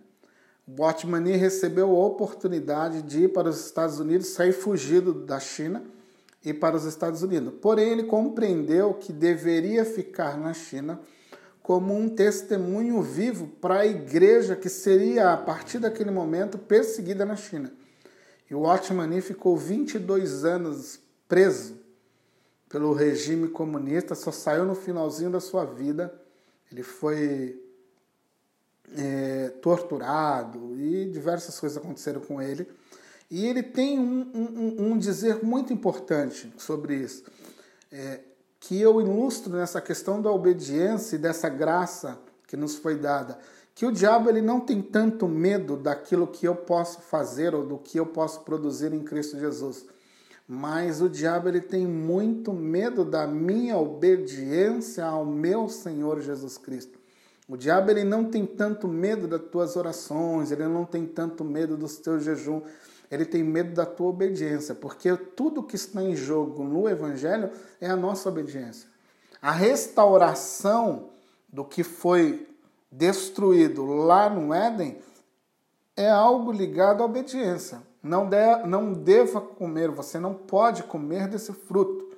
Watchman 0.68 1.36
recebeu 1.36 1.90
a 1.90 2.06
oportunidade 2.06 3.02
de 3.02 3.24
ir 3.24 3.32
para 3.32 3.48
os 3.48 3.64
Estados 3.64 3.98
Unidos, 3.98 4.28
sair 4.28 4.52
fugido 4.52 5.12
da 5.12 5.40
China 5.40 5.84
e 6.44 6.52
para 6.52 6.76
os 6.76 6.84
Estados 6.84 7.22
Unidos. 7.22 7.54
Porém, 7.60 7.90
ele 7.90 8.04
compreendeu 8.04 8.94
que 8.94 9.12
deveria 9.12 9.84
ficar 9.84 10.36
na 10.36 10.52
China 10.52 11.00
como 11.62 11.96
um 11.96 12.10
testemunho 12.10 13.00
vivo 13.00 13.46
para 13.60 13.80
a 13.80 13.86
igreja 13.86 14.54
que 14.54 14.68
seria, 14.68 15.32
a 15.32 15.36
partir 15.36 15.78
daquele 15.78 16.10
momento, 16.10 16.58
perseguida 16.58 17.24
na 17.24 17.36
China. 17.36 17.72
E 18.50 18.54
o 18.54 18.60
Watchman 18.60 19.18
ficou 19.22 19.56
22 19.56 20.44
anos 20.44 21.00
preso 21.26 21.82
pelo 22.68 22.92
regime 22.92 23.48
comunista, 23.48 24.14
só 24.14 24.30
saiu 24.30 24.66
no 24.66 24.74
finalzinho 24.74 25.30
da 25.30 25.40
sua 25.40 25.64
vida. 25.64 26.12
Ele 26.70 26.82
foi 26.82 27.58
é, 28.94 29.48
torturado 29.62 30.78
e 30.78 31.06
diversas 31.06 31.58
coisas 31.58 31.78
aconteceram 31.78 32.20
com 32.20 32.42
ele. 32.42 32.68
E 33.30 33.46
ele 33.46 33.62
tem 33.62 33.98
um, 33.98 34.30
um, 34.34 34.92
um 34.92 34.98
dizer 34.98 35.42
muito 35.42 35.72
importante 35.72 36.52
sobre 36.56 36.96
isso, 36.96 37.24
é, 37.90 38.20
que 38.60 38.80
eu 38.80 39.00
ilustro 39.00 39.52
nessa 39.52 39.80
questão 39.80 40.20
da 40.20 40.30
obediência 40.30 41.16
e 41.16 41.18
dessa 41.18 41.48
graça 41.48 42.18
que 42.46 42.56
nos 42.56 42.76
foi 42.76 42.96
dada. 42.96 43.38
Que 43.74 43.86
o 43.86 43.92
diabo 43.92 44.28
ele 44.28 44.40
não 44.40 44.60
tem 44.60 44.80
tanto 44.80 45.26
medo 45.26 45.76
daquilo 45.76 46.26
que 46.26 46.46
eu 46.46 46.54
posso 46.54 47.00
fazer 47.00 47.54
ou 47.54 47.66
do 47.66 47.78
que 47.78 47.98
eu 47.98 48.06
posso 48.06 48.40
produzir 48.40 48.92
em 48.92 49.02
Cristo 49.02 49.38
Jesus 49.38 49.86
mas 50.46 51.00
o 51.00 51.08
diabo 51.08 51.48
ele 51.48 51.60
tem 51.60 51.86
muito 51.86 52.52
medo 52.52 53.04
da 53.04 53.26
minha 53.26 53.78
obediência 53.78 55.04
ao 55.04 55.24
meu 55.24 55.68
Senhor 55.68 56.20
Jesus 56.20 56.58
Cristo. 56.58 56.98
O 57.48 57.56
diabo 57.56 57.90
ele 57.90 58.04
não 58.04 58.24
tem 58.24 58.44
tanto 58.44 58.86
medo 58.86 59.26
das 59.26 59.42
tuas 59.42 59.76
orações, 59.76 60.50
ele 60.50 60.66
não 60.66 60.84
tem 60.84 61.06
tanto 61.06 61.44
medo 61.44 61.76
dos 61.76 61.96
teus 61.96 62.24
jejuns, 62.24 62.62
ele 63.14 63.24
tem 63.24 63.42
medo 63.42 63.72
da 63.72 63.86
tua 63.86 64.08
obediência, 64.08 64.74
porque 64.74 65.16
tudo 65.16 65.62
que 65.62 65.76
está 65.76 66.02
em 66.02 66.16
jogo 66.16 66.64
no 66.64 66.88
evangelho 66.88 67.50
é 67.80 67.88
a 67.88 67.96
nossa 67.96 68.28
obediência. 68.28 68.88
A 69.40 69.50
restauração 69.50 71.10
do 71.48 71.64
que 71.64 71.84
foi 71.84 72.48
destruído 72.90 73.84
lá 73.84 74.28
no 74.28 74.52
Éden 74.52 74.98
é 75.96 76.10
algo 76.10 76.50
ligado 76.50 77.02
à 77.02 77.06
obediência. 77.06 77.80
Não, 78.02 78.28
de, 78.28 78.66
não 78.66 78.92
deva 78.92 79.40
comer, 79.40 79.90
você 79.90 80.18
não 80.18 80.34
pode 80.34 80.82
comer 80.82 81.28
desse 81.28 81.52
fruto. 81.52 82.10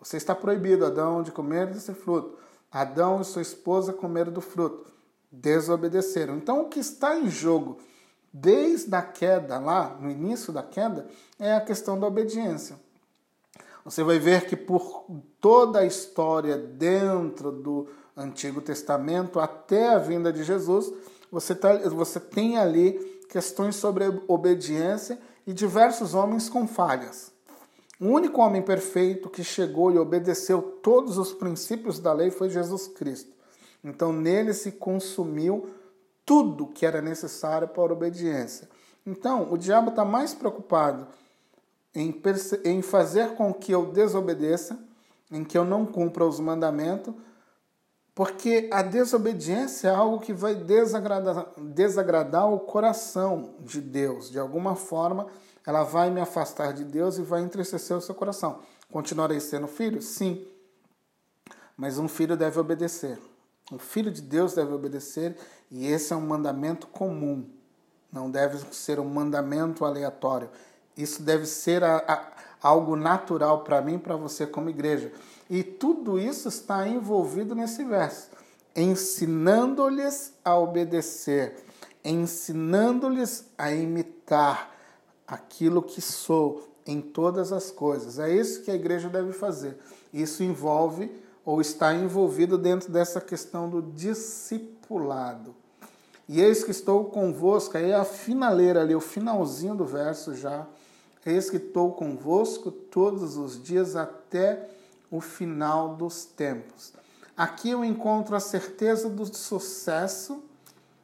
Você 0.00 0.16
está 0.16 0.34
proibido, 0.34 0.84
Adão, 0.84 1.22
de 1.22 1.30
comer 1.30 1.66
desse 1.66 1.94
fruto. 1.94 2.38
Adão 2.70 3.20
e 3.20 3.24
sua 3.24 3.42
esposa 3.42 3.92
comeram 3.92 4.32
do 4.32 4.40
fruto. 4.40 4.90
Desobedeceram. 5.30 6.36
Então, 6.36 6.62
o 6.62 6.68
que 6.68 6.80
está 6.80 7.16
em 7.16 7.28
jogo 7.28 7.78
desde 8.32 8.94
a 8.94 9.02
queda, 9.02 9.58
lá 9.58 9.96
no 10.00 10.10
início 10.10 10.52
da 10.52 10.62
queda, 10.62 11.06
é 11.38 11.54
a 11.54 11.60
questão 11.60 11.98
da 11.98 12.06
obediência. 12.06 12.76
Você 13.84 14.02
vai 14.02 14.18
ver 14.18 14.46
que 14.46 14.56
por 14.56 15.04
toda 15.40 15.80
a 15.80 15.86
história 15.86 16.56
dentro 16.56 17.50
do 17.50 17.88
Antigo 18.16 18.60
Testamento 18.60 19.40
até 19.40 19.94
a 19.94 19.98
vinda 19.98 20.32
de 20.32 20.44
Jesus, 20.44 20.92
você, 21.30 21.54
tá, 21.54 21.76
você 21.88 22.20
tem 22.20 22.58
ali 22.58 22.92
questões 23.28 23.76
sobre 23.76 24.04
obediência 24.28 25.18
e 25.46 25.52
diversos 25.52 26.14
homens 26.14 26.48
com 26.48 26.66
falhas. 26.66 27.32
O 28.00 28.06
único 28.06 28.40
homem 28.40 28.62
perfeito 28.62 29.28
que 29.28 29.44
chegou 29.44 29.92
e 29.92 29.98
obedeceu 29.98 30.60
todos 30.82 31.18
os 31.18 31.32
princípios 31.32 31.98
da 31.98 32.12
lei 32.12 32.30
foi 32.30 32.50
Jesus 32.50 32.88
Cristo. 32.88 33.30
Então 33.84 34.12
nele 34.12 34.52
se 34.52 34.72
consumiu 34.72 35.66
tudo 36.30 36.68
que 36.68 36.86
era 36.86 37.02
necessário 37.02 37.66
para 37.66 37.82
a 37.82 37.92
obediência. 37.92 38.68
Então 39.04 39.52
o 39.52 39.58
diabo 39.58 39.90
está 39.90 40.04
mais 40.04 40.32
preocupado 40.32 41.08
em, 41.92 42.22
em 42.64 42.82
fazer 42.82 43.34
com 43.34 43.52
que 43.52 43.72
eu 43.72 43.86
desobedeça, 43.86 44.78
em 45.28 45.42
que 45.42 45.58
eu 45.58 45.64
não 45.64 45.84
cumpra 45.84 46.24
os 46.24 46.38
mandamentos, 46.38 47.12
porque 48.14 48.70
a 48.72 48.80
desobediência 48.80 49.88
é 49.88 49.92
algo 49.92 50.20
que 50.20 50.32
vai 50.32 50.54
desagradar, 50.54 51.48
desagradar 51.58 52.48
o 52.48 52.60
coração 52.60 53.56
de 53.58 53.80
Deus. 53.80 54.30
De 54.30 54.38
alguma 54.38 54.76
forma, 54.76 55.26
ela 55.66 55.82
vai 55.82 56.10
me 56.10 56.20
afastar 56.20 56.72
de 56.72 56.84
Deus 56.84 57.18
e 57.18 57.22
vai 57.22 57.42
entristecer 57.42 57.96
o 57.96 58.00
seu 58.00 58.14
coração. 58.14 58.60
Continuarei 58.92 59.40
sendo 59.40 59.66
filho? 59.66 60.00
Sim. 60.00 60.46
Mas 61.76 61.98
um 61.98 62.06
filho 62.06 62.36
deve 62.36 62.60
obedecer. 62.60 63.18
Um 63.70 63.78
filho 63.78 64.10
de 64.10 64.20
Deus 64.20 64.54
deve 64.54 64.72
obedecer 64.72 65.36
e 65.70 65.86
esse 65.86 66.12
é 66.12 66.16
um 66.16 66.26
mandamento 66.26 66.86
comum. 66.88 67.44
Não 68.12 68.30
deve 68.30 68.58
ser 68.74 68.98
um 68.98 69.04
mandamento 69.04 69.84
aleatório. 69.84 70.50
Isso 70.96 71.22
deve 71.22 71.46
ser 71.46 71.84
a, 71.84 71.98
a, 71.98 72.32
algo 72.60 72.96
natural 72.96 73.62
para 73.62 73.80
mim, 73.80 73.98
para 73.98 74.16
você 74.16 74.46
como 74.46 74.68
igreja. 74.68 75.12
E 75.48 75.62
tudo 75.62 76.18
isso 76.18 76.48
está 76.48 76.86
envolvido 76.86 77.54
nesse 77.54 77.84
verso, 77.84 78.28
ensinando-lhes 78.74 80.32
a 80.44 80.56
obedecer, 80.58 81.64
ensinando-lhes 82.04 83.44
a 83.56 83.72
imitar 83.72 84.70
aquilo 85.26 85.82
que 85.82 86.00
sou 86.00 86.68
em 86.86 87.00
todas 87.00 87.52
as 87.52 87.70
coisas. 87.70 88.18
É 88.18 88.32
isso 88.32 88.62
que 88.62 88.70
a 88.70 88.74
igreja 88.74 89.08
deve 89.08 89.32
fazer. 89.32 89.78
Isso 90.12 90.42
envolve 90.42 91.10
ou 91.44 91.60
está 91.60 91.94
envolvido 91.94 92.56
dentro 92.58 92.92
dessa 92.92 93.20
questão 93.20 93.68
do 93.68 93.82
discipulado. 93.82 95.54
E 96.28 96.40
eis 96.40 96.62
que 96.62 96.70
estou 96.70 97.06
convosco, 97.06 97.76
aí 97.76 97.92
a 97.92 98.04
finaleira 98.04 98.82
ali, 98.82 98.94
o 98.94 99.00
finalzinho 99.00 99.74
do 99.74 99.84
verso 99.84 100.34
já 100.34 100.66
Eis 101.24 101.50
que 101.50 101.58
estou 101.58 101.92
convosco 101.92 102.70
todos 102.70 103.36
os 103.36 103.62
dias 103.62 103.94
até 103.94 104.70
o 105.10 105.20
final 105.20 105.94
dos 105.94 106.24
tempos. 106.24 106.94
Aqui 107.36 107.70
eu 107.70 107.84
encontro 107.84 108.34
a 108.34 108.40
certeza 108.40 109.08
do 109.08 109.26
sucesso 109.36 110.42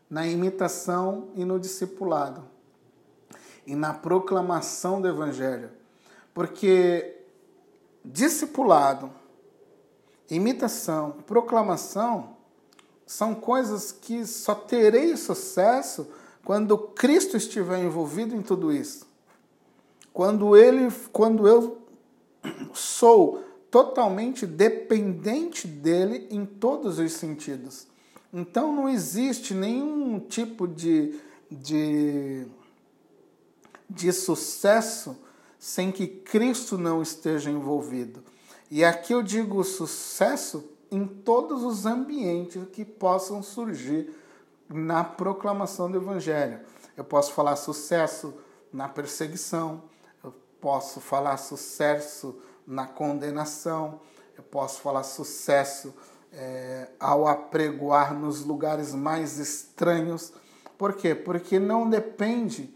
na 0.09 0.27
imitação 0.27 1.29
e 1.35 1.45
no 1.45 1.59
discipulado 1.59 2.45
e 3.67 3.75
na 3.75 3.93
proclamação 3.93 5.01
do 5.01 5.09
Evangelho. 5.09 5.71
Porque 6.33 7.17
discipulado, 8.05 9.11
imitação, 10.31 11.17
proclamação 11.27 12.37
são 13.07 13.35
coisas 13.35 13.93
que 13.93 14.27
só 14.27 14.55
terei 14.55 15.17
sucesso 15.17 16.09
quando 16.45 16.77
Cristo 16.77 17.37
estiver 17.37 17.83
envolvido 17.83 18.35
em 18.35 18.43
tudo 18.43 18.73
isso. 18.73 19.07
Quando 20.13 20.57
ele, 20.57 20.89
quando 21.13 21.47
eu 21.47 21.79
sou 22.73 23.45
totalmente 23.71 24.47
dependente 24.47 25.67
dele 25.67 26.27
em 26.31 26.45
todos 26.47 26.99
os 26.99 27.13
sentidos. 27.13 27.87
Então 28.33 28.75
não 28.75 28.89
existe 28.89 29.55
nenhum 29.55 30.19
tipo 30.19 30.67
de, 30.67 31.19
de, 31.51 32.47
de 33.89 34.13
sucesso 34.13 35.17
sem 35.59 35.91
que 35.91 36.07
Cristo 36.07 36.79
não 36.79 37.03
esteja 37.03 37.51
envolvido. 37.51 38.23
E 38.71 38.85
aqui 38.85 39.13
eu 39.13 39.23
digo 39.23 39.63
sucesso 39.63 40.69
em 40.91 41.07
todos 41.07 41.63
os 41.63 41.87
ambientes 41.87 42.63
que 42.73 42.85
possam 42.85 43.43
surgir 43.43 44.13
na 44.69 45.05
proclamação 45.05 45.91
do 45.91 45.99
Evangelho. 45.99 46.61
Eu 46.97 47.05
posso 47.05 47.33
falar 47.33 47.57
sucesso 47.57 48.35
na 48.73 48.89
perseguição, 48.89 49.83
posso 50.61 51.01
falar 51.01 51.37
sucesso 51.37 52.41
na 52.67 52.87
condenação, 52.87 54.01
eu 54.37 54.43
posso 54.43 54.81
falar 54.81 55.05
sucesso 55.05 55.95
é, 56.33 56.89
ao 56.99 57.27
apregoar 57.27 58.13
nos 58.13 58.45
lugares 58.45 58.93
mais 58.93 59.39
estranhos. 59.39 60.33
Por 60.77 60.95
quê? 60.95 61.15
Porque 61.15 61.61
não 61.61 61.89
depende 61.89 62.75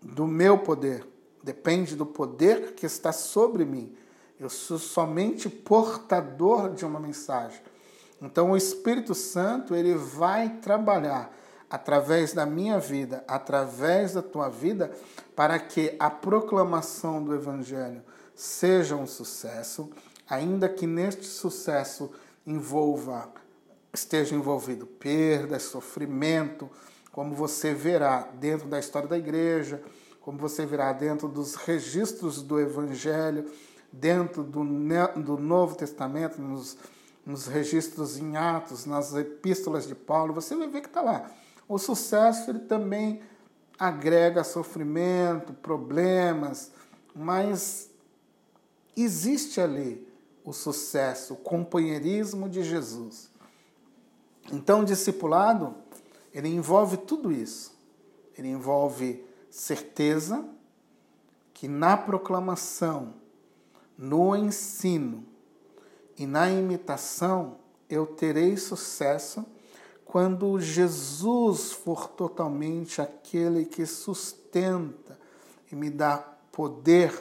do 0.00 0.26
meu 0.26 0.58
poder, 0.58 1.04
depende 1.42 1.96
do 1.96 2.06
poder 2.06 2.74
que 2.74 2.86
está 2.86 3.10
sobre 3.10 3.64
mim. 3.64 3.92
Eu 4.38 4.50
sou 4.50 4.78
somente 4.78 5.48
portador 5.48 6.74
de 6.74 6.84
uma 6.84 7.00
mensagem. 7.00 7.60
Então 8.20 8.50
o 8.50 8.56
Espírito 8.56 9.14
Santo 9.14 9.74
ele 9.74 9.94
vai 9.94 10.48
trabalhar 10.60 11.34
através 11.68 12.32
da 12.32 12.46
minha 12.46 12.78
vida, 12.78 13.24
através 13.26 14.12
da 14.12 14.22
tua 14.22 14.48
vida, 14.48 14.90
para 15.34 15.58
que 15.58 15.94
a 15.98 16.08
proclamação 16.08 17.22
do 17.22 17.34
Evangelho 17.34 18.02
seja 18.34 18.94
um 18.94 19.06
sucesso, 19.06 19.90
ainda 20.28 20.68
que 20.68 20.86
neste 20.86 21.24
sucesso 21.24 22.10
envolva, 22.46 23.28
esteja 23.92 24.34
envolvido 24.34 24.86
perda, 24.86 25.58
sofrimento, 25.58 26.70
como 27.10 27.34
você 27.34 27.72
verá 27.72 28.28
dentro 28.34 28.68
da 28.68 28.78
história 28.78 29.08
da 29.08 29.18
igreja, 29.18 29.82
como 30.20 30.38
você 30.38 30.66
verá 30.66 30.92
dentro 30.92 31.28
dos 31.28 31.54
registros 31.54 32.42
do 32.42 32.60
Evangelho, 32.60 33.50
dentro 33.92 34.42
do, 34.42 34.64
do 35.22 35.38
Novo 35.38 35.76
Testamento, 35.76 36.40
nos, 36.40 36.76
nos 37.24 37.46
registros 37.46 38.18
em 38.18 38.36
Atos, 38.36 38.86
nas 38.86 39.14
epístolas 39.14 39.86
de 39.86 39.94
Paulo, 39.94 40.34
você 40.34 40.54
vai 40.54 40.68
ver 40.68 40.80
que 40.80 40.88
está 40.88 41.02
lá. 41.02 41.30
O 41.68 41.78
sucesso 41.78 42.50
ele 42.50 42.60
também 42.60 43.20
agrega 43.78 44.44
sofrimento, 44.44 45.52
problemas, 45.52 46.70
mas 47.14 47.90
existe 48.96 49.60
ali 49.60 50.06
o 50.44 50.52
sucesso, 50.52 51.34
o 51.34 51.36
companheirismo 51.36 52.48
de 52.48 52.62
Jesus. 52.62 53.30
Então, 54.52 54.80
o 54.80 54.84
discipulado, 54.84 55.74
ele 56.32 56.48
envolve 56.48 56.96
tudo 56.96 57.32
isso. 57.32 57.76
Ele 58.38 58.48
envolve 58.48 59.24
certeza 59.50 60.44
que 61.52 61.66
na 61.66 61.96
proclamação, 61.96 63.14
no 63.96 64.36
ensino 64.36 65.24
e 66.18 66.26
na 66.26 66.50
imitação 66.50 67.58
eu 67.88 68.06
terei 68.06 68.56
sucesso 68.56 69.44
quando 70.04 70.58
Jesus 70.60 71.72
for 71.72 72.08
totalmente 72.08 73.02
aquele 73.02 73.64
que 73.64 73.84
sustenta 73.84 75.18
e 75.70 75.76
me 75.76 75.90
dá 75.90 76.18
poder 76.52 77.12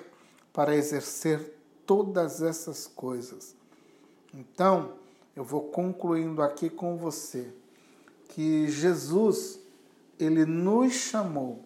para 0.54 0.76
exercer 0.76 1.54
todas 1.86 2.42
essas 2.42 2.88
coisas. 2.88 3.56
Então, 4.34 4.94
eu 5.36 5.44
vou 5.44 5.64
concluindo 5.64 6.42
aqui 6.42 6.70
com 6.70 6.96
você 6.96 7.52
que 8.30 8.68
Jesus, 8.68 9.60
ele 10.18 10.46
nos 10.46 10.94
chamou, 10.94 11.66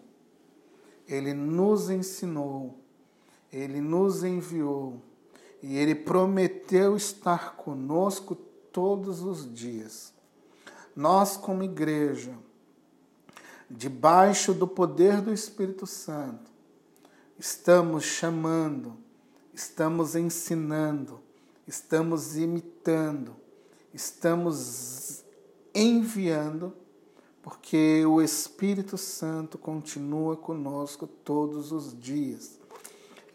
ele 1.06 1.32
nos 1.32 1.90
ensinou, 1.90 2.79
ele 3.52 3.80
nos 3.80 4.24
enviou 4.24 5.02
e 5.62 5.76
ele 5.76 5.94
prometeu 5.94 6.96
estar 6.96 7.56
conosco 7.56 8.34
todos 8.34 9.22
os 9.22 9.52
dias 9.52 10.12
nós, 11.00 11.36
como 11.36 11.62
igreja, 11.62 12.36
debaixo 13.70 14.52
do 14.52 14.66
poder 14.66 15.22
do 15.22 15.32
Espírito 15.32 15.86
Santo, 15.86 16.50
estamos 17.38 18.04
chamando, 18.04 18.98
estamos 19.54 20.14
ensinando, 20.14 21.18
estamos 21.66 22.36
imitando, 22.36 23.34
estamos 23.94 25.24
enviando, 25.74 26.74
porque 27.42 28.04
o 28.04 28.20
Espírito 28.20 28.98
Santo 28.98 29.56
continua 29.56 30.36
conosco 30.36 31.06
todos 31.06 31.72
os 31.72 31.98
dias. 31.98 32.59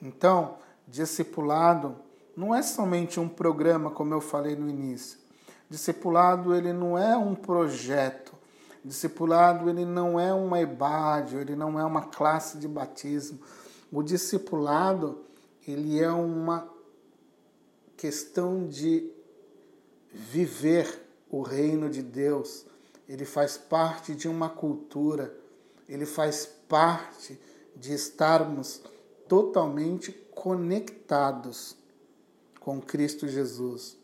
Então, 0.05 0.57
discipulado 0.87 1.95
não 2.37 2.53
é 2.53 2.61
somente 2.61 3.19
um 3.19 3.27
programa, 3.27 3.89
como 3.89 4.13
eu 4.13 4.21
falei 4.21 4.55
no 4.55 4.69
início 4.69 5.25
Discipulado 5.67 6.53
ele 6.53 6.71
não 6.71 6.97
é 6.97 7.17
um 7.17 7.33
projeto. 7.33 8.33
Discipulado 8.83 9.67
ele 9.67 9.83
não 9.83 10.19
é 10.19 10.31
uma 10.31 10.61
ebádio, 10.61 11.39
ele 11.39 11.55
não 11.55 11.79
é 11.79 11.83
uma 11.83 12.03
classe 12.03 12.59
de 12.59 12.67
batismo. 12.67 13.39
O 13.91 14.03
discipulado 14.03 15.23
ele 15.67 15.99
é 15.99 16.11
uma 16.11 16.69
questão 17.97 18.67
de 18.67 19.11
viver 20.13 21.01
o 21.31 21.41
reino 21.41 21.89
de 21.89 22.03
Deus. 22.03 22.67
Ele 23.09 23.25
faz 23.25 23.57
parte 23.57 24.13
de 24.13 24.27
uma 24.27 24.49
cultura, 24.49 25.35
ele 25.89 26.05
faz 26.05 26.45
parte 26.45 27.39
de 27.75 27.91
estarmos 27.91 28.83
totalmente 29.27 30.11
conectados 30.33 31.75
com 32.59 32.81
Cristo 32.81 33.27
Jesus. 33.27 33.97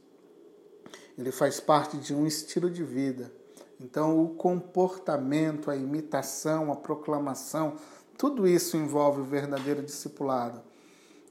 Ele 1.18 1.32
faz 1.32 1.60
parte 1.60 1.98
de 1.98 2.14
um 2.14 2.26
estilo 2.26 2.70
de 2.70 2.84
vida. 2.84 3.32
Então, 3.80 4.24
o 4.24 4.30
comportamento, 4.36 5.72
a 5.72 5.76
imitação, 5.76 6.72
a 6.72 6.76
proclamação, 6.76 7.76
tudo 8.18 8.48
isso 8.48 8.78
envolve 8.78 9.22
o 9.22 9.24
verdadeiro 9.24 9.82
discipulado. 9.82 10.62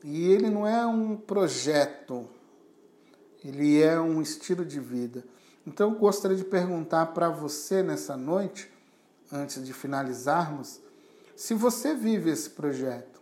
E 0.03 0.31
ele 0.33 0.51
não 0.51 0.67
é 0.67 0.85
um 0.87 1.17
projeto, 1.17 2.29
ele 3.45 3.81
é 3.81 4.01
um 4.01 4.21
estilo 4.21 4.65
de 4.65 4.81
vida. 4.81 5.25
Então, 5.67 5.91
eu 5.91 5.99
gostaria 5.99 6.37
de 6.37 6.45
perguntar 6.45 7.07
para 7.07 7.29
você 7.29 7.83
nessa 7.83 8.17
noite, 8.17 8.71
antes 9.31 9.65
de 9.65 9.73
finalizarmos, 9.73 10.81
se 11.37 11.55
você 11.55 11.95
vive 11.95 12.31
esse 12.31 12.51
projeto. 12.51 13.20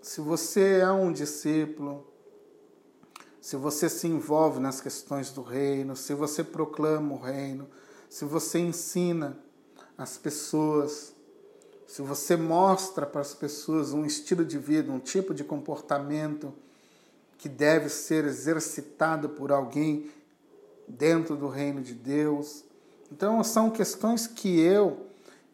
Se 0.00 0.20
você 0.20 0.78
é 0.80 0.90
um 0.90 1.12
discípulo, 1.12 2.06
se 3.40 3.56
você 3.56 3.88
se 3.88 4.06
envolve 4.06 4.60
nas 4.60 4.80
questões 4.80 5.30
do 5.30 5.42
reino, 5.42 5.96
se 5.96 6.14
você 6.14 6.44
proclama 6.44 7.14
o 7.14 7.18
reino, 7.18 7.68
se 8.08 8.24
você 8.24 8.58
ensina 8.58 9.38
as 9.96 10.16
pessoas, 10.16 11.14
se 11.86 12.02
você 12.02 12.36
mostra 12.36 13.06
para 13.06 13.20
as 13.20 13.34
pessoas 13.34 13.92
um 13.92 14.04
estilo 14.04 14.44
de 14.44 14.58
vida, 14.58 14.92
um 14.92 14.98
tipo 15.00 15.34
de 15.34 15.42
comportamento 15.42 16.52
que 17.38 17.48
deve 17.48 17.88
ser 17.88 18.24
exercitado 18.24 19.28
por 19.30 19.50
alguém 19.50 20.10
dentro 20.86 21.36
do 21.36 21.48
reino 21.48 21.80
de 21.80 21.94
Deus. 21.94 22.64
Então, 23.10 23.42
são 23.42 23.70
questões 23.70 24.26
que 24.26 24.60
eu 24.60 25.06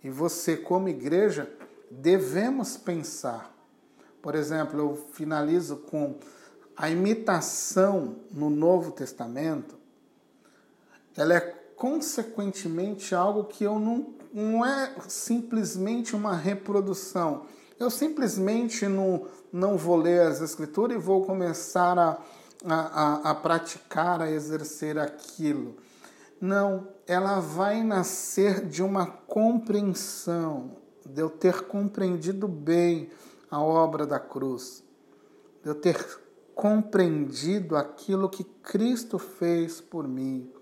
e 0.02 0.10
você, 0.10 0.56
como 0.56 0.88
igreja, 0.88 1.48
devemos 1.90 2.76
pensar. 2.76 3.53
Por 4.24 4.34
exemplo, 4.34 4.80
eu 4.80 4.96
finalizo 5.12 5.76
com 5.76 6.14
a 6.74 6.88
imitação 6.88 8.16
no 8.30 8.48
Novo 8.48 8.90
Testamento, 8.90 9.74
ela 11.14 11.34
é 11.34 11.40
consequentemente 11.76 13.14
algo 13.14 13.44
que 13.44 13.64
eu 13.64 13.78
não, 13.78 14.14
não 14.32 14.64
é 14.64 14.94
simplesmente 15.08 16.16
uma 16.16 16.34
reprodução. 16.34 17.44
Eu 17.78 17.90
simplesmente 17.90 18.88
não, 18.88 19.26
não 19.52 19.76
vou 19.76 19.96
ler 19.96 20.22
as 20.22 20.40
Escrituras 20.40 20.96
e 20.96 20.98
vou 20.98 21.26
começar 21.26 21.98
a, 21.98 22.18
a, 22.64 23.30
a 23.30 23.34
praticar, 23.34 24.22
a 24.22 24.30
exercer 24.30 24.96
aquilo. 24.96 25.76
Não, 26.40 26.88
ela 27.06 27.40
vai 27.40 27.82
nascer 27.82 28.64
de 28.64 28.82
uma 28.82 29.04
compreensão, 29.06 30.70
de 31.04 31.20
eu 31.20 31.28
ter 31.28 31.66
compreendido 31.66 32.48
bem 32.48 33.10
a 33.54 33.60
obra 33.60 34.04
da 34.04 34.18
cruz, 34.18 34.82
de 35.62 35.68
eu 35.68 35.76
ter 35.76 35.96
compreendido 36.56 37.76
aquilo 37.76 38.28
que 38.28 38.42
Cristo 38.42 39.16
fez 39.16 39.80
por 39.80 40.08
mim. 40.08 40.52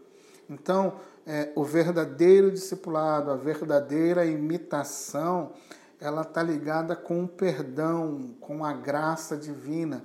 Então, 0.49 0.97
é, 1.27 1.51
o 1.55 1.65
verdadeiro 1.65 2.51
discipulado, 2.51 3.31
a 3.31 3.37
verdadeira 3.37 4.27
imitação, 4.27 5.53
ela 5.99 6.21
está 6.21 6.43
ligada 6.43 6.95
com 6.95 7.25
o 7.25 7.29
perdão, 7.29 8.35
com 8.41 8.63
a 8.63 8.75
graça 8.75 9.39
divina. 9.39 10.03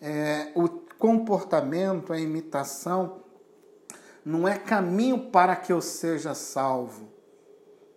É, 0.00 0.52
o 0.54 0.68
comportamento, 0.68 2.12
a 2.12 2.20
imitação, 2.20 3.22
não 4.24 4.46
é 4.46 4.56
caminho 4.56 5.30
para 5.30 5.56
que 5.56 5.72
eu 5.72 5.80
seja 5.80 6.34
salvo. 6.34 7.08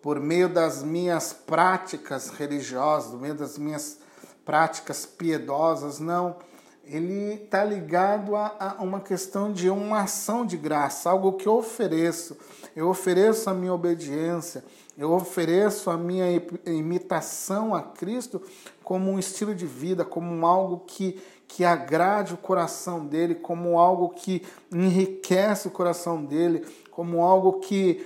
Por 0.01 0.19
meio 0.19 0.49
das 0.49 0.81
minhas 0.81 1.31
práticas 1.31 2.29
religiosas, 2.29 3.11
por 3.11 3.19
meio 3.19 3.35
das 3.35 3.59
minhas 3.59 4.00
práticas 4.51 5.05
piedosas, 5.05 5.97
não 5.97 6.35
ele 6.83 7.35
está 7.35 7.63
ligado 7.63 8.35
a, 8.35 8.75
a, 8.77 8.83
uma 8.83 8.99
questão 8.99 9.53
de 9.53 9.69
uma 9.69 10.01
ação 10.01 10.45
de 10.45 10.57
graça, 10.57 11.09
algo 11.09 11.31
que 11.33 11.47
eu 11.47 11.53
ofereço. 11.53 12.35
Eu 12.75 12.89
ofereço 12.89 13.49
a 13.49 13.53
minha 13.53 13.73
obediência, 13.73 14.61
eu 14.97 15.13
ofereço 15.13 15.89
a 15.89 15.95
minha 15.95 16.25
imitação 16.65 17.73
a 17.73 17.81
Cristo 17.81 18.41
como 18.83 19.09
um 19.09 19.17
estilo 19.17 19.55
de 19.55 19.65
vida, 19.65 20.03
como 20.03 20.45
algo 20.45 20.83
que, 20.85 21.17
que 21.47 21.63
agrade 21.63 22.33
o 22.33 22.37
coração 22.37 23.05
dele, 23.05 23.35
como 23.35 23.79
algo 23.79 24.09
que 24.09 24.43
enriquece 24.69 25.69
o 25.69 25.71
coração 25.71 26.25
dele, 26.25 26.65
como 26.91 27.21
algo 27.21 27.61
que 27.61 28.05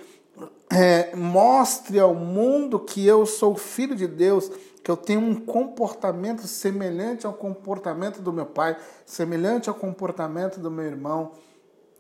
é, 0.70 1.16
mostre 1.16 2.00
ao 2.00 2.14
mundo 2.14 2.80
que 2.80 3.06
eu 3.06 3.26
sou 3.26 3.56
filho 3.56 3.96
de 3.96 4.08
Deus, 4.08 4.52
que 4.84 4.92
eu 4.92 4.98
tenho 4.98 5.22
um 5.22 5.36
comportamento 5.36 6.48
semelhante 6.48 7.26
ao 7.26 7.34
comportamento 7.34 8.22
do 8.22 8.32
meu 8.32 8.46
pai, 8.46 8.78
semelhante 9.06 9.70
ao 9.70 9.76
comportamento 9.76 10.60
do 10.60 10.70
meu 10.70 10.86
irmão. 10.86 11.32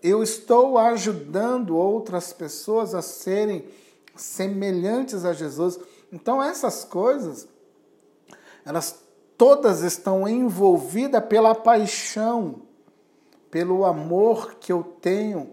Eu 0.03 0.21
estou 0.21 0.77
ajudando 0.77 1.75
outras 1.75 2.31
pessoas 2.31 2.93
a 2.93 3.01
serem 3.01 3.65
semelhantes 4.15 5.25
a 5.25 5.33
Jesus. 5.33 5.79
Então 6.11 6.41
essas 6.43 6.83
coisas, 6.83 7.47
elas 8.65 9.03
todas 9.37 9.81
estão 9.81 10.27
envolvidas 10.27 11.23
pela 11.25 11.55
paixão, 11.55 12.61
pelo 13.49 13.85
amor 13.85 14.55
que 14.55 14.71
eu 14.71 14.83
tenho 14.83 15.51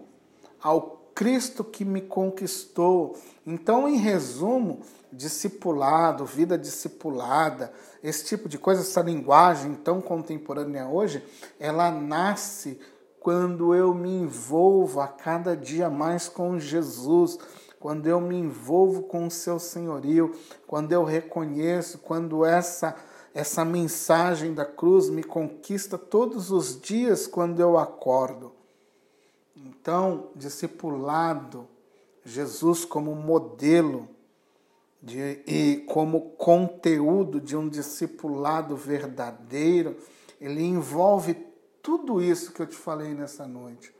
ao 0.61 0.92
Cristo 1.13 1.63
que 1.63 1.85
me 1.85 2.01
conquistou. 2.01 3.15
Então, 3.45 3.87
em 3.87 3.97
resumo, 3.97 4.81
discipulado, 5.11 6.25
vida 6.25 6.57
discipulada, 6.57 7.71
esse 8.03 8.25
tipo 8.25 8.49
de 8.49 8.57
coisa, 8.57 8.81
essa 8.81 9.01
linguagem 9.01 9.75
tão 9.75 10.01
contemporânea 10.01 10.87
hoje, 10.87 11.23
ela 11.59 11.91
nasce 11.91 12.79
quando 13.19 13.73
eu 13.73 13.93
me 13.93 14.09
envolvo 14.09 14.99
a 14.99 15.07
cada 15.07 15.55
dia 15.55 15.89
mais 15.89 16.27
com 16.27 16.59
Jesus, 16.59 17.37
quando 17.79 18.07
eu 18.07 18.19
me 18.19 18.35
envolvo 18.35 19.03
com 19.03 19.27
o 19.27 19.31
seu 19.31 19.59
senhorio, 19.59 20.35
quando 20.67 20.91
eu 20.91 21.03
reconheço, 21.03 21.99
quando 21.99 22.43
essa 22.43 22.95
essa 23.33 23.65
mensagem 23.65 24.53
da 24.53 24.63
cruz 24.63 25.09
me 25.09 25.23
conquista 25.23 25.97
todos 25.97 26.51
os 26.51 26.79
dias 26.79 27.25
quando 27.25 27.59
eu 27.59 27.77
acordo. 27.79 28.53
Então, 29.65 30.29
discipulado, 30.35 31.67
Jesus 32.25 32.83
como 32.83 33.15
modelo 33.15 34.09
de, 35.01 35.41
e 35.47 35.85
como 35.87 36.31
conteúdo 36.31 37.39
de 37.39 37.55
um 37.55 37.67
discipulado 37.67 38.75
verdadeiro, 38.75 39.97
ele 40.39 40.61
envolve 40.61 41.35
tudo 41.81 42.21
isso 42.21 42.53
que 42.53 42.61
eu 42.61 42.67
te 42.67 42.75
falei 42.75 43.13
nessa 43.13 43.45
noite. 43.45 43.93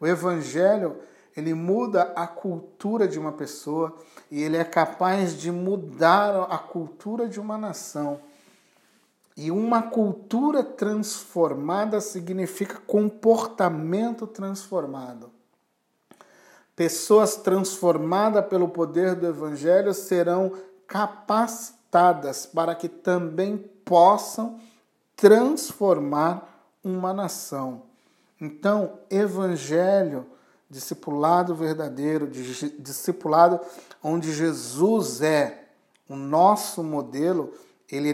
O 0.00 0.06
evangelho, 0.06 0.96
ele 1.36 1.54
muda 1.54 2.12
a 2.16 2.26
cultura 2.26 3.06
de 3.06 3.18
uma 3.18 3.32
pessoa 3.32 3.96
e 4.30 4.42
ele 4.42 4.56
é 4.56 4.64
capaz 4.64 5.38
de 5.38 5.50
mudar 5.50 6.44
a 6.50 6.58
cultura 6.58 7.28
de 7.28 7.38
uma 7.38 7.56
nação. 7.56 8.20
E 9.36 9.50
uma 9.50 9.82
cultura 9.82 10.64
transformada 10.64 12.00
significa 12.00 12.80
comportamento 12.86 14.26
transformado. 14.26 15.30
Pessoas 16.74 17.36
transformadas 17.36 18.46
pelo 18.46 18.68
poder 18.68 19.14
do 19.14 19.26
Evangelho 19.26 19.92
serão 19.92 20.52
capacitadas 20.86 22.46
para 22.46 22.74
que 22.74 22.88
também 22.88 23.58
possam 23.84 24.58
transformar 25.14 26.46
uma 26.82 27.12
nação. 27.12 27.82
Então, 28.40 28.98
Evangelho, 29.10 30.26
discipulado 30.68 31.54
verdadeiro, 31.54 32.26
discipulado 32.78 33.60
onde 34.02 34.32
Jesus 34.32 35.22
é 35.22 35.68
o 36.08 36.14
nosso 36.14 36.82
modelo, 36.82 37.52
ele 37.90 38.12